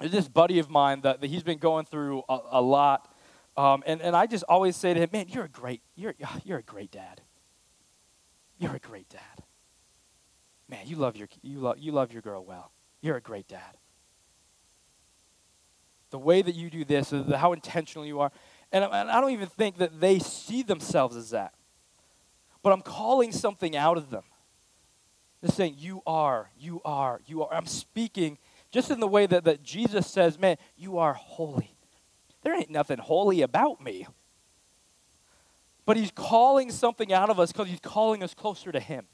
There's 0.00 0.12
this 0.12 0.28
buddy 0.28 0.58
of 0.58 0.68
mine 0.68 1.02
that, 1.02 1.20
that 1.20 1.28
he's 1.28 1.42
been 1.42 1.58
going 1.58 1.86
through 1.86 2.22
a, 2.28 2.38
a 2.52 2.60
lot. 2.60 3.14
Um, 3.56 3.82
and, 3.86 4.02
and 4.02 4.14
I 4.14 4.26
just 4.26 4.44
always 4.48 4.76
say 4.76 4.92
to 4.92 5.00
him, 5.00 5.08
man, 5.12 5.26
you're 5.28 5.44
a 5.44 5.48
great, 5.48 5.82
you're, 5.94 6.14
you're 6.44 6.58
a 6.58 6.62
great 6.62 6.90
dad. 6.90 7.20
You're 8.58 8.74
a 8.74 8.80
great 8.80 9.08
dad. 9.08 9.20
Man, 10.68 10.86
you 10.86 10.96
love 10.96 11.16
your, 11.16 11.28
you 11.42 11.60
love, 11.60 11.78
you 11.78 11.92
love 11.92 12.12
your 12.12 12.22
girl 12.22 12.44
well. 12.44 12.72
You're 13.00 13.16
a 13.16 13.20
great 13.20 13.48
dad 13.48 13.76
the 16.10 16.18
way 16.18 16.42
that 16.42 16.54
you 16.54 16.70
do 16.70 16.84
this, 16.84 17.12
how 17.34 17.52
intentional 17.52 18.06
you 18.06 18.20
are. 18.20 18.32
And, 18.72 18.84
and 18.84 19.10
I 19.10 19.20
don't 19.20 19.32
even 19.32 19.48
think 19.48 19.78
that 19.78 20.00
they 20.00 20.18
see 20.18 20.62
themselves 20.62 21.16
as 21.16 21.30
that. 21.30 21.54
But 22.62 22.72
I'm 22.72 22.80
calling 22.80 23.32
something 23.32 23.76
out 23.76 23.96
of 23.96 24.10
them. 24.10 24.24
Just 25.44 25.56
saying, 25.56 25.74
you 25.76 26.02
are, 26.06 26.50
you 26.58 26.80
are, 26.84 27.20
you 27.26 27.44
are. 27.44 27.54
I'm 27.54 27.66
speaking 27.66 28.38
just 28.70 28.90
in 28.90 28.98
the 28.98 29.06
way 29.06 29.26
that, 29.26 29.44
that 29.44 29.62
Jesus 29.62 30.06
says, 30.06 30.38
man, 30.38 30.56
you 30.76 30.98
are 30.98 31.12
holy. 31.12 31.75
There 32.46 32.54
ain't 32.54 32.70
nothing 32.70 32.98
holy 32.98 33.42
about 33.42 33.82
me. 33.82 34.06
But 35.84 35.96
he's 35.96 36.12
calling 36.12 36.70
something 36.70 37.12
out 37.12 37.28
of 37.28 37.40
us 37.40 37.50
because 37.50 37.66
he's 37.66 37.80
calling 37.80 38.22
us 38.22 38.34
closer 38.34 38.70
to 38.70 38.78
him. 38.78 39.04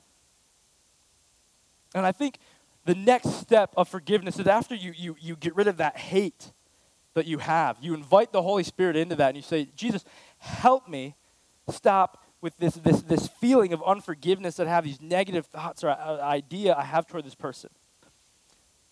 And 1.95 2.05
I 2.05 2.13
think 2.13 2.37
the 2.85 2.95
next 2.95 3.41
step 3.41 3.73
of 3.75 3.89
forgiveness 3.89 4.39
is 4.39 4.47
after 4.47 4.75
you, 4.75 4.93
you, 4.95 5.17
you 5.19 5.37
get 5.37 5.57
rid 5.57 5.67
of 5.67 5.79
that 5.79 5.97
hate 5.97 6.53
that 7.15 7.25
you 7.25 7.39
have. 7.39 7.79
You 7.81 7.95
invite 7.95 8.33
the 8.33 8.43
Holy 8.43 8.65
Spirit 8.65 8.97
into 8.97 9.17
that 9.17 9.29
and 9.29 9.37
you 9.37 9.43
say, 9.43 9.67
Jesus, 9.75 10.05
help 10.37 10.87
me 10.87 11.15
stop 11.71 12.23
with 12.43 12.55
this, 12.59 12.75
this, 12.75 13.01
this 13.01 13.29
feeling 13.29 13.73
of 13.73 13.83
unforgiveness 13.85 14.57
that 14.57 14.67
I 14.67 14.71
have, 14.73 14.85
these 14.85 15.01
negative 15.01 15.47
thoughts 15.47 15.83
or 15.83 15.89
uh, 15.89 16.21
idea 16.21 16.75
I 16.75 16.85
have 16.85 17.07
toward 17.07 17.25
this 17.25 17.35
person. 17.35 17.71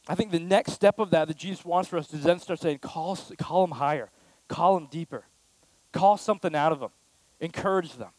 I 0.08 0.14
think 0.14 0.30
the 0.30 0.40
next 0.40 0.72
step 0.72 0.98
of 0.98 1.10
that 1.10 1.28
that 1.28 1.36
Jesus 1.36 1.62
wants 1.62 1.90
for 1.90 1.98
us 1.98 2.10
is 2.14 2.22
then 2.22 2.40
start 2.40 2.58
saying, 2.58 2.78
call, 2.78 3.18
call 3.36 3.66
them 3.66 3.76
higher, 3.76 4.08
call 4.50 4.74
them 4.74 4.88
deeper, 4.90 5.24
call 5.92 6.16
something 6.16 6.56
out 6.56 6.72
of 6.72 6.80
them, 6.80 6.90
encourage 7.38 7.94
them. 7.94 8.10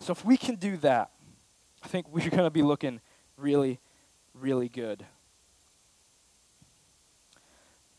So 0.00 0.10
if 0.10 0.24
we 0.24 0.36
can 0.36 0.56
do 0.56 0.76
that, 0.78 1.12
I 1.84 1.86
think 1.86 2.08
we're 2.08 2.28
going 2.28 2.42
to 2.42 2.50
be 2.50 2.62
looking 2.62 3.00
really, 3.36 3.78
really 4.34 4.68
good. 4.68 5.06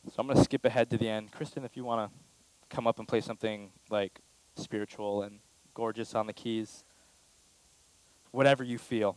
So 0.07 0.15
I'm 0.17 0.27
going 0.27 0.37
to 0.37 0.43
skip 0.43 0.65
ahead 0.65 0.89
to 0.89 0.97
the 0.97 1.07
end. 1.07 1.31
Kristen, 1.31 1.63
if 1.63 1.77
you 1.77 1.85
want 1.85 2.11
to 2.11 2.75
come 2.75 2.85
up 2.85 2.99
and 2.99 3.07
play 3.07 3.21
something 3.21 3.71
like 3.89 4.19
spiritual 4.57 5.23
and 5.23 5.39
gorgeous 5.73 6.13
on 6.15 6.27
the 6.27 6.33
keys, 6.33 6.83
whatever 8.31 8.65
you 8.65 8.77
feel. 8.77 9.15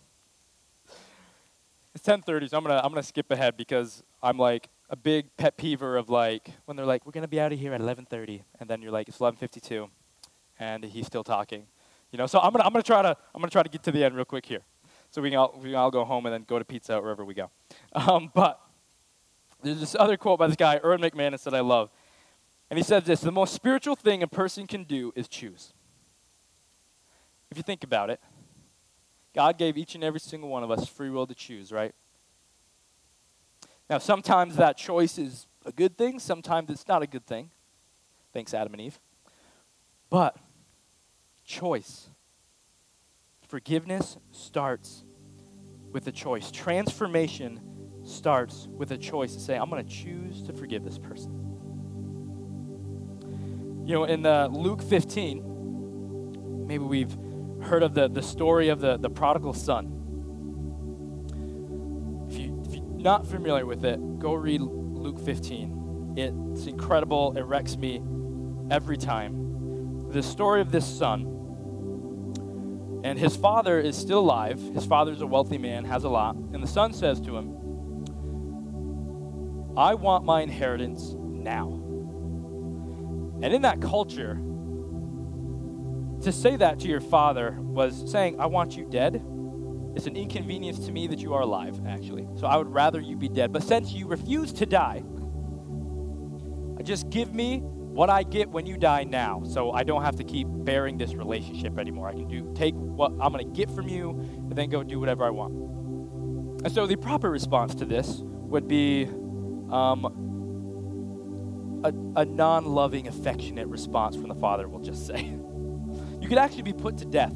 It's 1.97 2.07
10:30, 2.07 2.51
so 2.51 2.59
I'm 2.59 2.63
gonna 2.63 2.81
I'm 2.85 2.91
gonna 2.91 3.03
skip 3.03 3.31
ahead 3.31 3.57
because 3.57 4.03
I'm 4.23 4.39
like 4.39 4.69
a 4.89 4.97
big 4.97 5.37
pet 5.37 5.57
peeve 5.57 5.83
of 5.83 6.09
like 6.09 6.51
when 6.65 6.77
they're 6.77 6.87
like 6.87 7.05
we're 7.07 7.13
gonna 7.13 7.29
be 7.29 7.41
out 7.41 7.53
of 7.53 7.59
here 7.59 7.73
at 7.73 7.81
11:30, 7.81 8.43
and 8.61 8.69
then 8.71 8.83
you're 8.83 8.93
like 8.93 9.09
it's 9.09 9.19
11:52, 9.19 9.89
and 10.59 10.85
he's 10.85 11.07
still 11.07 11.25
talking, 11.25 11.67
you 12.13 12.19
know. 12.19 12.27
So 12.27 12.39
I'm 12.39 12.53
gonna 12.53 12.65
I'm 12.65 12.73
gonna 12.73 12.83
try 12.83 13.03
to 13.03 13.17
I'm 13.35 13.41
gonna 13.41 13.51
try 13.51 13.63
to 13.63 13.69
get 13.69 13.83
to 13.85 13.93
the 13.93 14.05
end 14.05 14.15
real 14.15 14.25
quick 14.25 14.47
here, 14.47 14.63
so 15.11 15.21
we 15.21 15.31
can 15.31 15.39
all 15.39 15.55
we 15.57 15.71
can 15.71 15.75
all 15.75 15.91
go 15.91 16.05
home 16.05 16.27
and 16.27 16.33
then 16.33 16.45
go 16.47 16.59
to 16.59 16.65
pizza 16.65 17.01
wherever 17.01 17.25
we 17.25 17.35
go. 17.35 17.51
Um, 17.95 18.31
but 18.35 18.61
there's 19.63 19.81
this 19.81 19.97
other 19.99 20.17
quote 20.17 20.39
by 20.39 20.47
this 20.47 20.57
guy, 20.57 20.79
Erwin 20.85 21.01
McManus, 21.01 21.45
that 21.45 21.55
I 21.55 21.61
love. 21.61 21.91
And 22.71 22.79
he 22.79 22.85
says 22.85 23.05
this 23.05 23.21
The 23.21 23.33
most 23.33 23.55
spiritual 23.55 23.97
thing 23.97 24.23
a 24.23 24.29
person 24.29 24.67
can 24.67 24.85
do 24.85 25.13
is 25.17 25.29
choose. 25.29 25.73
If 27.51 27.57
you 27.57 27.63
think 27.63 27.85
about 27.85 28.11
it, 28.11 28.21
God 29.35 29.59
gave 29.59 29.77
each 29.77 29.95
and 29.95 30.03
every 30.03 30.21
single 30.21 30.49
one 30.49 30.63
of 30.63 30.71
us 30.71 30.89
free 30.89 31.11
will 31.11 31.27
to 31.27 31.35
choose, 31.35 31.71
right? 31.73 31.95
Now, 33.89 33.99
sometimes 33.99 34.57
that 34.57 34.77
choice 34.77 35.17
is 35.19 35.47
a 35.65 35.73
good 35.73 35.97
thing, 35.97 36.19
sometimes 36.19 36.71
it's 36.71 36.89
not 36.89 37.03
a 37.03 37.07
good 37.07 37.27
thing. 37.27 37.51
Thanks, 38.33 38.53
Adam 38.53 38.73
and 38.75 38.83
Eve. 38.83 38.99
But 40.11 40.37
choice, 41.45 42.09
forgiveness 43.47 44.17
starts 44.33 45.05
with 45.93 46.07
a 46.09 46.13
choice. 46.13 46.51
Transformation 46.51 47.61
starts 48.05 48.69
with 48.71 48.91
a 48.91 48.99
choice 48.99 49.35
to 49.35 49.41
say, 49.41 49.57
I'm 49.57 49.71
going 49.71 49.85
to 49.85 49.91
choose 49.91 50.43
to 50.43 50.53
forgive 50.53 50.85
this 50.85 50.99
person. 50.99 51.33
You 53.87 53.95
know, 53.95 54.05
in 54.05 54.27
uh, 54.27 54.49
Luke 54.49 54.83
15, 54.83 56.67
maybe 56.67 56.85
we've 56.85 57.17
heard 57.63 57.83
of 57.83 57.95
the, 57.95 58.09
the 58.09 58.23
story 58.23 58.69
of 58.69 58.81
the, 58.81 58.97
the 58.97 59.11
prodigal 59.11 59.55
son. 59.55 59.96
Not 62.97 63.27
familiar 63.27 63.67
with 63.67 63.85
it, 63.85 64.19
go 64.19 64.35
read 64.35 64.61
Luke 64.61 65.21
15. 65.21 66.15
It's 66.17 66.67
incredible. 66.67 67.37
It 67.37 67.43
wrecks 67.43 67.77
me 67.77 68.03
every 68.71 68.97
time. 68.97 70.11
The 70.11 70.23
story 70.23 70.61
of 70.61 70.73
this 70.73 70.87
son, 70.87 71.33
and 73.05 73.19
his 73.19 73.37
father 73.37 73.79
is 73.79 73.97
still 73.97 74.21
alive. 74.21 74.61
His 74.75 74.87
father's 74.87 75.21
a 75.21 75.27
wealthy 75.27 75.59
man, 75.59 75.85
has 75.85 76.05
a 76.05 76.09
lot. 76.09 76.37
And 76.37 76.63
the 76.63 76.69
son 76.69 76.93
says 76.93 77.21
to 77.23 77.37
him, 77.37 77.53
I 79.77 79.95
want 79.95 80.25
my 80.25 80.41
inheritance 80.41 81.15
now. 81.19 81.83
And 83.43 83.53
in 83.53 83.63
that 83.63 83.83
culture, 83.83 84.41
to 86.23 86.33
say 86.33 86.57
that 86.57 86.81
to 86.81 86.89
your 86.89 87.03
father 87.03 87.57
was 87.61 88.11
saying, 88.11 88.41
I 88.41 88.47
want 88.47 88.77
you 88.77 88.87
dead 88.87 89.23
It's 89.97 90.07
an 90.07 90.15
inconvenience 90.15 90.79
to 90.81 90.93
me 90.93 91.07
that 91.07 91.21
you 91.21 91.33
are 91.33 91.41
alive, 91.41 91.81
actually. 91.87 92.29
So 92.37 92.47
I 92.47 92.59
would 92.59 92.69
rather 92.69 93.01
you 93.01 93.17
be 93.17 93.31
dead. 93.31 93.51
But 93.51 93.63
since 93.63 93.93
you 93.93 94.07
refuse 94.07 94.53
to 94.53 94.67
die, 94.67 95.03
just 96.83 97.09
give 97.09 97.35
me 97.35 97.61
what 97.63 98.11
I 98.11 98.23
get 98.23 98.51
when 98.51 98.67
you 98.67 98.77
die 98.77 99.05
now, 99.05 99.43
so 99.45 99.73
I 99.73 99.85
don't 99.85 100.03
have 100.03 100.17
to 100.17 100.25
keep 100.25 100.47
bearing 100.51 100.99
this 100.99 101.15
relationship 101.15 101.79
anymore. 101.79 102.09
I 102.09 102.13
can 102.13 102.29
do 102.29 102.53
take 102.55 102.75
what 102.75 103.11
I'm 103.13 103.33
going 103.33 103.51
to 103.51 103.57
get 103.57 103.71
from 103.75 103.89
you 103.89 104.11
and 104.11 104.53
then 104.53 104.69
go 104.69 104.83
do 104.83 105.01
whatever 105.01 105.25
I 105.25 105.31
want. 105.31 105.55
And 106.63 106.71
so 106.71 106.87
the 106.87 106.97
proper 106.97 107.31
response 107.31 107.75
to 107.77 107.87
this 107.87 108.21
would 108.23 108.69
be 108.69 109.07
um, 109.07 110.05
a, 111.85 112.21
a 112.21 112.25
non 112.27 112.67
loving, 112.67 113.09
affectionate 113.09 113.67
response 113.69 114.15
from 114.15 114.29
the 114.29 114.35
father, 114.35 114.69
we'll 114.69 114.83
just 114.83 115.07
say. 115.07 115.23
you 116.21 116.29
could 116.29 116.37
actually 116.37 116.65
be 116.65 116.75
put 116.75 116.99
to 116.99 117.07
death. 117.07 117.33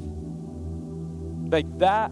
Like 1.49 1.79
that 1.79 2.11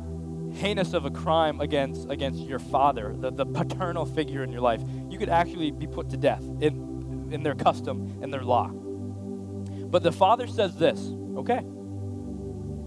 heinous 0.54 0.94
of 0.94 1.06
a 1.06 1.12
crime 1.12 1.62
against, 1.62 2.10
against 2.10 2.42
your 2.42 2.60
father, 2.60 3.16
the, 3.18 3.32
the 3.32 3.46
paternal 3.46 4.06
figure 4.06 4.44
in 4.44 4.52
your 4.52 4.62
life, 4.62 4.82
you 5.10 5.18
could 5.18 5.30
actually 5.30 5.72
be 5.72 5.88
put 5.88 6.10
to 6.10 6.18
death. 6.18 6.44
In, 6.62 6.90
in 7.32 7.44
their 7.44 7.56
custom 7.56 8.20
and 8.22 8.34
their 8.34 8.44
law. 8.44 8.70
But 8.70 10.04
the 10.04 10.12
father 10.12 10.48
says 10.48 10.76
this 10.78 11.12
okay. 11.38 11.64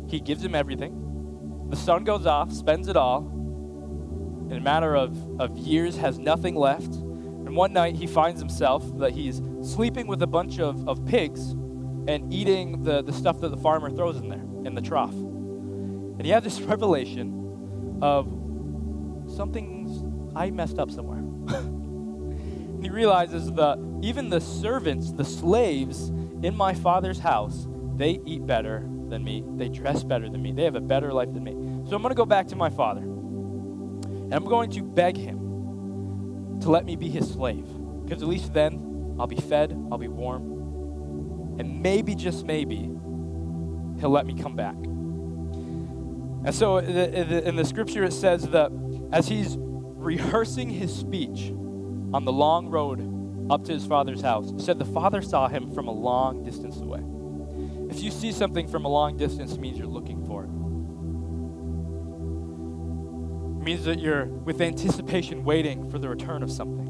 He 0.09 0.21
gives 0.21 0.45
him 0.45 0.55
everything. 0.55 1.69
The 1.71 1.77
son 1.77 2.05
goes 2.05 2.27
off, 2.27 2.53
spends 2.53 2.89
it 2.89 2.97
all. 2.97 3.29
In 4.51 4.59
a 4.59 4.61
matter 4.61 4.95
of, 4.95 5.41
of 5.41 5.57
years, 5.57 5.97
has 5.97 6.19
nothing 6.19 6.55
left. 6.55 6.95
And 6.95 7.57
one 7.57 7.73
night 7.73 7.97
he 7.97 8.07
finds 8.07 8.39
himself 8.41 8.85
that 8.99 9.13
he's 9.13 9.41
sleeping 9.63 10.07
with 10.07 10.21
a 10.23 10.27
bunch 10.27 10.59
of, 10.59 10.87
of 10.87 11.07
pigs 11.07 11.53
and 12.09 12.33
eating 12.33 12.83
the, 12.83 13.03
the 13.03 13.13
stuff 13.13 13.41
that 13.41 13.49
the 13.49 13.57
farmer 13.57 13.91
throws 13.91 14.17
in 14.17 14.29
there, 14.29 14.45
in 14.67 14.75
the 14.75 14.83
trough. 14.83 15.15
And 15.15 16.25
he 16.25 16.31
had 16.31 16.45
this 16.45 16.61
revelation 16.73 17.42
of 18.03 18.27
something's, 19.35 20.05
I 20.37 20.51
messed 20.51 20.79
up 20.79 20.91
somewhere. 20.91 21.19
and 21.19 22.83
he 22.85 22.91
realizes 22.91 23.51
that 23.53 23.79
even 24.03 24.29
the 24.29 24.41
servants, 24.41 25.13
the 25.13 25.25
slaves 25.25 26.09
in 26.43 26.55
my 26.57 26.75
father's 26.75 27.21
house, 27.21 27.69
they 27.97 28.21
eat 28.27 28.45
better 28.45 28.81
than 29.09 29.23
me. 29.23 29.45
They 29.57 29.69
dress 29.69 30.03
better 30.03 30.29
than 30.29 30.43
me. 30.43 30.51
They 30.53 30.65
have 30.65 30.75
a 30.75 30.81
better 30.81 31.13
life 31.13 31.33
than 31.33 31.45
me. 31.45 31.53
So 31.89 31.95
I'm 31.95 32.03
going 32.03 32.11
to 32.11 32.17
go 32.17 32.27
back 32.27 32.49
to 32.49 32.57
my 32.57 32.71
father. 32.71 33.03
And 33.03 34.35
I'm 34.35 34.45
going 34.45 34.71
to 34.73 34.83
beg 34.83 35.17
him 35.17 36.59
to 36.61 36.71
let 36.71 36.85
me 36.85 36.97
be 36.97 37.09
his 37.09 37.31
slave. 37.31 37.67
Because 38.05 38.23
at 38.23 38.29
least 38.29 38.53
then 38.53 39.17
I'll 39.21 39.29
be 39.29 39.37
fed, 39.37 39.73
I'll 39.93 39.99
be 39.99 40.09
warm. 40.09 41.59
And 41.61 41.83
maybe, 41.83 42.17
just 42.17 42.45
maybe, 42.47 42.91
he'll 44.01 44.11
let 44.11 44.27
me 44.27 44.35
come 44.35 44.57
back. 44.57 44.75
And 46.45 46.55
so 46.55 46.79
in 46.79 47.57
the 47.57 47.65
scripture 47.65 48.05
it 48.05 48.13
says 48.13 48.49
that 48.49 48.73
as 49.13 49.29
he's 49.29 49.57
rehearsing 49.59 50.71
his 50.71 50.95
speech 50.95 51.51
on 52.13 52.25
the 52.25 52.33
long 52.33 52.69
road 52.69 53.51
up 53.51 53.65
to 53.65 53.73
his 53.73 53.87
father's 53.87 54.21
house. 54.21 54.53
said 54.65 54.79
the 54.79 54.85
father 54.85 55.23
saw 55.23 55.49
him 55.49 55.73
from 55.73 55.89
a 55.89 55.93
long 55.93 56.45
distance 56.45 56.81
away. 56.81 57.03
If 57.91 58.03
you 58.03 58.11
see 58.11 58.33
something 58.33 58.67
from 58.67 58.85
a 58.85 58.89
long 58.89 59.17
distance, 59.17 59.53
it 59.53 59.61
means 59.61 59.79
you're 59.79 59.87
looking 59.87 60.27
for 60.27 60.45
it. 60.45 60.49
It 63.61 63.65
means 63.65 63.85
that 63.85 64.01
you're 64.01 64.27
with 64.27 64.61
anticipation 64.61 65.45
waiting 65.45 65.91
for 65.91 65.99
the 65.99 66.09
return 66.09 66.43
of 66.43 66.51
something. 66.51 66.89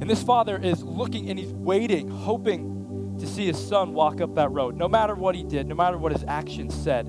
And 0.00 0.10
this 0.10 0.22
father 0.22 0.56
is 0.58 0.82
looking 0.82 1.30
and 1.30 1.38
he's 1.38 1.52
waiting, 1.52 2.08
hoping 2.08 3.16
to 3.18 3.26
see 3.26 3.46
his 3.46 3.58
son 3.58 3.94
walk 3.94 4.20
up 4.20 4.34
that 4.34 4.50
road, 4.50 4.76
no 4.76 4.88
matter 4.88 5.14
what 5.14 5.34
he 5.34 5.42
did, 5.42 5.66
no 5.66 5.74
matter 5.74 5.96
what 5.96 6.12
his 6.12 6.24
actions 6.28 6.74
said. 6.74 7.06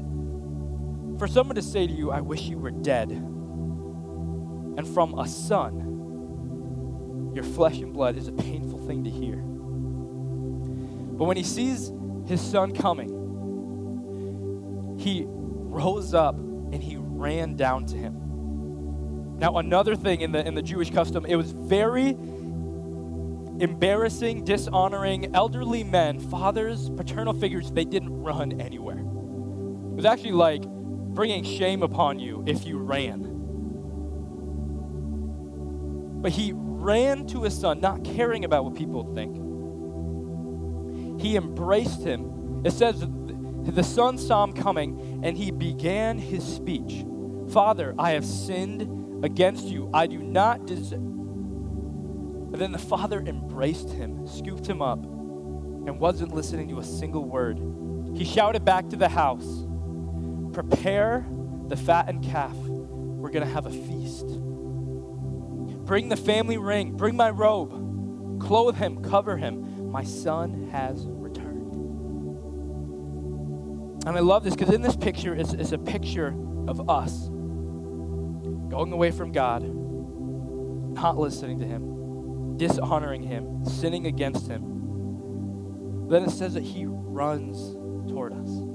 For 1.17 1.27
someone 1.27 1.55
to 1.55 1.61
say 1.61 1.87
to 1.87 1.93
you, 1.93 2.11
I 2.11 2.21
wish 2.21 2.43
you 2.43 2.57
were 2.57 2.71
dead, 2.71 3.11
and 3.11 4.87
from 4.87 5.17
a 5.17 5.27
son, 5.27 7.31
your 7.33 7.43
flesh 7.43 7.79
and 7.79 7.93
blood 7.93 8.17
is 8.17 8.27
a 8.27 8.31
painful 8.31 8.85
thing 8.87 9.03
to 9.03 9.09
hear. 9.09 9.35
But 9.35 11.25
when 11.25 11.37
he 11.37 11.43
sees 11.43 11.91
his 12.25 12.41
son 12.41 12.73
coming, 12.73 14.97
he 14.99 15.25
rose 15.27 16.13
up 16.13 16.35
and 16.35 16.83
he 16.83 16.97
ran 16.97 17.55
down 17.55 17.85
to 17.87 17.97
him. 17.97 19.37
Now, 19.37 19.57
another 19.57 19.95
thing 19.95 20.21
in 20.21 20.31
the, 20.31 20.45
in 20.45 20.55
the 20.55 20.61
Jewish 20.61 20.89
custom, 20.89 21.25
it 21.25 21.35
was 21.35 21.51
very 21.51 22.17
embarrassing, 23.59 24.45
dishonoring. 24.45 25.35
Elderly 25.35 25.83
men, 25.83 26.19
fathers, 26.19 26.89
paternal 26.91 27.33
figures, 27.33 27.71
they 27.71 27.85
didn't 27.85 28.23
run 28.23 28.61
anywhere. 28.61 28.99
It 28.99 29.95
was 29.95 30.05
actually 30.05 30.31
like 30.31 30.63
bringing 31.13 31.43
shame 31.43 31.83
upon 31.83 32.19
you 32.19 32.43
if 32.45 32.65
you 32.65 32.77
ran. 32.77 33.29
But 36.21 36.31
he 36.31 36.53
ran 36.55 37.27
to 37.27 37.43
his 37.43 37.57
son, 37.57 37.79
not 37.79 38.03
caring 38.03 38.45
about 38.45 38.65
what 38.65 38.75
people 38.75 39.13
think. 39.13 39.35
He 41.21 41.35
embraced 41.35 42.03
him. 42.03 42.61
It 42.65 42.71
says 42.71 43.05
the 43.63 43.83
son 43.83 44.17
saw 44.17 44.43
him 44.43 44.53
coming 44.53 45.21
and 45.23 45.37
he 45.37 45.51
began 45.51 46.17
his 46.17 46.43
speech 46.43 47.05
Father, 47.49 47.93
I 47.99 48.11
have 48.11 48.25
sinned 48.25 49.23
against 49.23 49.65
you. 49.65 49.89
I 49.93 50.07
do 50.07 50.19
not 50.19 50.65
deserve. 50.65 50.99
And 50.99 52.55
then 52.55 52.71
the 52.71 52.79
father 52.79 53.19
embraced 53.19 53.91
him, 53.91 54.25
scooped 54.27 54.67
him 54.67 54.81
up, 54.81 55.03
and 55.03 55.99
wasn't 55.99 56.33
listening 56.33 56.69
to 56.69 56.79
a 56.79 56.83
single 56.83 57.25
word. 57.25 57.59
He 58.15 58.25
shouted 58.25 58.63
back 58.63 58.89
to 58.89 58.95
the 58.95 59.09
house 59.09 59.67
Prepare 60.53 61.25
the 61.67 61.75
fattened 61.75 62.23
calf. 62.23 62.55
We're 62.55 63.31
going 63.31 63.45
to 63.45 63.51
have 63.51 63.65
a 63.65 63.71
feast. 63.71 64.27
Bring 65.85 66.09
the 66.09 66.17
family 66.17 66.57
ring. 66.57 66.95
Bring 66.95 67.15
my 67.15 67.29
robe. 67.29 68.39
Clothe 68.41 68.77
him. 68.77 69.03
Cover 69.03 69.37
him. 69.37 69.91
My 69.91 70.03
son 70.03 70.69
has 70.71 71.05
returned. 71.07 71.73
And 74.05 74.17
I 74.17 74.19
love 74.19 74.43
this 74.43 74.55
because 74.55 74.73
in 74.73 74.81
this 74.81 74.95
picture, 74.95 75.33
it's, 75.33 75.53
it's 75.53 75.71
a 75.71 75.77
picture 75.77 76.35
of 76.67 76.89
us 76.89 77.29
going 78.73 78.91
away 78.91 79.11
from 79.11 79.31
God, 79.31 79.63
not 79.63 81.17
listening 81.17 81.59
to 81.59 81.65
Him, 81.65 82.57
dishonoring 82.57 83.21
Him, 83.21 83.63
sinning 83.65 84.07
against 84.07 84.47
Him. 84.47 86.07
Then 86.09 86.23
it 86.23 86.31
says 86.31 86.55
that 86.55 86.63
He 86.63 86.85
runs 86.87 87.75
toward 88.09 88.33
us. 88.33 88.72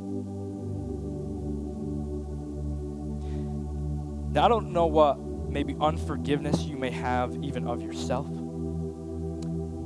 Now, 4.31 4.45
I 4.45 4.49
don't 4.49 4.73
know 4.73 4.87
what 4.87 5.19
maybe 5.49 5.75
unforgiveness 5.81 6.63
you 6.63 6.77
may 6.77 6.91
have 6.91 7.37
even 7.43 7.67
of 7.67 7.83
yourself, 7.83 8.27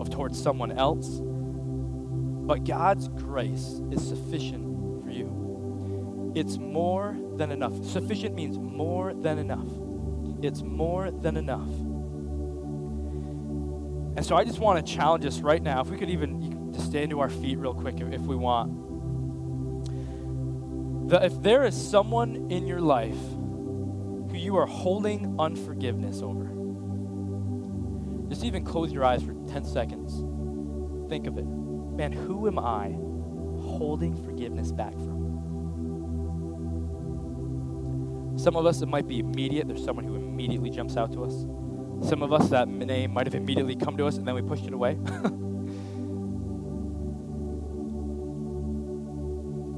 of 0.00 0.10
towards 0.10 0.40
someone 0.40 0.72
else. 0.72 1.20
But 1.20 2.64
God's 2.64 3.08
grace 3.08 3.80
is 3.92 4.06
sufficient 4.06 5.02
for 5.02 5.10
you. 5.10 6.32
It's 6.34 6.58
more 6.58 7.16
than 7.36 7.52
enough. 7.52 7.84
Sufficient 7.84 8.34
means 8.34 8.58
more 8.58 9.14
than 9.14 9.38
enough. 9.38 9.68
It's 10.42 10.62
more 10.62 11.12
than 11.12 11.36
enough. 11.36 11.70
And 14.16 14.26
so 14.26 14.34
I 14.36 14.44
just 14.44 14.58
want 14.58 14.84
to 14.84 14.92
challenge 14.92 15.24
us 15.24 15.40
right 15.40 15.62
now, 15.62 15.80
if 15.82 15.88
we 15.88 15.96
could 15.96 16.10
even 16.10 16.72
just 16.72 16.86
stand 16.86 17.10
to 17.10 17.20
our 17.20 17.30
feet 17.30 17.58
real 17.58 17.74
quick 17.74 18.00
if, 18.00 18.20
we 18.22 18.34
want. 18.34 18.80
If 21.12 21.42
there 21.42 21.64
is 21.64 21.76
someone 21.76 22.50
in 22.50 22.66
your 22.66 22.80
life 22.80 23.16
you 24.52 24.58
are 24.58 24.66
holding 24.66 25.34
unforgiveness 25.38 26.20
over. 26.20 26.44
Just 28.28 28.44
even 28.44 28.62
close 28.62 28.92
your 28.92 29.02
eyes 29.02 29.22
for 29.22 29.32
10 29.48 29.64
seconds. 29.64 30.12
Think 31.08 31.26
of 31.26 31.38
it. 31.38 31.46
Man, 31.46 32.12
who 32.12 32.46
am 32.46 32.58
I 32.58 32.90
holding 33.66 34.14
forgiveness 34.14 34.70
back 34.70 34.92
from? 34.92 35.22
Some 38.36 38.54
of 38.56 38.66
us, 38.66 38.82
it 38.82 38.88
might 38.88 39.08
be 39.08 39.20
immediate. 39.20 39.68
There's 39.68 39.82
someone 39.82 40.04
who 40.04 40.16
immediately 40.16 40.68
jumps 40.68 40.98
out 40.98 41.12
to 41.14 41.24
us. 41.24 41.46
Some 42.06 42.22
of 42.22 42.34
us, 42.34 42.50
that 42.50 42.68
name 42.68 43.12
might 43.12 43.26
have 43.26 43.34
immediately 43.34 43.74
come 43.74 43.96
to 43.96 44.06
us 44.06 44.18
and 44.18 44.28
then 44.28 44.34
we 44.34 44.42
pushed 44.42 44.66
it 44.66 44.74
away. 44.74 44.96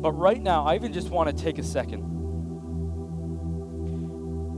but 0.02 0.10
right 0.12 0.42
now, 0.42 0.64
I 0.64 0.74
even 0.74 0.92
just 0.92 1.10
want 1.10 1.28
to 1.36 1.44
take 1.44 1.58
a 1.58 1.62
second 1.62 2.13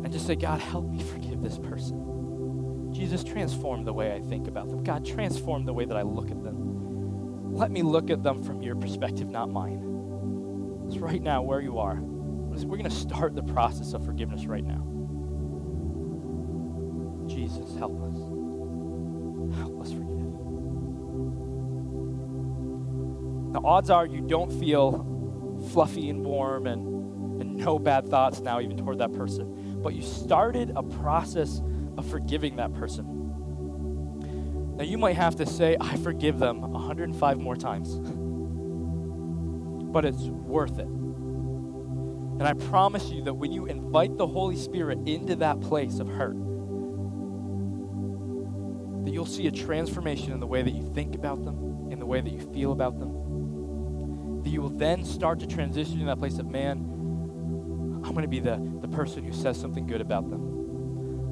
and 0.07 0.13
just 0.13 0.29
say, 0.29 0.37
God, 0.37 0.61
help 0.61 0.89
me 0.89 1.03
forgive 1.03 1.43
this 1.43 1.59
person. 1.59 2.93
Jesus, 2.95 3.25
transform 3.25 3.85
the 3.85 3.93
way 3.93 4.15
I 4.15 4.21
think 4.21 4.47
about 4.47 4.69
them. 4.69 4.85
God, 4.85 5.05
transform 5.05 5.65
the 5.65 5.73
way 5.73 5.85
that 5.85 5.97
I 5.97 6.03
look 6.03 6.31
at 6.31 6.45
them. 6.45 7.53
Let 7.53 7.73
me 7.73 7.83
look 7.83 8.09
at 8.09 8.23
them 8.23 8.45
from 8.45 8.63
your 8.63 8.77
perspective, 8.77 9.29
not 9.29 9.51
mine. 9.51 10.85
It's 10.87 10.99
right 10.99 11.21
now 11.21 11.43
where 11.43 11.61
you 11.61 11.81
are. 11.81 11.97
We're 12.01 12.77
going 12.77 12.85
to 12.85 12.91
start 12.91 13.35
the 13.35 13.43
process 13.43 13.95
of 13.95 14.05
forgiveness 14.05 14.47
right 14.47 14.63
now. 14.65 14.87
Jesus, 17.27 17.75
help 17.75 18.01
us. 18.01 18.17
Help 19.59 19.81
us 19.81 19.91
forgive. 19.91 20.07
Now, 23.55 23.63
odds 23.65 23.91
are 23.91 24.07
you 24.07 24.21
don't 24.21 24.53
feel 24.53 25.67
fluffy 25.73 26.11
and 26.11 26.25
warm 26.25 26.69
and 26.69 26.97
and 27.41 27.57
no 27.57 27.79
bad 27.79 28.09
thoughts 28.09 28.41
now, 28.41 28.61
even 28.61 28.77
toward 28.77 28.99
that 28.99 29.13
person. 29.13 29.66
But 29.87 29.95
you 29.95 30.03
started 30.03 30.73
a 30.75 30.83
process 30.83 31.63
of 31.97 32.05
forgiving 32.11 32.57
that 32.57 32.75
person. 32.75 33.07
Now, 34.77 34.83
you 34.83 34.99
might 34.99 35.15
have 35.15 35.37
to 35.37 35.47
say, 35.47 35.77
I 35.81 35.97
forgive 35.99 36.41
them 36.41 36.61
105 36.61 37.39
more 37.39 37.55
times. 37.55 37.97
but 39.93 40.05
it's 40.05 40.25
worth 40.25 40.81
it. 40.81 40.89
And 40.89 42.43
I 42.43 42.55
promise 42.55 43.11
you 43.11 43.23
that 43.23 43.35
when 43.35 43.53
you 43.53 43.67
invite 43.67 44.17
the 44.17 44.27
Holy 44.27 44.57
Spirit 44.57 44.99
into 45.07 45.37
that 45.37 45.61
place 45.61 46.01
of 46.01 46.09
hurt, 46.09 46.35
that 49.05 49.13
you'll 49.13 49.25
see 49.25 49.47
a 49.47 49.53
transformation 49.53 50.33
in 50.33 50.41
the 50.41 50.49
way 50.49 50.63
that 50.63 50.75
you 50.75 50.83
think 50.95 51.15
about 51.15 51.45
them, 51.45 51.93
in 51.93 52.01
the 52.01 52.07
way 52.07 52.21
that 52.21 52.33
you 52.33 52.41
feel 52.53 52.73
about 52.73 52.99
them. 52.99 54.43
That 54.43 54.51
you 54.51 54.63
will 54.63 54.69
then 54.69 55.05
start 55.05 55.39
to 55.39 55.47
transition 55.47 56.01
in 56.01 56.07
that 56.07 56.19
place 56.19 56.41
of, 56.41 56.47
man, 56.51 56.96
I'm 58.07 58.13
going 58.13 58.23
to 58.23 58.29
be 58.29 58.39
the, 58.39 58.57
the 58.81 58.87
person 58.89 59.25
who 59.25 59.33
says 59.33 59.61
something 59.61 59.85
good 59.85 60.01
about 60.01 60.31
them. 60.31 60.41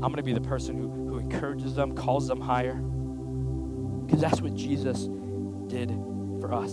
I'm 0.02 0.10
going 0.10 0.16
to 0.16 0.24
be 0.24 0.32
the 0.32 0.40
person 0.40 0.76
who, 0.76 0.90
who 0.90 1.18
encourages 1.18 1.76
them, 1.76 1.94
calls 1.94 2.26
them 2.26 2.40
higher. 2.40 2.74
Because 2.74 4.20
that's 4.20 4.42
what 4.42 4.54
Jesus 4.54 5.08
did 5.68 5.90
for 6.40 6.52
us. 6.52 6.72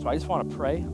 So 0.00 0.08
I 0.08 0.14
just 0.14 0.28
want 0.28 0.48
to 0.48 0.56
pray 0.56 0.76
And 0.76 0.92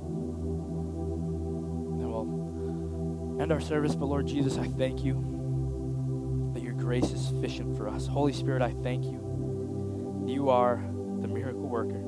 we'll 2.10 3.42
end 3.42 3.52
our 3.52 3.60
service. 3.60 3.94
But 3.94 4.06
Lord 4.06 4.26
Jesus, 4.26 4.56
I 4.56 4.66
thank 4.66 5.04
you 5.04 6.50
that 6.54 6.62
your 6.62 6.72
grace 6.72 7.10
is 7.12 7.20
sufficient 7.20 7.76
for 7.76 7.86
us. 7.86 8.06
Holy 8.06 8.32
Spirit, 8.32 8.62
I 8.62 8.72
thank 8.82 9.04
you. 9.04 10.24
You 10.26 10.48
are 10.48 10.82
the 11.20 11.28
miracle 11.28 11.68
worker. 11.68 11.99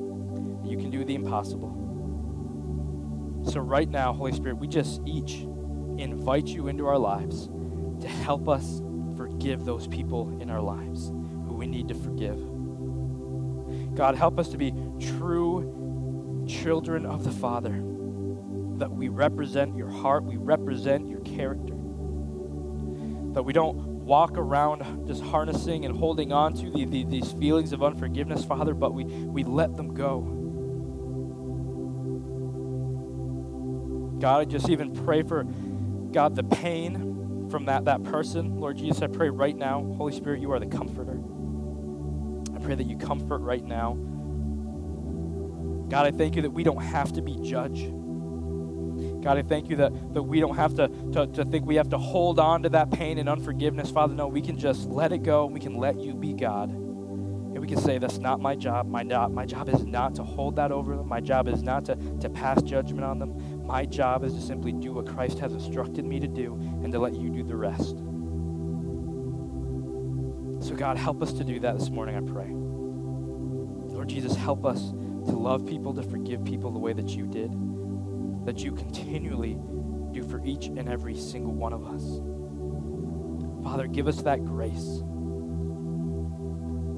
You 0.73 0.79
can 0.79 0.89
do 0.89 1.05
the 1.05 1.13
impossible. 1.13 1.69
So, 3.51 3.59
right 3.59 3.87
now, 3.87 4.11
Holy 4.11 4.31
Spirit, 4.31 4.57
we 4.57 4.67
just 4.67 5.01
each 5.05 5.45
invite 5.99 6.47
you 6.47 6.67
into 6.67 6.87
our 6.87 6.97
lives 6.97 7.47
to 8.01 8.07
help 8.07 8.49
us 8.49 8.81
forgive 9.15 9.65
those 9.65 9.87
people 9.87 10.35
in 10.41 10.49
our 10.49 10.61
lives 10.61 11.09
who 11.09 11.53
we 11.53 11.67
need 11.67 11.89
to 11.89 11.93
forgive. 11.93 12.39
God, 13.93 14.15
help 14.15 14.39
us 14.39 14.47
to 14.47 14.57
be 14.57 14.73
true 14.99 16.43
children 16.49 17.05
of 17.05 17.23
the 17.23 17.31
Father 17.31 17.83
that 18.79 18.89
we 18.89 19.09
represent 19.09 19.77
your 19.77 19.91
heart, 19.91 20.23
we 20.23 20.37
represent 20.37 21.07
your 21.07 21.19
character. 21.19 21.75
That 23.33 23.43
we 23.43 23.53
don't 23.53 23.75
walk 23.75 24.39
around 24.39 25.05
just 25.05 25.21
harnessing 25.21 25.85
and 25.85 25.95
holding 25.95 26.33
on 26.33 26.55
to 26.55 26.71
the, 26.71 26.85
the, 26.85 27.03
these 27.03 27.31
feelings 27.33 27.73
of 27.73 27.83
unforgiveness, 27.83 28.43
Father, 28.43 28.73
but 28.73 28.95
we, 28.95 29.03
we 29.03 29.43
let 29.43 29.77
them 29.77 29.93
go. 29.93 30.42
God, 34.23 34.39
I 34.39 34.45
just 34.45 34.69
even 34.69 34.93
pray 34.93 35.21
for, 35.21 35.43
God, 36.13 36.37
the 36.37 36.45
pain 36.45 37.49
from 37.51 37.65
that, 37.65 37.83
that 37.83 38.05
person. 38.05 38.55
Lord 38.55 38.77
Jesus, 38.77 39.01
I 39.01 39.07
pray 39.07 39.29
right 39.29 39.53
now, 39.53 39.83
Holy 39.97 40.15
Spirit, 40.15 40.39
you 40.39 40.49
are 40.53 40.59
the 40.59 40.65
comforter. 40.65 41.19
I 42.55 42.59
pray 42.59 42.73
that 42.75 42.85
you 42.85 42.95
comfort 42.95 43.39
right 43.39 43.65
now. 43.65 43.95
God, 45.89 46.05
I 46.05 46.11
thank 46.11 46.37
you 46.37 46.41
that 46.43 46.51
we 46.51 46.63
don't 46.63 46.81
have 46.81 47.11
to 47.11 47.21
be 47.21 47.37
judged. 47.43 47.91
God, 49.21 49.39
I 49.39 49.41
thank 49.41 49.69
you 49.69 49.75
that, 49.75 50.13
that 50.13 50.23
we 50.23 50.39
don't 50.39 50.55
have 50.55 50.73
to, 50.75 50.87
to, 51.11 51.27
to 51.27 51.43
think 51.43 51.65
we 51.65 51.75
have 51.75 51.89
to 51.89 51.97
hold 51.97 52.39
on 52.39 52.63
to 52.63 52.69
that 52.69 52.91
pain 52.91 53.17
and 53.17 53.27
unforgiveness. 53.27 53.91
Father, 53.91 54.13
no, 54.13 54.29
we 54.29 54.41
can 54.41 54.57
just 54.57 54.87
let 54.87 55.11
it 55.11 55.23
go. 55.23 55.47
We 55.47 55.59
can 55.59 55.75
let 55.75 55.99
you 55.99 56.13
be 56.13 56.31
God. 56.31 56.69
And 57.53 57.61
we 57.61 57.67
can 57.67 57.77
say, 57.77 57.99
that's 57.99 58.17
not 58.17 58.39
my 58.39 58.55
job. 58.55 58.87
My, 58.87 59.03
not, 59.03 59.31
my 59.31 59.45
job 59.45 59.69
is 59.69 59.85
not 59.85 60.15
to 60.15 60.23
hold 60.23 60.55
that 60.55 60.71
over 60.71 60.95
them. 60.95 61.07
My 61.07 61.21
job 61.21 61.47
is 61.47 61.61
not 61.61 61.85
to, 61.85 61.95
to 62.21 62.27
pass 62.27 62.63
judgment 62.63 63.03
on 63.03 63.19
them. 63.19 63.52
My 63.63 63.85
job 63.85 64.23
is 64.23 64.33
to 64.33 64.41
simply 64.41 64.71
do 64.71 64.93
what 64.93 65.07
Christ 65.07 65.39
has 65.39 65.53
instructed 65.53 66.05
me 66.05 66.19
to 66.19 66.27
do 66.27 66.53
and 66.83 66.91
to 66.91 66.99
let 66.99 67.15
you 67.15 67.29
do 67.29 67.43
the 67.43 67.55
rest. 67.55 67.97
So, 70.67 70.75
God, 70.75 70.97
help 70.97 71.21
us 71.21 71.33
to 71.33 71.43
do 71.43 71.59
that 71.59 71.77
this 71.77 71.89
morning, 71.89 72.15
I 72.15 72.21
pray. 72.21 72.49
Lord 73.93 74.09
Jesus, 74.09 74.35
help 74.35 74.65
us 74.65 74.91
to 74.91 75.31
love 75.31 75.65
people, 75.65 75.93
to 75.93 76.03
forgive 76.03 76.43
people 76.43 76.71
the 76.71 76.79
way 76.79 76.93
that 76.93 77.09
you 77.09 77.25
did 77.25 77.51
that 78.45 78.59
you 78.59 78.73
continually 78.73 79.57
do 80.11 80.23
for 80.23 80.43
each 80.43 80.67
and 80.67 80.89
every 80.89 81.15
single 81.15 81.53
one 81.53 81.73
of 81.73 81.85
us. 81.85 83.63
Father, 83.63 83.87
give 83.87 84.07
us 84.07 84.21
that 84.23 84.43
grace 84.43 85.01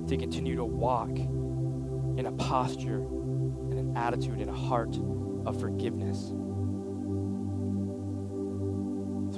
to 0.08 0.18
continue 0.18 0.56
to 0.56 0.66
walk 0.66 1.10
in 1.10 2.26
a 2.26 2.32
posture 2.32 2.98
and 2.98 3.74
an 3.74 3.98
attitude 3.98 4.40
and 4.40 4.50
a 4.50 4.54
heart 4.54 4.98
of 5.46 5.60
forgiveness. 5.60 6.34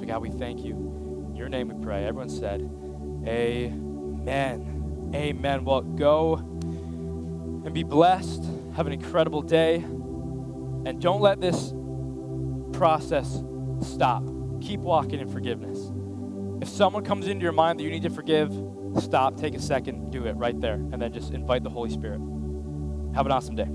God, 0.08 0.22
we 0.22 0.30
thank 0.30 0.64
you. 0.64 0.72
In 1.28 1.36
your 1.36 1.50
name 1.50 1.68
we 1.68 1.84
pray. 1.84 2.06
Everyone 2.06 2.30
said, 2.30 2.62
Amen. 3.26 5.10
Amen. 5.14 5.64
Well, 5.64 5.82
go 5.82 6.36
and 6.36 7.74
be 7.74 7.82
blessed. 7.82 8.42
Have 8.74 8.86
an 8.86 8.94
incredible 8.94 9.42
day. 9.42 9.76
And 9.76 10.98
don't 10.98 11.20
let 11.20 11.42
this 11.42 11.74
process, 12.72 13.42
stop. 13.82 14.24
Keep 14.62 14.80
walking 14.80 15.20
in 15.20 15.28
forgiveness. 15.28 15.92
If 16.62 16.70
someone 16.70 17.04
comes 17.04 17.26
into 17.26 17.42
your 17.42 17.52
mind 17.52 17.78
that 17.78 17.82
you 17.82 17.90
need 17.90 18.02
to 18.04 18.10
forgive, 18.10 18.50
stop, 19.00 19.36
take 19.36 19.54
a 19.54 19.60
second, 19.60 20.10
do 20.10 20.24
it 20.24 20.32
right 20.36 20.58
there, 20.58 20.74
and 20.74 21.02
then 21.02 21.12
just 21.12 21.34
invite 21.34 21.64
the 21.64 21.70
Holy 21.70 21.90
Spirit. 21.90 22.20
Have 23.14 23.26
an 23.26 23.32
awesome 23.32 23.56
day. 23.56 23.68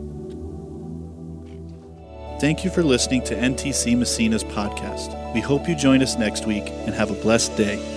Thank 2.39 2.65
you 2.65 2.71
for 2.71 2.81
listening 2.81 3.23
to 3.25 3.36
NTC 3.36 3.95
Massena's 3.95 4.43
podcast. 4.43 5.22
We 5.34 5.41
hope 5.41 5.67
you 5.67 5.75
join 5.75 6.01
us 6.01 6.17
next 6.17 6.45
week 6.45 6.69
and 6.86 6.93
have 6.93 7.09
a 7.09 7.15
blessed 7.15 7.57
day. 7.57 7.92